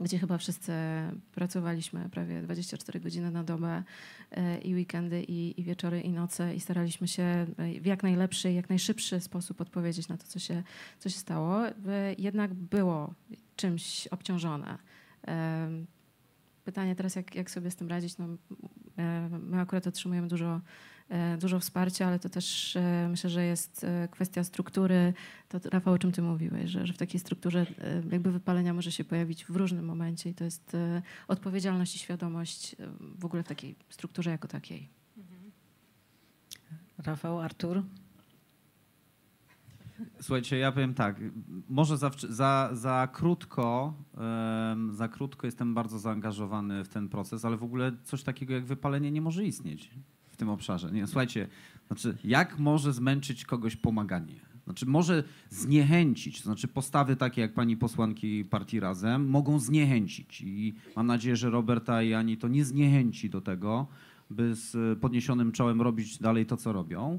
gdzie 0.00 0.18
chyba 0.18 0.38
wszyscy 0.38 0.72
pracowaliśmy 1.34 2.08
prawie 2.08 2.42
24 2.42 3.00
godziny 3.00 3.30
na 3.30 3.44
dobę 3.44 3.82
e, 4.30 4.58
i 4.58 4.74
weekendy, 4.74 5.22
i, 5.22 5.60
i 5.60 5.64
wieczory, 5.64 6.00
i 6.00 6.12
noce 6.12 6.54
i 6.54 6.60
staraliśmy 6.60 7.08
się 7.08 7.22
e, 7.22 7.46
w 7.80 7.86
jak 7.86 8.02
najlepszy, 8.02 8.52
jak 8.52 8.68
najszybszy 8.68 9.20
sposób 9.20 9.60
odpowiedzieć 9.60 10.08
na 10.08 10.16
to, 10.16 10.26
co 10.26 10.38
się, 10.38 10.62
co 10.98 11.08
się 11.08 11.18
stało, 11.18 11.60
jednak 12.18 12.54
było 12.54 13.14
czymś 13.56 14.06
obciążone. 14.06 14.78
Pytanie 16.64 16.94
teraz, 16.94 17.16
jak, 17.16 17.34
jak 17.34 17.50
sobie 17.50 17.70
z 17.70 17.76
tym 17.76 17.88
radzić? 17.88 18.18
No, 18.18 18.28
my 19.40 19.60
akurat 19.60 19.86
otrzymujemy 19.86 20.28
dużo, 20.28 20.60
e, 21.08 21.36
dużo 21.38 21.60
wsparcia, 21.60 22.06
ale 22.06 22.18
to 22.18 22.28
też 22.28 22.76
e, 22.76 23.08
myślę, 23.10 23.30
że 23.30 23.44
jest 23.44 23.84
e, 23.84 24.08
kwestia 24.08 24.44
struktury. 24.44 25.12
To 25.48 25.58
Rafał, 25.70 25.94
o 25.94 25.98
czym 25.98 26.12
ty 26.12 26.22
mówiłeś, 26.22 26.70
że, 26.70 26.86
że 26.86 26.92
w 26.92 26.98
takiej 26.98 27.20
strukturze 27.20 27.66
jakby 28.10 28.32
wypalenia 28.32 28.74
może 28.74 28.92
się 28.92 29.04
pojawić 29.04 29.44
w 29.44 29.56
różnym 29.56 29.84
momencie 29.84 30.30
i 30.30 30.34
to 30.34 30.44
jest 30.44 30.76
odpowiedzialność 31.28 31.96
i 31.96 31.98
świadomość 31.98 32.76
w 33.18 33.24
ogóle 33.24 33.42
w 33.42 33.48
takiej 33.48 33.76
strukturze 33.88 34.30
jako 34.30 34.48
takiej. 34.48 34.88
Rafał, 36.98 37.40
Artur. 37.40 37.82
Słuchajcie, 40.20 40.58
ja 40.58 40.72
powiem 40.72 40.94
tak, 40.94 41.20
może 41.68 41.98
za, 41.98 42.10
za, 42.28 42.70
za 42.72 43.08
krótko, 43.12 43.94
em, 44.72 44.94
za 44.94 45.08
krótko 45.08 45.46
jestem 45.46 45.74
bardzo 45.74 45.98
zaangażowany 45.98 46.84
w 46.84 46.88
ten 46.88 47.08
proces, 47.08 47.44
ale 47.44 47.56
w 47.56 47.64
ogóle 47.64 47.92
coś 48.04 48.22
takiego 48.22 48.54
jak 48.54 48.64
wypalenie 48.64 49.10
nie 49.10 49.20
może 49.20 49.44
istnieć 49.44 49.90
w 50.28 50.36
tym 50.36 50.48
obszarze. 50.48 50.92
Nie, 50.92 51.06
słuchajcie, 51.06 51.48
znaczy 51.86 52.16
jak 52.24 52.58
może 52.58 52.92
zmęczyć 52.92 53.44
kogoś 53.44 53.76
pomaganie? 53.76 54.40
Znaczy 54.64 54.86
może 54.86 55.24
zniechęcić, 55.50 56.38
to 56.38 56.44
znaczy 56.44 56.68
postawy 56.68 57.16
takie 57.16 57.40
jak 57.40 57.54
pani 57.54 57.76
posłanki 57.76 58.44
partii 58.44 58.80
Razem 58.80 59.28
mogą 59.28 59.58
zniechęcić 59.58 60.40
i 60.40 60.74
mam 60.96 61.06
nadzieję, 61.06 61.36
że 61.36 61.50
Roberta 61.50 62.02
i 62.02 62.14
Ani 62.14 62.36
to 62.36 62.48
nie 62.48 62.64
zniechęci 62.64 63.30
do 63.30 63.40
tego, 63.40 63.86
by 64.30 64.54
z 64.54 64.98
podniesionym 64.98 65.52
czołem 65.52 65.82
robić 65.82 66.18
dalej 66.18 66.46
to, 66.46 66.56
co 66.56 66.72
robią. 66.72 67.18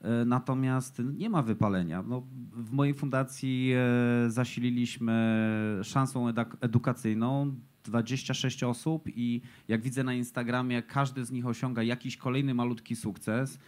E, 0.00 0.24
Natomiast 0.24 1.02
nie 1.14 1.30
ma 1.30 1.42
wypalenia. 1.42 2.02
No, 2.08 2.22
w 2.52 2.72
mojej 2.72 2.94
fundacji 2.94 3.72
e, 3.76 4.30
zasililiśmy 4.30 5.80
szansą 5.82 6.26
edukacyjną 6.60 7.54
26 7.84 8.62
osób 8.62 9.04
i 9.08 9.40
jak 9.68 9.82
widzę 9.82 10.04
na 10.04 10.14
Instagramie, 10.14 10.82
każdy 10.82 11.24
z 11.24 11.30
nich 11.30 11.46
osiąga 11.46 11.82
jakiś 11.82 12.16
kolejny 12.16 12.54
malutki 12.54 12.96
sukces. 12.96 13.58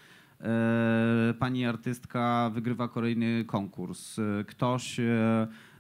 E, 0.41 1.35
Pani 1.39 1.67
artystka 1.67 2.51
wygrywa 2.55 2.89
kolejny 2.89 3.45
konkurs. 3.45 4.17
Ktoś 4.47 5.01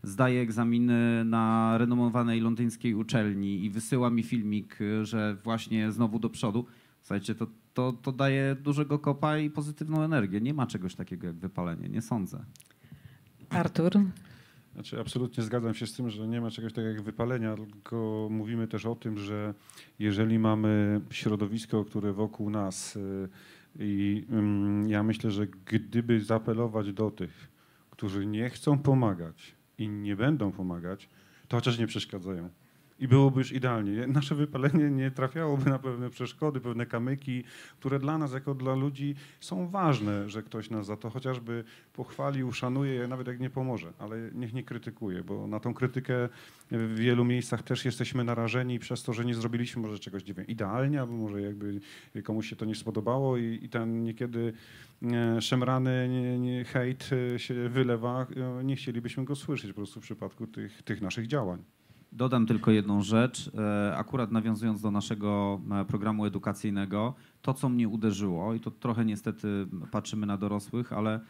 zdaje 0.02 0.40
egzaminy 0.40 1.24
na 1.24 1.74
renomowanej 1.78 2.40
londyńskiej 2.40 2.94
uczelni 2.94 3.64
i 3.64 3.70
wysyła 3.70 4.10
mi 4.10 4.22
filmik, 4.22 4.78
że 5.02 5.36
właśnie 5.44 5.92
znowu 5.92 6.18
do 6.18 6.30
przodu. 6.30 6.66
Słuchajcie, 7.08 7.34
to, 7.34 7.46
to, 7.74 7.92
to 7.92 8.12
daje 8.12 8.56
dużego 8.62 8.98
kopa 8.98 9.38
i 9.38 9.50
pozytywną 9.50 10.02
energię. 10.02 10.40
Nie 10.40 10.54
ma 10.54 10.66
czegoś 10.66 10.94
takiego 10.94 11.26
jak 11.26 11.36
wypalenie, 11.36 11.88
nie 11.88 12.02
sądzę. 12.02 12.44
Artur. 13.50 13.92
Znaczy, 14.74 15.00
absolutnie 15.00 15.44
zgadzam 15.44 15.74
się 15.74 15.86
z 15.86 15.92
tym, 15.92 16.10
że 16.10 16.28
nie 16.28 16.40
ma 16.40 16.50
czegoś 16.50 16.72
takiego 16.72 16.88
jak 16.88 17.02
wypalenia, 17.02 17.56
tylko 17.56 18.28
mówimy 18.30 18.68
też 18.68 18.86
o 18.86 18.94
tym, 18.94 19.18
że 19.18 19.54
jeżeli 19.98 20.38
mamy 20.38 21.00
środowisko, 21.10 21.84
które 21.84 22.12
wokół 22.12 22.50
nas 22.50 22.96
y, 22.96 23.28
i 23.78 24.24
ym, 24.32 24.88
ja 24.88 25.02
myślę, 25.02 25.30
że 25.30 25.46
gdyby 25.46 26.20
zaapelować 26.20 26.92
do 26.92 27.10
tych, 27.10 27.48
którzy 27.90 28.26
nie 28.26 28.50
chcą 28.50 28.78
pomagać 28.78 29.54
i 29.78 29.88
nie 29.88 30.16
będą 30.16 30.52
pomagać, 30.52 31.08
to 31.48 31.56
chociaż 31.56 31.78
nie 31.78 31.86
przeszkadzają. 31.86 32.50
I 32.98 33.08
byłoby 33.08 33.40
już 33.40 33.52
idealnie. 33.52 34.06
Nasze 34.06 34.34
wypalenie 34.34 34.90
nie 34.90 35.10
trafiałoby 35.10 35.70
na 35.70 35.78
pewne 35.78 36.10
przeszkody, 36.10 36.60
pewne 36.60 36.86
kamyki, 36.86 37.44
które 37.80 37.98
dla 37.98 38.18
nas, 38.18 38.32
jako 38.32 38.54
dla 38.54 38.74
ludzi, 38.74 39.14
są 39.40 39.68
ważne, 39.68 40.28
że 40.28 40.42
ktoś 40.42 40.70
nas 40.70 40.86
za 40.86 40.96
to 40.96 41.10
chociażby 41.10 41.64
pochwalił, 41.92 42.52
szanuje, 42.52 43.08
nawet 43.08 43.26
jak 43.26 43.40
nie 43.40 43.50
pomoże, 43.50 43.92
ale 43.98 44.30
niech 44.34 44.52
nie 44.52 44.62
krytykuje, 44.62 45.24
bo 45.24 45.46
na 45.46 45.60
tą 45.60 45.74
krytykę 45.74 46.28
w 46.70 46.94
wielu 46.94 47.24
miejscach 47.24 47.62
też 47.62 47.84
jesteśmy 47.84 48.24
narażeni 48.24 48.78
przez 48.78 49.02
to, 49.02 49.12
że 49.12 49.24
nie 49.24 49.34
zrobiliśmy 49.34 49.82
może 49.82 49.98
czegoś 49.98 50.26
nie 50.26 50.34
wiem, 50.34 50.46
idealnie, 50.46 51.00
albo 51.00 51.12
może 51.12 51.42
jakby 51.42 51.80
komuś 52.24 52.48
się 52.50 52.56
to 52.56 52.64
nie 52.64 52.74
spodobało 52.74 53.36
i, 53.36 53.58
i 53.62 53.68
ten 53.68 54.02
niekiedy 54.02 54.52
e, 55.02 55.42
szemrany 55.42 56.08
nie, 56.08 56.38
nie, 56.38 56.64
hejt 56.64 57.10
się 57.36 57.68
wylewa, 57.68 58.26
e, 58.60 58.64
nie 58.64 58.76
chcielibyśmy 58.76 59.24
go 59.24 59.36
słyszeć 59.36 59.70
po 59.70 59.76
prostu 59.76 60.00
w 60.00 60.02
przypadku 60.02 60.46
tych, 60.46 60.82
tych 60.82 61.02
naszych 61.02 61.26
działań. 61.26 61.62
Dodam 62.12 62.46
tylko 62.46 62.70
jedną 62.70 63.02
rzecz. 63.02 63.50
E, 63.58 63.96
Akurat 63.96 64.32
nawiązując 64.32 64.80
do 64.80 64.90
naszego 64.90 65.60
e, 65.70 65.84
programu 65.84 66.24
edukacyjnego, 66.24 67.14
to 67.42 67.54
co 67.54 67.68
mnie 67.68 67.88
uderzyło, 67.88 68.54
i 68.54 68.60
to 68.60 68.70
trochę 68.70 69.04
niestety 69.04 69.66
patrzymy 69.90 70.26
na 70.26 70.36
dorosłych, 70.36 70.92
ale 70.92 71.20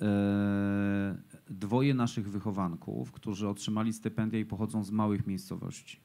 e, 0.00 1.16
dwoje 1.50 1.94
naszych 1.94 2.30
wychowanków, 2.30 3.12
którzy 3.12 3.48
otrzymali 3.48 3.92
stypendia 3.92 4.40
i 4.40 4.44
pochodzą 4.44 4.84
z 4.84 4.90
małych 4.90 5.26
miejscowości. 5.26 6.00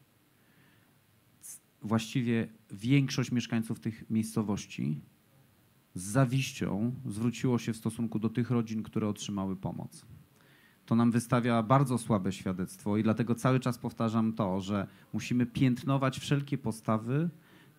Właściwie 1.82 2.48
większość 2.72 3.32
mieszkańców 3.32 3.80
tych 3.80 4.10
miejscowości 4.10 5.02
z 5.96 6.04
zawiścią 6.04 6.96
zwróciło 7.06 7.60
się 7.60 7.74
w 7.74 7.78
stosunku 7.78 8.20
do 8.20 8.30
tych 8.30 8.52
rodzin, 8.52 8.84
które 8.84 9.08
otrzymały 9.08 9.56
pomoc 9.56 10.06
to 10.86 10.96
nam 10.96 11.12
wystawia 11.12 11.64
bardzo 11.64 11.98
słabe 11.98 12.32
świadectwo 12.32 12.98
i 12.98 13.04
dlatego 13.04 13.36
cały 13.36 13.60
czas 13.60 13.78
powtarzam 13.78 14.34
to, 14.34 14.62
że 14.62 14.88
musimy 15.14 15.46
piętnować 15.46 16.20
wszelkie 16.20 16.58
postawy, 16.58 17.30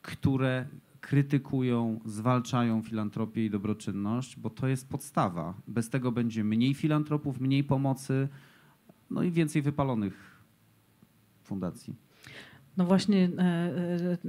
które 0.03 0.67
krytykują, 1.01 2.01
zwalczają 2.05 2.83
filantropię 2.83 3.45
i 3.47 3.51
dobroczynność, 3.51 4.37
bo 4.37 4.51
to 4.51 4.69
jest 4.69 4.89
podstawa. 4.89 5.55
Bez 5.69 5.91
tego 5.91 6.13
będzie 6.13 6.45
mniej 6.45 6.75
filantropów, 6.75 7.41
mniej 7.41 7.65
pomocy, 7.65 8.29
no 9.11 9.23
i 9.23 9.31
więcej 9.31 9.63
wypalonych 9.63 10.43
fundacji. 11.43 12.04
No 12.77 12.85
właśnie, 12.85 13.29
e, 13.39 13.43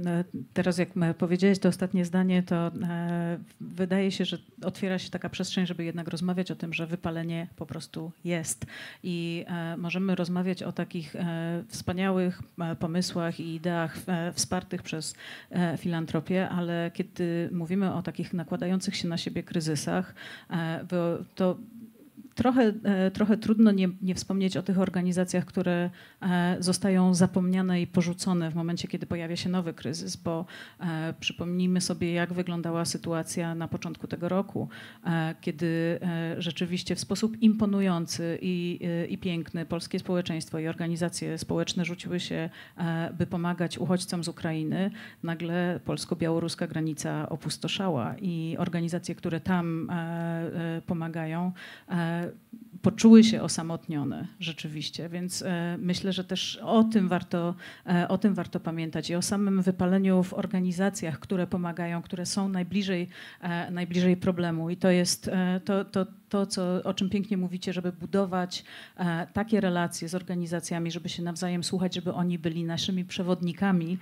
e, 0.06 0.24
teraz 0.54 0.78
jak 0.78 0.88
powiedziałeś 1.18 1.58
to 1.58 1.68
ostatnie 1.68 2.04
zdanie, 2.04 2.42
to 2.42 2.56
e, 2.66 3.38
wydaje 3.60 4.10
się, 4.10 4.24
że 4.24 4.38
otwiera 4.62 4.98
się 4.98 5.10
taka 5.10 5.28
przestrzeń, 5.28 5.66
żeby 5.66 5.84
jednak 5.84 6.08
rozmawiać 6.08 6.50
o 6.50 6.56
tym, 6.56 6.72
że 6.72 6.86
wypalenie 6.86 7.48
po 7.56 7.66
prostu 7.66 8.12
jest. 8.24 8.66
I 9.02 9.44
możemy 9.78 10.14
rozmawiać 10.14 10.62
o 10.62 10.72
takich 10.72 11.16
wspaniałych 11.68 12.42
pomysłach 12.78 13.40
i 13.40 13.54
ideach 13.54 13.96
wspartych 14.32 14.82
przez 14.82 15.14
filantropię, 15.78 16.48
ale 16.48 16.90
kiedy 16.94 17.50
mówimy 17.52 17.94
o 17.94 18.02
takich 18.02 18.32
nakładających 18.32 18.96
się 18.96 19.08
na 19.08 19.18
siebie 19.18 19.42
kryzysach, 19.42 20.14
to 21.34 21.56
trochę, 22.36 22.72
e, 22.84 23.10
trochę 23.10 23.36
trudno 23.36 23.72
nie, 23.72 23.88
nie, 24.02 24.14
wspomnieć 24.14 24.56
o 24.56 24.62
tych 24.62 24.78
organizacjach, 24.78 25.44
które 25.44 25.90
e, 26.22 26.56
zostają 26.60 27.14
zapomniane 27.14 27.80
i 27.80 27.86
porzucone 27.86 28.50
w 28.50 28.54
momencie, 28.54 28.88
kiedy 28.88 29.06
pojawia 29.06 29.36
się 29.36 29.48
nowy 29.48 29.74
kryzys, 29.74 30.16
bo 30.16 30.46
e, 30.80 31.14
przypomnijmy 31.20 31.80
sobie, 31.80 32.12
jak 32.12 32.32
wyglądała 32.32 32.84
sytuacja 32.84 33.54
na 33.54 33.68
początku 33.68 34.06
tego 34.06 34.28
roku, 34.28 34.68
kiedy 35.40 36.00
rzeczywiście 36.38 36.94
w 36.94 37.00
sposób 37.00 37.42
imponujący 37.42 38.38
i, 38.42 38.80
i 39.08 39.18
piękny 39.18 39.66
polskie 39.66 39.98
społeczeństwo 39.98 40.58
i 40.58 40.68
organizacje 40.68 41.38
społeczne 41.38 41.84
rzuciły 41.84 42.20
się, 42.20 42.50
by 43.18 43.26
pomagać 43.26 43.78
uchodźcom 43.78 44.24
z 44.24 44.28
Ukrainy. 44.28 44.90
Nagle 45.22 45.80
polsko-białoruska 45.84 46.66
granica 46.66 47.28
opustoszała 47.28 48.14
i 48.18 48.56
organizacje, 48.58 49.14
które 49.14 49.40
tam 49.40 49.90
pomagają, 50.86 51.52
poczuły 52.86 53.24
się 53.24 53.42
osamotnione 53.42 54.26
rzeczywiście, 54.40 55.08
więc 55.08 55.42
e, 55.42 55.76
myślę, 55.78 56.12
że 56.12 56.24
też 56.24 56.56
o 56.62 56.84
tym, 56.84 57.08
warto, 57.08 57.54
e, 57.86 58.08
o 58.08 58.18
tym 58.18 58.34
warto 58.34 58.60
pamiętać 58.60 59.10
i 59.10 59.14
o 59.14 59.22
samym 59.22 59.62
wypaleniu 59.62 60.22
w 60.22 60.34
organizacjach, 60.34 61.18
które 61.18 61.46
pomagają, 61.46 62.02
które 62.02 62.26
są 62.26 62.48
najbliżej, 62.48 63.08
e, 63.40 63.70
najbliżej 63.70 64.16
problemu 64.16 64.70
i 64.70 64.76
to 64.76 64.90
jest 64.90 65.30
to, 65.64 65.84
to, 65.84 66.06
to 66.28 66.46
co, 66.46 66.82
o 66.84 66.94
czym 66.94 67.10
pięknie 67.10 67.36
mówicie, 67.36 67.72
żeby 67.72 67.92
budować 67.92 68.64
takie 69.32 69.60
relacje 69.60 70.08
z 70.08 70.14
organizacjami, 70.14 70.90
żeby 70.90 71.08
się 71.08 71.22
nawzajem 71.22 71.64
słuchać, 71.64 71.94
żeby 71.94 72.12
oni 72.12 72.38
byli 72.38 72.64
naszymi 72.64 73.04
przewodnikami, 73.04 73.98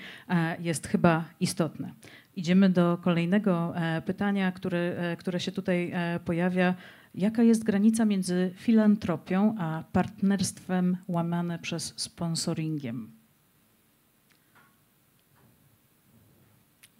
jest 0.58 0.86
chyba 0.86 1.24
istotne. 1.40 1.92
Idziemy 2.36 2.70
do 2.70 2.98
kolejnego 3.02 3.74
pytania, 4.06 4.52
które, 4.52 5.16
które 5.18 5.40
się 5.40 5.52
tutaj 5.52 5.92
pojawia. 6.24 6.74
Jaka 7.14 7.42
jest 7.42 7.64
granica 7.64 8.04
między 8.04 8.50
filantropią 8.56 9.54
a 9.58 9.84
partnerstwem 9.92 10.96
łamane 11.08 11.58
przez 11.58 11.94
sponsoringiem? 11.96 13.10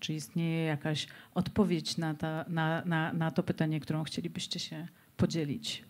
Czy 0.01 0.15
istnieje 0.15 0.65
jakaś 0.65 1.07
odpowiedź 1.35 1.97
na, 1.97 2.15
ta, 2.15 2.45
na, 2.49 2.85
na, 2.85 3.13
na 3.13 3.31
to 3.31 3.43
pytanie, 3.43 3.81
którą 3.81 4.05
chcielibyście 4.05 4.59
się 4.61 4.89
podzielić? 5.17 5.85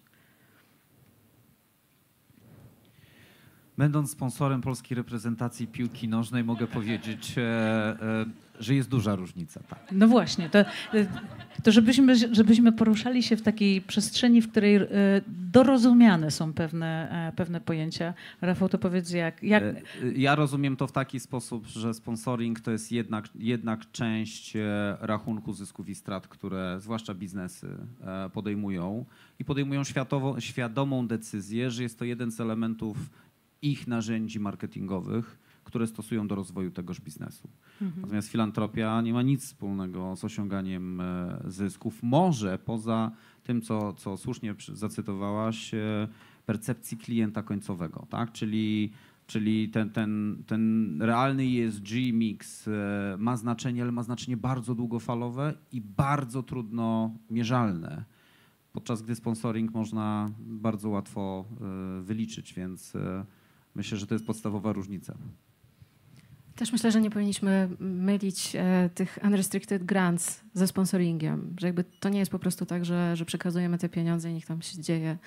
Będąc 3.79 4.11
sponsorem 4.11 4.61
polskiej 4.61 4.97
reprezentacji 4.97 5.67
piłki 5.67 6.09
nożnej, 6.09 6.45
mogę 6.45 6.67
powiedzieć, 6.67 7.35
e, 7.39 7.43
e, 7.43 8.27
że 8.61 8.75
jest 8.75 8.89
duża 8.89 9.15
różnica. 9.15 9.61
Tak. 9.69 9.79
No 9.93 10.09
właśnie, 10.09 10.51
to, 10.51 10.59
to 11.63 11.73
żebyśmy, 11.73 12.35
żebyśmy 12.35 12.73
poruszali 12.73 13.23
się 13.23 13.37
w 13.37 13.43
takiej 13.43 13.81
przestrzeni, 13.81 14.43
w 14.43 14.51
której 14.51 14.77
e, 14.77 14.87
dorozumiane 15.27 16.31
są 16.31 16.53
pewne, 16.53 17.11
e, 17.29 17.33
pewne 17.37 17.61
pojęcia. 17.61 18.15
Rafał, 18.41 18.69
to 18.69 18.79
powiedz 18.79 19.11
jak, 19.11 19.43
jak... 19.43 19.63
E, 19.63 19.83
ja 20.17 20.35
rozumiem 20.35 20.77
to 20.77 20.87
w 20.87 20.93
taki 20.93 21.21
sposób, 21.21 21.67
że 21.67 21.95
sponsoring 21.95 22.61
to 22.61 22.71
jest 22.71 22.93
jednak, 22.93 23.29
jednak 23.35 23.91
część 23.93 24.57
rachunku 25.01 25.53
zysków 25.53 25.89
i 25.89 25.95
strat, 25.95 26.29
które 26.29 26.77
zwłaszcza 26.81 27.15
biznesy 27.15 27.69
podejmują 28.33 29.05
i 29.39 29.45
podejmują 29.45 29.85
światowo, 29.85 30.41
świadomą 30.41 31.07
decyzję, 31.07 31.71
że 31.71 31.83
jest 31.83 31.99
to 31.99 32.05
jeden 32.05 32.31
z 32.31 32.41
elementów 32.41 32.97
ich 33.63 33.87
narzędzi 33.87 34.41
marketingowych, 34.41 35.39
które 35.75 35.87
stosują 35.87 36.29
do 36.29 36.35
rozwoju 36.35 36.71
tegoż 36.71 37.01
biznesu. 37.01 37.49
Mhm. 37.83 38.03
Natomiast 38.03 38.29
filantropia 38.29 39.01
nie 39.01 39.13
ma 39.13 39.23
nic 39.23 39.45
wspólnego 39.45 40.17
z 40.17 40.25
osiąganiem 40.25 41.01
e, 41.01 41.41
zysków. 41.45 42.03
Może 42.03 42.59
poza 42.59 43.11
tym, 43.45 43.63
co, 43.63 43.93
co 43.93 44.17
słusznie 44.17 44.55
zacytowałaś, 44.73 45.75
e, 45.75 46.09
percepcji 46.47 46.97
klienta 46.97 47.43
końcowego, 47.43 48.07
tak? 48.11 48.33
Czyli 48.33 48.93
Czyli 49.27 49.69
ten, 49.69 49.91
ten, 49.91 50.43
ten 50.47 51.03
realny 51.03 51.43
ESG 51.43 51.91
mix 52.13 52.69
e, 52.69 53.17
ma 53.19 53.37
znaczenie, 53.37 53.83
ale 53.83 53.93
ma 53.93 54.03
znaczenie 54.03 54.37
bardzo 54.37 54.75
długofalowe 54.75 55.55
i 55.73 55.81
bardzo 55.81 56.43
trudno 56.43 57.15
mierzalne. 57.31 58.05
Podczas 58.73 59.03
gdy 59.03 59.15
sponsoring 59.15 59.75
można 59.75 60.31
bardzo 60.41 60.89
łatwo 60.89 61.45
wyliczyć, 62.03 62.55
więc 62.55 62.93
myślę, 63.75 63.99
że 63.99 64.07
to 64.07 64.15
jest 64.15 64.27
podstawowa 64.27 64.73
różnica. 64.73 65.15
Też 66.57 66.73
myślę, 66.73 66.93
że 66.93 67.01
nie 67.01 67.11
powinniśmy 67.11 67.69
mylić 67.79 68.57
e, 68.57 68.91
tych 68.95 69.19
unrestricted 69.25 69.85
grants 69.85 70.41
ze 70.55 70.67
sponsoringiem, 70.67 71.57
że 71.61 71.67
jakby 71.67 71.85
to 72.01 72.09
nie 72.09 72.19
jest 72.19 72.31
po 72.31 72.39
prostu 72.39 72.67
tak, 72.67 72.85
że, 72.85 73.17
że 73.17 73.25
przekazujemy 73.25 73.79
te 73.79 73.89
pieniądze 73.89 74.31
i 74.31 74.35
niech 74.35 74.47
tam 74.47 74.63
się 74.63 74.81
dzieje, 74.81 75.19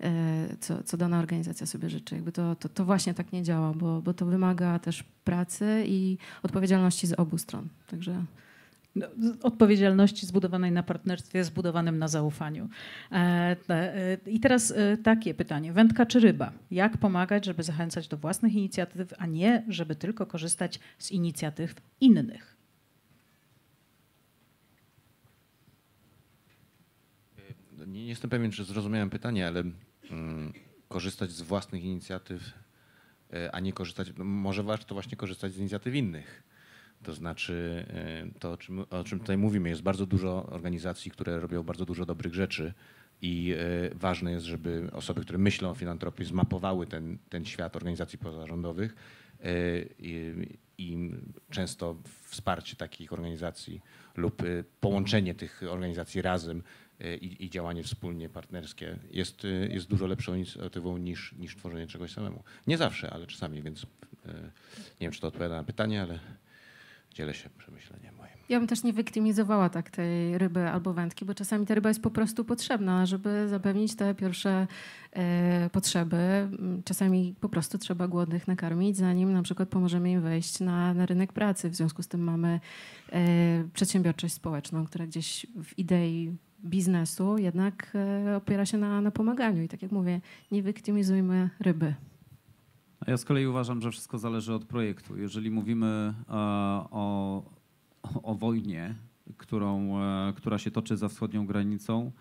e, 0.00 0.56
co, 0.60 0.82
co 0.82 0.96
dana 0.96 1.18
organizacja 1.18 1.66
sobie 1.66 1.90
życzy. 1.90 2.14
Jakby 2.14 2.32
to, 2.32 2.56
to, 2.56 2.68
to 2.68 2.84
właśnie 2.84 3.14
tak 3.14 3.32
nie 3.32 3.42
działa, 3.42 3.72
bo, 3.72 4.02
bo 4.02 4.14
to 4.14 4.26
wymaga 4.26 4.78
też 4.78 5.04
pracy 5.24 5.84
i 5.86 6.18
odpowiedzialności 6.42 7.06
z 7.06 7.12
obu 7.12 7.38
stron. 7.38 7.68
Także 7.86 8.24
odpowiedzialności 9.42 10.26
zbudowanej 10.26 10.72
na 10.72 10.82
partnerstwie, 10.82 11.44
zbudowanym 11.44 11.98
na 11.98 12.08
zaufaniu. 12.08 12.68
E, 13.12 13.56
e, 13.68 14.18
I 14.26 14.40
teraz 14.40 14.70
e, 14.70 14.96
takie 14.96 15.34
pytanie. 15.34 15.72
Wędka 15.72 16.06
czy 16.06 16.20
ryba? 16.20 16.52
Jak 16.70 16.98
pomagać, 16.98 17.44
żeby 17.44 17.62
zachęcać 17.62 18.08
do 18.08 18.16
własnych 18.16 18.54
inicjatyw, 18.54 19.14
a 19.18 19.26
nie 19.26 19.64
żeby 19.68 19.94
tylko 19.94 20.26
korzystać 20.26 20.80
z 20.98 21.10
inicjatyw 21.10 21.74
innych? 22.00 22.56
Nie, 27.78 27.86
nie 27.86 28.06
jestem 28.06 28.30
pewien, 28.30 28.50
czy 28.50 28.64
zrozumiałem 28.64 29.10
pytanie, 29.10 29.46
ale 29.46 29.62
mm, 30.10 30.52
korzystać 30.88 31.30
z 31.30 31.42
własnych 31.42 31.84
inicjatyw, 31.84 32.52
a 33.52 33.60
nie 33.60 33.72
korzystać, 33.72 34.12
no, 34.18 34.24
może 34.24 34.62
warto 34.62 34.94
właśnie 34.94 35.16
korzystać 35.16 35.52
z 35.52 35.58
inicjatyw 35.58 35.94
innych. 35.94 36.42
To 37.02 37.14
znaczy, 37.14 37.86
e, 37.88 38.40
to 38.40 38.52
o 38.52 38.56
czym, 38.56 38.84
o 38.90 39.04
czym 39.04 39.18
tutaj 39.18 39.38
mówimy, 39.38 39.68
jest 39.68 39.82
bardzo 39.82 40.06
dużo 40.06 40.46
organizacji, 40.46 41.10
które 41.10 41.40
robią 41.40 41.62
bardzo 41.62 41.84
dużo 41.84 42.06
dobrych 42.06 42.34
rzeczy 42.34 42.72
i 43.22 43.54
e, 43.58 43.94
ważne 43.94 44.32
jest, 44.32 44.46
żeby 44.46 44.88
osoby, 44.92 45.20
które 45.20 45.38
myślą 45.38 45.70
o 45.70 45.74
filantropii, 45.74 46.24
zmapowały 46.24 46.86
ten, 46.86 47.18
ten 47.28 47.44
świat 47.44 47.76
organizacji 47.76 48.18
pozarządowych 48.18 48.96
e, 49.40 49.50
i, 49.98 50.34
i 50.78 51.10
często 51.50 51.96
wsparcie 52.22 52.76
takich 52.76 53.12
organizacji 53.12 53.80
lub 54.16 54.42
połączenie 54.80 55.34
tych 55.34 55.62
organizacji 55.70 56.22
razem 56.22 56.62
i, 57.20 57.44
i, 57.44 57.50
działanie 57.50 57.82
wspólnie 57.82 58.28
partnerskie 58.28 58.98
jest, 59.10 59.42
jest 59.68 59.86
dużo 59.86 60.06
lepszą 60.06 60.34
inicjatywą 60.34 60.98
niż, 60.98 61.32
niż 61.32 61.56
tworzenie 61.56 61.86
czegoś 61.86 62.12
samemu. 62.12 62.42
Nie 62.66 62.78
zawsze, 62.78 63.10
ale 63.10 63.26
czasami, 63.26 63.62
więc 63.62 63.86
nie 64.90 65.00
wiem, 65.00 65.12
czy 65.12 65.20
to 65.20 65.28
odpowiada 65.28 65.56
na 65.56 65.64
pytanie, 65.64 66.02
ale 66.02 66.18
dzielę 67.16 67.34
się 67.34 67.50
przemyśleniem 67.58 68.14
moim. 68.16 68.30
Ja 68.48 68.58
bym 68.58 68.68
też 68.68 68.82
nie 68.82 68.92
wyktymizowała 68.92 69.68
tak 69.68 69.90
tej 69.90 70.38
ryby 70.38 70.68
albo 70.68 70.92
wędki, 70.92 71.24
bo 71.24 71.34
czasami 71.34 71.66
ta 71.66 71.74
ryba 71.74 71.88
jest 71.88 72.02
po 72.02 72.10
prostu 72.10 72.44
potrzebna, 72.44 73.06
żeby 73.06 73.48
zapewnić 73.48 73.96
te 73.96 74.14
pierwsze 74.14 74.66
e, 75.12 75.70
potrzeby. 75.70 76.48
Czasami 76.84 77.34
po 77.40 77.48
prostu 77.48 77.78
trzeba 77.78 78.08
głodnych 78.08 78.48
nakarmić, 78.48 78.96
zanim 78.96 79.32
na 79.32 79.42
przykład 79.42 79.68
pomożemy 79.68 80.10
im 80.10 80.20
wejść 80.20 80.60
na, 80.60 80.94
na 80.94 81.06
rynek 81.06 81.32
pracy. 81.32 81.70
W 81.70 81.74
związku 81.74 82.02
z 82.02 82.08
tym 82.08 82.20
mamy 82.20 82.60
e, 83.12 83.18
przedsiębiorczość 83.72 84.34
społeczną, 84.34 84.86
która 84.86 85.06
gdzieś 85.06 85.46
w 85.64 85.78
idei 85.78 86.36
biznesu 86.64 87.38
jednak 87.38 87.92
e, 87.94 88.36
opiera 88.36 88.66
się 88.66 88.78
na, 88.78 89.00
na 89.00 89.10
pomaganiu. 89.10 89.62
I 89.62 89.68
tak 89.68 89.82
jak 89.82 89.92
mówię, 89.92 90.20
nie 90.50 90.62
wyktymizujmy 90.62 91.50
ryby. 91.60 91.94
Ja 93.06 93.16
z 93.16 93.24
kolei 93.24 93.46
uważam, 93.46 93.82
że 93.82 93.90
wszystko 93.90 94.18
zależy 94.18 94.54
od 94.54 94.64
projektu. 94.64 95.16
Jeżeli 95.16 95.50
mówimy 95.50 96.14
e, 96.28 96.32
o, 96.90 97.42
o 98.22 98.34
wojnie, 98.34 98.94
którą, 99.36 100.00
e, 100.00 100.32
która 100.36 100.58
się 100.58 100.70
toczy 100.70 100.96
za 100.96 101.08
wschodnią 101.08 101.46
granicą, 101.46 102.12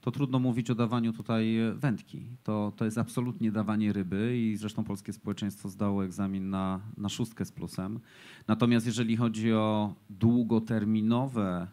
to 0.00 0.10
trudno 0.10 0.38
mówić 0.38 0.70
o 0.70 0.74
dawaniu 0.74 1.12
tutaj 1.12 1.56
wędki. 1.74 2.26
To, 2.42 2.72
to 2.76 2.84
jest 2.84 2.98
absolutnie 2.98 3.52
dawanie 3.52 3.92
ryby 3.92 4.38
i 4.38 4.56
zresztą 4.56 4.84
polskie 4.84 5.12
społeczeństwo 5.12 5.68
zdało 5.68 6.04
egzamin 6.04 6.50
na, 6.50 6.80
na 6.96 7.08
szóstkę 7.08 7.44
z 7.44 7.52
plusem. 7.52 8.00
Natomiast 8.48 8.86
jeżeli 8.86 9.16
chodzi 9.16 9.52
o 9.52 9.94
długoterminowe 10.10 11.66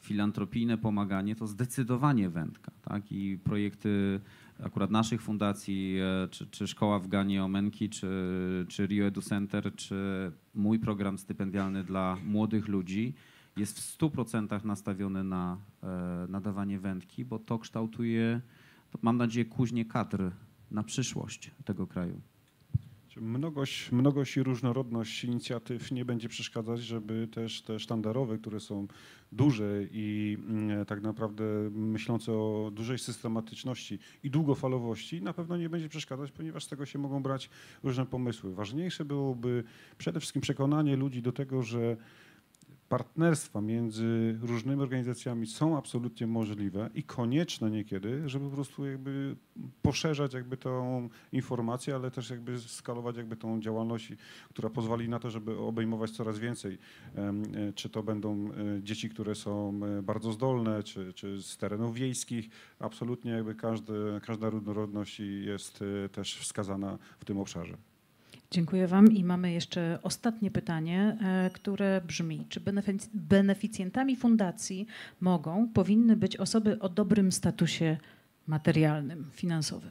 filantropijne 0.00 0.78
pomaganie 0.78 1.36
to 1.36 1.46
zdecydowanie 1.46 2.30
wędka. 2.30 2.72
Tak? 2.82 3.12
I 3.12 3.38
projekty 3.44 4.20
akurat 4.64 4.90
naszych 4.90 5.22
fundacji, 5.22 5.98
e, 6.24 6.28
czy, 6.28 6.46
czy 6.46 6.66
Szkoła 6.66 6.98
w 6.98 7.08
Ganie 7.08 7.44
Omenki, 7.44 7.88
czy, 7.88 8.08
czy 8.68 8.86
Rio 8.86 9.06
Edu 9.06 9.22
Center, 9.22 9.74
czy 9.74 10.32
mój 10.54 10.78
program 10.78 11.18
stypendialny 11.18 11.84
dla 11.84 12.16
młodych 12.24 12.68
ludzi 12.68 13.14
jest 13.56 13.80
w 13.80 13.98
100% 13.98 14.64
nastawiony 14.64 15.24
na, 15.24 15.58
e, 15.82 16.26
na 16.28 16.40
dawanie 16.40 16.78
wędki, 16.78 17.24
bo 17.24 17.38
to 17.38 17.58
kształtuje, 17.58 18.40
mam 19.02 19.16
nadzieję, 19.16 19.44
kuźnie 19.44 19.84
kadr 19.84 20.30
na 20.70 20.82
przyszłość 20.82 21.50
tego 21.64 21.86
kraju. 21.86 22.20
Mnogość, 23.16 23.92
mnogość 23.92 24.36
i 24.36 24.42
różnorodność 24.42 25.24
inicjatyw 25.24 25.92
nie 25.92 26.04
będzie 26.04 26.28
przeszkadzać, 26.28 26.80
żeby 26.80 27.28
też 27.32 27.62
te 27.62 27.78
sztandarowe, 27.78 28.38
które 28.38 28.60
są 28.60 28.86
duże 29.32 29.80
i 29.90 30.38
mm, 30.48 30.86
tak 30.86 31.02
naprawdę 31.02 31.44
myślące 31.70 32.32
o 32.32 32.70
dużej 32.74 32.98
systematyczności 32.98 33.98
i 34.24 34.30
długofalowości, 34.30 35.22
na 35.22 35.32
pewno 35.32 35.56
nie 35.56 35.68
będzie 35.68 35.88
przeszkadzać, 35.88 36.32
ponieważ 36.32 36.64
z 36.64 36.68
tego 36.68 36.86
się 36.86 36.98
mogą 36.98 37.22
brać 37.22 37.50
różne 37.82 38.06
pomysły. 38.06 38.54
Ważniejsze 38.54 39.04
byłoby 39.04 39.64
przede 39.98 40.20
wszystkim 40.20 40.42
przekonanie 40.42 40.96
ludzi 40.96 41.22
do 41.22 41.32
tego, 41.32 41.62
że 41.62 41.96
partnerstwa 42.92 43.60
między 43.60 44.38
różnymi 44.42 44.82
organizacjami 44.82 45.46
są 45.46 45.78
absolutnie 45.78 46.26
możliwe 46.26 46.90
i 46.94 47.02
konieczne 47.02 47.70
niekiedy, 47.70 48.28
żeby 48.28 48.48
po 48.48 48.54
prostu 48.54 48.86
jakby 48.86 49.36
poszerzać 49.82 50.34
jakby 50.34 50.56
tą 50.56 51.08
informację, 51.32 51.94
ale 51.94 52.10
też 52.10 52.30
jakby 52.30 52.60
skalować 52.60 53.16
jakby 53.16 53.36
tą 53.36 53.60
działalność, 53.60 54.12
która 54.50 54.70
pozwoli 54.70 55.08
na 55.08 55.18
to, 55.18 55.30
żeby 55.30 55.58
obejmować 55.58 56.10
coraz 56.10 56.38
więcej. 56.38 56.78
E, 57.16 57.32
czy 57.74 57.88
to 57.88 58.02
będą 58.02 58.50
e, 58.50 58.82
dzieci, 58.82 59.08
które 59.10 59.34
są 59.34 59.80
e, 59.98 60.02
bardzo 60.02 60.32
zdolne, 60.32 60.82
czy, 60.82 61.12
czy 61.12 61.42
z 61.42 61.56
terenów 61.56 61.94
wiejskich. 61.94 62.50
Absolutnie 62.78 63.30
jakby 63.30 63.54
każdy, 63.54 63.92
każda 64.26 64.50
różnorodność 64.50 65.20
jest 65.20 65.84
też 66.12 66.38
wskazana 66.38 66.98
w 67.18 67.24
tym 67.24 67.38
obszarze. 67.38 67.91
Dziękuję 68.52 68.86
Wam 68.86 69.12
i 69.12 69.24
mamy 69.24 69.52
jeszcze 69.52 69.98
ostatnie 70.02 70.50
pytanie, 70.50 71.18
e, 71.20 71.50
które 71.50 72.00
brzmi: 72.06 72.46
czy 72.48 72.60
beneficjentami 73.14 74.16
fundacji 74.16 74.86
mogą, 75.20 75.68
powinny 75.68 76.16
być 76.16 76.36
osoby 76.36 76.78
o 76.78 76.88
dobrym 76.88 77.32
statusie 77.32 77.96
materialnym, 78.46 79.26
finansowym? 79.30 79.90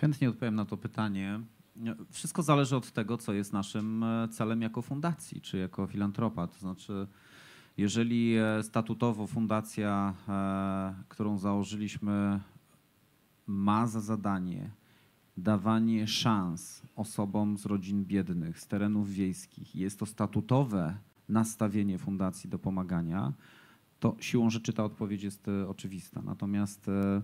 Chętnie 0.00 0.28
odpowiem 0.28 0.54
na 0.54 0.64
to 0.64 0.76
pytanie. 0.76 1.40
Wszystko 2.10 2.42
zależy 2.42 2.76
od 2.76 2.92
tego, 2.92 3.18
co 3.18 3.32
jest 3.32 3.52
naszym 3.52 4.02
e, 4.02 4.28
celem 4.28 4.62
jako 4.62 4.82
fundacji 4.82 5.40
czy 5.40 5.58
jako 5.58 5.86
filantropa. 5.86 6.46
To 6.46 6.58
znaczy, 6.58 7.06
jeżeli 7.76 8.36
e, 8.36 8.62
statutowo 8.62 9.26
fundacja, 9.26 10.14
którą 11.08 11.38
założyliśmy, 11.38 12.40
ma 13.46 13.86
za 13.86 14.00
zadanie 14.00 14.79
dawanie 15.42 16.06
szans 16.06 16.82
osobom 16.96 17.58
z 17.58 17.66
rodzin 17.66 18.04
biednych, 18.04 18.60
z 18.60 18.66
terenów 18.66 19.10
wiejskich, 19.10 19.76
jest 19.76 19.98
to 19.98 20.06
statutowe 20.06 20.96
nastawienie 21.28 21.98
fundacji 21.98 22.50
do 22.50 22.58
pomagania, 22.58 23.32
to 24.00 24.16
siłą 24.20 24.50
rzeczy 24.50 24.72
ta 24.72 24.84
odpowiedź 24.84 25.22
jest 25.22 25.48
e, 25.48 25.68
oczywista. 25.68 26.22
Natomiast 26.22 26.88
e, 26.88 27.22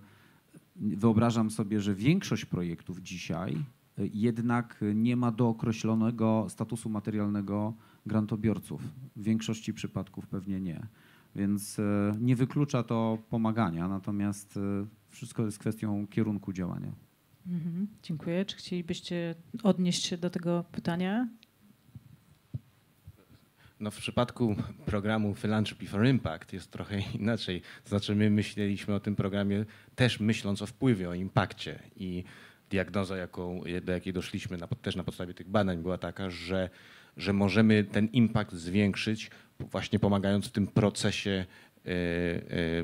wyobrażam 0.76 1.50
sobie, 1.50 1.80
że 1.80 1.94
większość 1.94 2.44
projektów 2.44 3.00
dzisiaj 3.00 3.56
e, 3.98 4.06
jednak 4.06 4.84
nie 4.94 5.16
ma 5.16 5.30
dookreślonego 5.32 6.46
statusu 6.48 6.88
materialnego 6.88 7.74
grantobiorców. 8.06 8.82
W 9.16 9.22
większości 9.22 9.74
przypadków 9.74 10.26
pewnie 10.26 10.60
nie. 10.60 10.86
Więc 11.34 11.80
nie 12.20 12.36
wyklucza 12.36 12.82
to 12.82 13.18
pomagania, 13.30 13.88
natomiast 13.88 14.58
wszystko 15.08 15.44
jest 15.44 15.58
kwestią 15.58 16.06
kierunku 16.06 16.52
działania. 16.52 17.05
Mhm, 17.46 17.86
dziękuję. 18.02 18.44
Czy 18.44 18.56
chcielibyście 18.56 19.34
odnieść 19.62 20.04
się 20.04 20.16
do 20.16 20.30
tego 20.30 20.64
pytania? 20.72 21.28
No 23.80 23.90
w 23.90 23.98
przypadku 23.98 24.56
programu 24.86 25.34
Philanthropy 25.34 25.86
for 25.86 26.06
Impact 26.06 26.52
jest 26.52 26.70
trochę 26.70 27.00
inaczej. 27.14 27.62
Znaczy 27.84 28.14
my 28.14 28.30
myśleliśmy 28.30 28.94
o 28.94 29.00
tym 29.00 29.16
programie 29.16 29.64
też 29.94 30.20
myśląc 30.20 30.62
o 30.62 30.66
wpływie, 30.66 31.08
o 31.08 31.14
impakcie 31.14 31.78
i 31.96 32.24
diagnoza, 32.70 33.16
jaką, 33.16 33.60
do 33.82 33.92
jakiej 33.92 34.12
doszliśmy 34.12 34.56
na, 34.56 34.66
też 34.66 34.96
na 34.96 35.04
podstawie 35.04 35.34
tych 35.34 35.48
badań 35.48 35.78
była 35.78 35.98
taka, 35.98 36.30
że, 36.30 36.70
że 37.16 37.32
możemy 37.32 37.84
ten 37.84 38.06
impact 38.06 38.52
zwiększyć 38.52 39.30
właśnie 39.60 39.98
pomagając 39.98 40.46
w 40.46 40.52
tym 40.52 40.66
procesie 40.66 41.46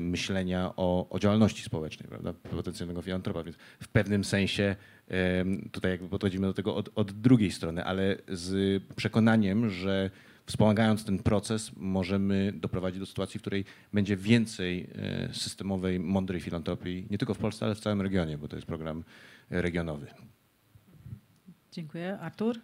myślenia 0.01 0.73
o, 0.75 1.09
o 1.09 1.19
działalności 1.19 1.63
społecznej, 1.63 2.09
prawda, 2.09 2.33
potencjalnego 2.33 3.01
filantropa, 3.01 3.43
więc 3.43 3.57
w 3.79 3.87
pewnym 3.87 4.23
sensie 4.23 4.75
tutaj 5.71 5.91
jakby 5.91 6.09
podchodzimy 6.09 6.47
do 6.47 6.53
tego 6.53 6.75
od, 6.75 6.89
od 6.95 7.11
drugiej 7.11 7.51
strony, 7.51 7.83
ale 7.83 8.17
z 8.27 8.83
przekonaniem, 8.95 9.69
że 9.69 10.09
wspomagając 10.45 11.05
ten 11.05 11.19
proces 11.19 11.71
możemy 11.77 12.53
doprowadzić 12.55 12.99
do 12.99 13.05
sytuacji, 13.05 13.37
w 13.37 13.41
której 13.41 13.65
będzie 13.93 14.17
więcej 14.17 14.87
y, 15.29 15.33
systemowej, 15.33 15.99
mądrej 15.99 16.41
filantropii, 16.41 17.07
nie 17.09 17.17
tylko 17.17 17.33
w 17.33 17.37
Polsce, 17.37 17.65
ale 17.65 17.75
w 17.75 17.79
całym 17.79 18.01
regionie, 18.01 18.37
bo 18.37 18.47
to 18.47 18.55
jest 18.55 18.67
program 18.67 19.03
regionowy. 19.49 20.07
Dziękuję. 21.71 22.19
Artur? 22.19 22.59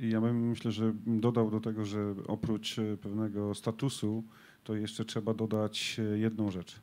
Ja 0.00 0.20
bym 0.20 0.48
myślę, 0.48 0.72
że 0.72 0.92
dodał 1.06 1.50
do 1.50 1.60
tego, 1.60 1.84
że 1.84 2.14
oprócz 2.26 2.76
pewnego 3.02 3.54
statusu 3.54 4.24
to 4.68 4.76
jeszcze 4.76 5.04
trzeba 5.04 5.34
dodać 5.34 5.96
e, 5.98 6.18
jedną 6.18 6.50
rzecz. 6.50 6.80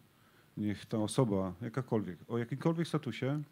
Niech 0.57 0.85
ta 0.85 0.97
osoba, 0.97 1.53
jakakolwiek, 1.61 2.19
o 2.27 2.37
jakimkolwiek 2.37 2.87
statusie, 2.87 3.43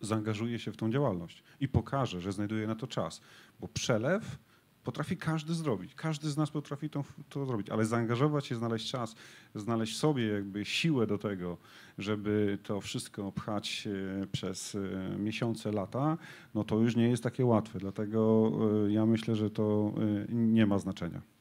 zaangażuje 0.00 0.58
się 0.58 0.72
w 0.72 0.76
tą 0.76 0.90
działalność 0.90 1.42
i 1.60 1.68
pokaże, 1.68 2.20
że 2.20 2.32
znajduje 2.32 2.66
na 2.66 2.74
to 2.74 2.86
czas. 2.86 3.20
Bo 3.60 3.68
przelew 3.68 4.38
potrafi 4.84 5.16
każdy 5.16 5.54
zrobić. 5.54 5.94
Każdy 5.94 6.30
z 6.30 6.36
nas 6.36 6.50
potrafi 6.50 6.90
to, 6.90 7.04
to 7.28 7.46
zrobić, 7.46 7.70
ale 7.70 7.84
zaangażować 7.84 8.46
się, 8.46 8.54
znaleźć 8.54 8.90
czas, 8.90 9.14
znaleźć 9.54 9.96
sobie 9.96 10.26
jakby 10.26 10.64
siłę 10.64 11.06
do 11.06 11.18
tego, 11.18 11.56
żeby 11.98 12.58
to 12.62 12.80
wszystko 12.80 13.32
pchać 13.32 13.88
e, 14.22 14.26
przez 14.26 14.74
e, 14.74 15.18
miesiące, 15.18 15.72
lata, 15.72 16.18
no 16.54 16.64
to 16.64 16.78
już 16.78 16.96
nie 16.96 17.08
jest 17.08 17.22
takie 17.22 17.46
łatwe. 17.46 17.78
Dlatego 17.78 18.52
ja 18.88 19.06
myślę, 19.06 19.36
że 19.36 19.50
to 19.50 19.94
nie 20.28 20.66
ma 20.66 20.78
znaczenia. 20.78 21.39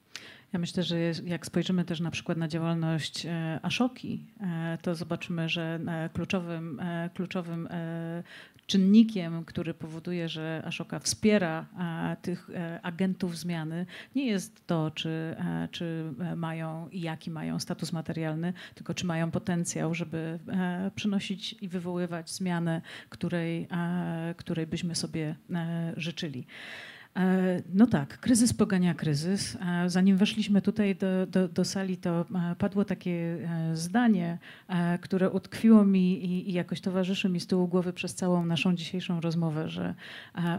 Ja 0.53 0.59
myślę, 0.59 0.83
że 0.83 0.99
jak 1.25 1.45
spojrzymy 1.45 1.85
też 1.85 1.99
na 1.99 2.11
przykład 2.11 2.37
na 2.37 2.47
działalność 2.47 3.25
e, 3.25 3.59
Ashoki, 3.61 4.25
e, 4.41 4.77
to 4.81 4.95
zobaczymy, 4.95 5.49
że 5.49 5.79
e, 5.87 6.09
kluczowym, 6.13 6.81
kluczowym 7.13 7.69
czynnikiem, 8.65 9.45
który 9.45 9.73
powoduje, 9.73 10.29
że 10.29 10.63
Ashoka 10.65 10.99
wspiera 10.99 11.65
tych 12.21 12.49
agentów 12.83 13.37
zmiany, 13.37 13.85
nie 14.15 14.25
jest 14.25 14.67
to, 14.67 14.91
czy, 14.91 15.35
czy 15.71 16.13
mają 16.35 16.89
i 16.89 17.01
jaki 17.01 17.31
mają 17.31 17.59
status 17.59 17.93
materialny, 17.93 18.53
tylko 18.75 18.93
czy 18.93 19.05
mają 19.05 19.31
potencjał, 19.31 19.93
żeby 19.93 20.39
przynosić 20.95 21.55
i 21.61 21.67
wywoływać 21.67 22.31
zmianę, 22.31 22.81
której, 23.09 23.67
której 24.37 24.67
byśmy 24.67 24.95
sobie 24.95 25.35
życzyli. 25.97 26.45
E, 27.18 27.62
no 27.74 27.88
tak, 27.88 28.18
kryzys 28.20 28.53
pogania 28.53 28.93
kryzys. 28.93 29.55
E, 29.55 29.89
zanim 29.89 30.18
weszliśmy 30.18 30.62
tutaj 30.62 30.95
do, 30.95 31.28
do, 31.28 31.47
do, 31.47 31.66
sali, 31.66 31.97
to 31.97 32.26
e, 32.36 32.55
padło 32.55 32.86
takie 32.86 33.38
zdanie, 33.74 34.38
które 35.01 35.30
utkwiło 35.30 35.86
mi 35.86 36.26
i, 36.26 36.49
i, 36.49 36.53
jakoś 36.53 36.82
towarzyszy 36.82 37.30
mi 37.30 37.39
z 37.39 37.47
tyłu 37.47 37.68
głowy 37.68 37.93
przez 37.93 38.16
całą 38.16 38.45
naszą 38.45 38.76
dzisiejszą 38.76 39.22
rozmowę, 39.22 39.70
że 39.70 39.95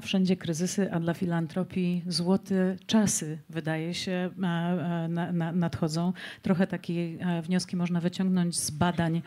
wszędzie 0.03 0.37
kryzysy, 0.37 0.93
a 0.93 1.01
dla 1.01 1.15
filantropii 1.15 2.03
złote 2.07 2.77
czasy, 2.87 3.39
wydaje 3.51 3.95
się, 3.95 4.31
na, 4.37 5.09
na, 5.33 5.53
nadchodzą. 5.53 6.13
Trochę 6.43 6.67
takie 6.67 7.19
wnioski 7.43 7.77
można 7.77 8.01
wyciągnąć 8.01 8.59
z 8.59 8.71
badań, 8.71 9.23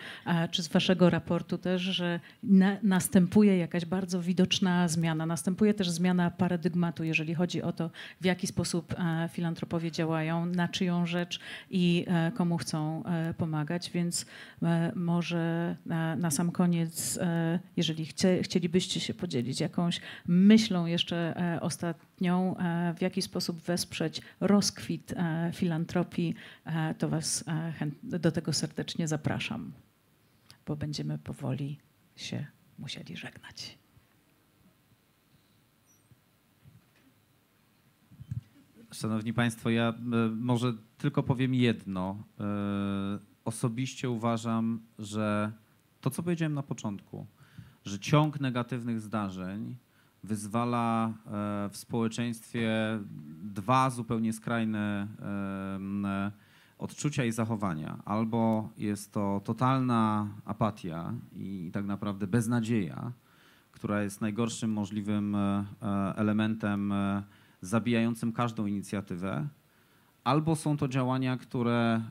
czy 0.51 0.63
z 0.63 0.67
waszego 0.67 1.09
raportu 1.09 1.57
też, 1.57 1.81
że 1.81 2.19
na, 2.43 2.77
następuje 2.83 3.57
jakaś 3.57 3.85
bardzo 3.85 4.21
widoczna 4.21 4.87
zmiana. 4.87 5.25
Następuje 5.25 5.73
też 5.73 5.89
zmiana 5.89 6.31
paradygmatu, 6.31 7.03
jeżeli 7.13 7.35
chodzi 7.35 7.61
o 7.61 7.71
to, 7.73 7.89
w 8.21 8.25
jaki 8.25 8.47
sposób 8.47 8.93
e, 8.97 9.29
filantropowie 9.31 9.91
działają, 9.91 10.45
na 10.45 10.67
czyją 10.67 11.05
rzecz 11.05 11.39
i 11.69 12.05
e, 12.07 12.31
komu 12.31 12.57
chcą 12.57 13.03
e, 13.05 13.33
pomagać. 13.33 13.89
Więc 13.89 14.25
może 14.95 15.75
na 16.17 16.31
sam 16.31 16.51
koniec, 16.51 17.19
jeżeli 17.77 18.05
chcielibyście 18.41 18.99
się 18.99 19.13
podzielić 19.13 19.59
jakąś 19.59 20.01
myślą 20.27 20.85
jeszcze 20.85 21.35
ostatnią, 21.61 22.55
w 22.97 23.01
jaki 23.01 23.21
sposób 23.21 23.61
wesprzeć 23.61 24.21
rozkwit 24.39 25.13
filantropii, 25.53 26.35
to 26.97 27.09
Was 27.09 27.43
do 28.03 28.31
tego 28.31 28.53
serdecznie 28.53 29.07
zapraszam, 29.07 29.73
bo 30.65 30.75
będziemy 30.75 31.17
powoli 31.17 31.79
się 32.15 32.45
musieli 32.79 33.17
żegnać. 33.17 33.82
Szanowni 38.93 39.33
Państwo, 39.33 39.69
ja 39.69 39.89
e, 39.89 39.95
może 40.35 40.73
tylko 40.97 41.23
powiem 41.23 41.53
jedno. 41.53 42.23
E, 42.39 43.33
Osobiście 43.45 44.09
uważam, 44.09 44.79
że 44.99 45.51
to, 46.01 46.09
co 46.09 46.23
powiedziałem 46.23 46.53
na 46.53 46.63
początku, 46.63 47.27
że 47.85 47.99
ciąg 47.99 48.39
negatywnych 48.39 49.01
zdarzeń 49.01 49.75
wyzwala 50.23 51.07
e, 51.07 51.11
w 51.69 51.77
społeczeństwie 51.77 52.99
dwa 53.43 53.89
zupełnie 53.89 54.33
skrajne 54.33 55.07
odczucia 56.77 57.25
i 57.25 57.31
zachowania. 57.31 57.99
Albo 58.05 58.69
jest 58.77 59.11
to 59.11 59.41
totalna 59.43 60.27
apatia 60.45 61.13
i 61.35 61.69
tak 61.73 61.85
naprawdę 61.85 62.27
beznadzieja, 62.27 63.11
która 63.71 64.03
jest 64.03 64.21
najgorszym 64.21 64.71
możliwym 64.71 65.37
elementem 66.15 66.93
zabijającym 67.65 68.33
każdą 68.33 68.65
inicjatywę, 68.65 69.47
albo 70.23 70.55
są 70.55 70.77
to 70.77 70.87
działania, 70.87 71.37
które 71.37 72.01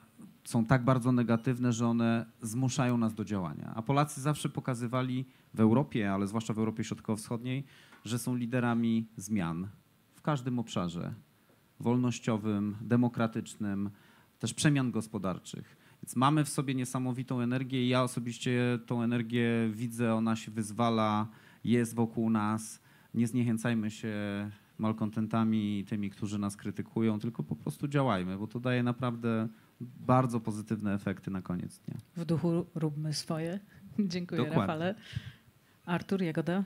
są 0.44 0.64
tak 0.64 0.84
bardzo 0.84 1.12
negatywne, 1.12 1.72
że 1.72 1.86
one 1.86 2.26
zmuszają 2.42 2.98
nas 2.98 3.14
do 3.14 3.24
działania. 3.24 3.72
A 3.74 3.82
Polacy 3.82 4.20
zawsze 4.20 4.48
pokazywali 4.48 5.24
w 5.54 5.60
Europie, 5.60 6.12
ale 6.12 6.26
zwłaszcza 6.26 6.54
w 6.54 6.58
Europie 6.58 6.84
Środkowo-Wschodniej, 6.84 7.64
że 8.04 8.18
są 8.18 8.36
liderami 8.36 9.06
zmian 9.16 9.68
w 10.14 10.22
każdym 10.22 10.58
obszarze 10.58 11.14
wolnościowym, 11.80 12.76
demokratycznym, 12.80 13.90
też 14.38 14.54
przemian 14.54 14.90
gospodarczych. 14.90 15.76
Więc 16.02 16.16
mamy 16.16 16.44
w 16.44 16.48
sobie 16.48 16.74
niesamowitą 16.74 17.40
energię 17.40 17.84
i 17.84 17.88
ja 17.88 18.02
osobiście 18.02 18.78
tą 18.86 19.02
energię 19.02 19.70
widzę, 19.72 20.14
ona 20.14 20.36
się 20.36 20.50
wyzwala, 20.50 21.26
jest 21.64 21.94
wokół 21.94 22.30
nas. 22.30 22.80
Nie 23.14 23.26
zniechęcajmy 23.26 23.90
się 23.90 24.14
malkontentami 24.78 25.78
i 25.78 25.84
tymi, 25.84 26.10
którzy 26.10 26.38
nas 26.38 26.56
krytykują, 26.56 27.18
tylko 27.18 27.42
po 27.42 27.56
prostu 27.56 27.88
działajmy, 27.88 28.38
bo 28.38 28.46
to 28.46 28.60
daje 28.60 28.82
naprawdę 28.82 29.48
bardzo 29.80 30.40
pozytywne 30.40 30.94
efekty 30.94 31.30
na 31.30 31.42
koniec 31.42 31.78
dnia. 31.78 31.96
W 32.16 32.24
duchu 32.24 32.66
róbmy 32.74 33.12
swoje. 33.14 33.60
Dziękuję, 33.98 34.38
Dokładnie. 34.40 34.60
Rafale. 34.60 34.94
Artur, 35.86 36.22
Jagoda? 36.22 36.64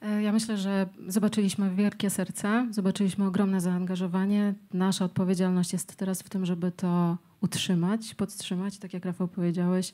E, 0.00 0.22
Ja 0.22 0.32
myślę, 0.32 0.58
że 0.58 0.88
zobaczyliśmy 1.08 1.74
wielkie 1.74 2.10
serce, 2.10 2.68
zobaczyliśmy 2.70 3.26
ogromne 3.26 3.60
zaangażowanie. 3.60 4.54
Nasza 4.72 5.04
odpowiedzialność 5.04 5.72
jest 5.72 5.96
teraz 5.96 6.22
w 6.22 6.28
tym, 6.28 6.46
żeby 6.46 6.72
to 6.72 7.18
utrzymać, 7.40 8.14
podtrzymać. 8.14 8.78
Tak 8.78 8.92
jak 8.94 9.04
Rafał 9.04 9.28
powiedziałeś, 9.28 9.92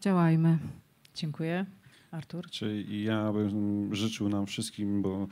działajmy. 0.00 0.58
Dziękuję. 1.14 1.66
Artur? 2.10 2.46
Czyli 2.50 3.04
ja 3.04 3.32
bym 3.32 3.94
życzył 3.94 4.28
nam 4.28 4.46
wszystkim, 4.46 5.02
bo 5.02 5.28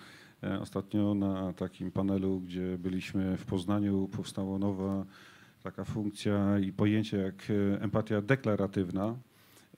ostatnio 0.61 1.15
na 1.15 1.53
takim 1.53 1.91
panelu, 1.91 2.41
gdzie 2.41 2.79
byliśmy 2.79 3.37
w 3.37 3.45
Poznaniu, 3.45 4.09
powstała 4.13 4.59
nowa 4.59 5.05
taka 5.63 5.85
funkcja 5.85 6.59
i 6.59 6.73
pojęcie 6.73 7.17
jak 7.17 7.35
e, 7.51 7.83
empatia 7.83 8.23
deklaratywna. 8.23 9.17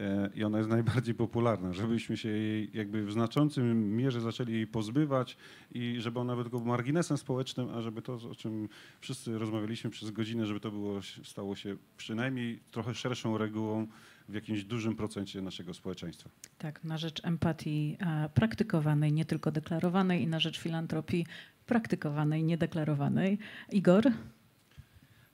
E, 0.00 0.30
I 0.34 0.44
ona 0.44 0.58
jest 0.58 0.70
najbardziej 0.78 1.14
popularna, 1.14 1.72
żebyśmy 1.72 2.16
się 2.16 2.28
jej 2.28 2.70
jakby 2.74 3.06
w 3.06 3.12
znaczącym 3.12 3.96
mierze 3.96 4.20
zaczęli 4.20 4.52
jej 4.52 4.66
pozbywać 4.66 5.36
i 5.74 5.96
żeby 5.98 6.20
ona 6.20 6.32
była 6.32 6.44
tylko 6.44 6.60
marginesem 6.60 7.18
społecznym, 7.18 7.68
a 7.68 7.80
żeby 7.80 8.02
to, 8.02 8.14
o 8.30 8.34
czym 8.34 8.68
wszyscy 9.00 9.38
rozmawialiśmy 9.38 9.90
przez 9.90 10.10
godzinę, 10.10 10.46
żeby 10.46 10.60
to 10.60 10.70
było, 10.70 11.00
stało 11.24 11.56
się 11.56 11.76
przynajmniej 11.96 12.60
trochę 12.70 12.94
szerszą 12.94 13.38
regułą 13.38 13.86
w 14.30 14.34
jakimś 14.34 14.64
dużym 14.64 14.96
procencie 14.96 15.42
naszego 15.42 15.74
społeczeństwa. 15.74 16.30
Tak, 16.58 16.84
na 16.84 16.98
rzecz 16.98 17.24
empatii 17.24 17.96
e, 18.00 18.28
praktykowanej, 18.34 19.12
nie 19.12 19.24
tylko 19.24 19.50
deklarowanej 19.50 20.22
i 20.22 20.26
na 20.26 20.40
rzecz 20.40 20.58
filantropii 20.58 21.26
praktykowanej, 21.66 22.44
niedeklarowanej. 22.44 23.38
Igor? 23.72 24.04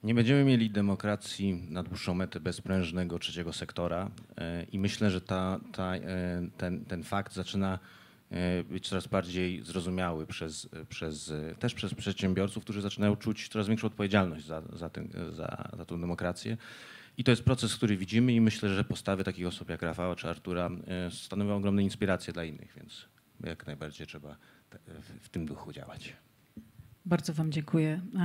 Nie 0.03 0.15
będziemy 0.15 0.45
mieli 0.45 0.71
demokracji 0.71 1.67
na 1.71 1.83
dłuższą 1.83 2.15
metę 2.15 2.41
bezprężnego 2.41 3.19
trzeciego 3.19 3.53
sektora 3.53 4.11
e, 4.37 4.63
i 4.63 4.79
myślę, 4.79 5.11
że 5.11 5.21
ta, 5.21 5.61
ta, 5.73 5.97
e, 5.97 6.01
ten, 6.57 6.85
ten 6.85 7.03
fakt 7.03 7.33
zaczyna 7.33 7.79
być 8.71 8.89
coraz 8.89 9.07
bardziej 9.07 9.65
zrozumiały 9.65 10.27
przez, 10.27 10.69
przez, 10.89 11.33
też 11.59 11.75
przez 11.75 11.95
przedsiębiorców, 11.95 12.65
którzy 12.65 12.83
zaczynają 12.83 13.17
czuć 13.17 13.49
coraz 13.49 13.69
większą 13.69 13.87
odpowiedzialność 13.87 14.47
za, 14.47 14.63
za, 14.73 14.91
ten, 14.91 15.09
za, 15.31 15.71
za 15.77 15.85
tą 15.85 16.01
demokrację. 16.01 16.57
I 17.19 17.25
to 17.25 17.31
jest 17.31 17.45
proces, 17.45 17.77
który 17.77 17.97
widzimy 17.97 18.33
i 18.33 18.41
myślę, 18.41 18.75
że 18.75 18.85
postawy 18.85 19.25
takich 19.25 19.47
osób 19.47 19.71
jak 19.71 19.83
Rafała 19.83 20.17
czy 20.17 20.29
Artura 20.29 20.71
e, 20.87 21.11
stanowią 21.11 21.57
ogromne 21.57 21.83
inspiracje 21.83 22.33
dla 22.33 22.45
innych, 22.45 22.75
więc 22.77 23.09
jak 23.45 23.67
najbardziej 23.67 24.07
trzeba 24.07 24.37
w 25.21 25.29
tym 25.29 25.47
duchu 25.47 25.73
działać. 25.73 26.17
Bardzo 27.07 27.33
Wam 27.33 27.53
dziękuję. 27.53 28.01
E, 28.17 28.21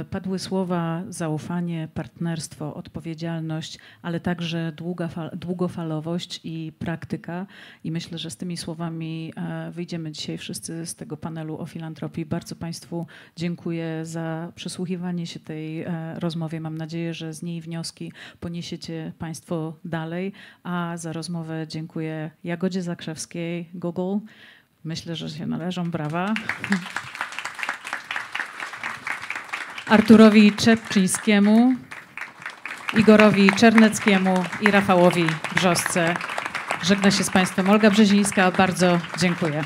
e, 0.00 0.04
Padły 0.04 0.38
słowa 0.38 1.02
zaufanie, 1.08 1.88
partnerstwo, 1.94 2.74
odpowiedzialność, 2.74 3.78
ale 4.02 4.20
także 4.20 4.72
długa 4.76 5.08
fal, 5.08 5.30
długofalowość 5.34 6.40
i 6.44 6.72
praktyka. 6.78 7.46
I 7.84 7.90
myślę, 7.90 8.18
że 8.18 8.30
z 8.30 8.36
tymi 8.36 8.56
słowami 8.56 9.32
e, 9.36 9.70
wyjdziemy 9.70 10.12
dzisiaj 10.12 10.38
wszyscy 10.38 10.86
z 10.86 10.94
tego 10.94 11.16
panelu 11.16 11.58
o 11.58 11.66
filantropii. 11.66 12.26
Bardzo 12.26 12.56
Państwu 12.56 13.06
dziękuję 13.36 14.00
za 14.06 14.52
przysłuchiwanie 14.54 15.26
się 15.26 15.40
tej 15.40 15.84
rozmowie. 16.14 16.60
Mam 16.60 16.78
nadzieję, 16.78 17.14
że 17.14 17.34
z 17.34 17.42
niej 17.42 17.60
wnioski 17.60 18.12
poniesiecie 18.40 19.12
Państwo 19.18 19.76
dalej. 19.84 20.32
A 20.62 20.96
za 20.96 21.12
rozmowę 21.12 21.66
dziękuję 21.68 22.30
Jagodzie 22.44 22.82
Zakrzewskiej, 22.82 23.68
Google. 23.74 24.18
Myślę, 24.84 25.16
że 25.16 25.30
się 25.30 25.46
należą 25.46 25.90
brawa. 25.90 26.34
Arturowi 29.88 30.52
Czepczyńskiemu, 30.52 31.74
Igorowi 32.98 33.50
Czerneckiemu 33.50 34.44
i 34.60 34.70
Rafałowi 34.70 35.26
Brzosce. 35.54 36.14
Żegna 36.82 37.10
się 37.10 37.24
z 37.24 37.30
Państwem 37.30 37.70
Olga 37.70 37.90
Brzezińska. 37.90 38.50
Bardzo 38.50 38.98
dziękuję. 39.18 39.64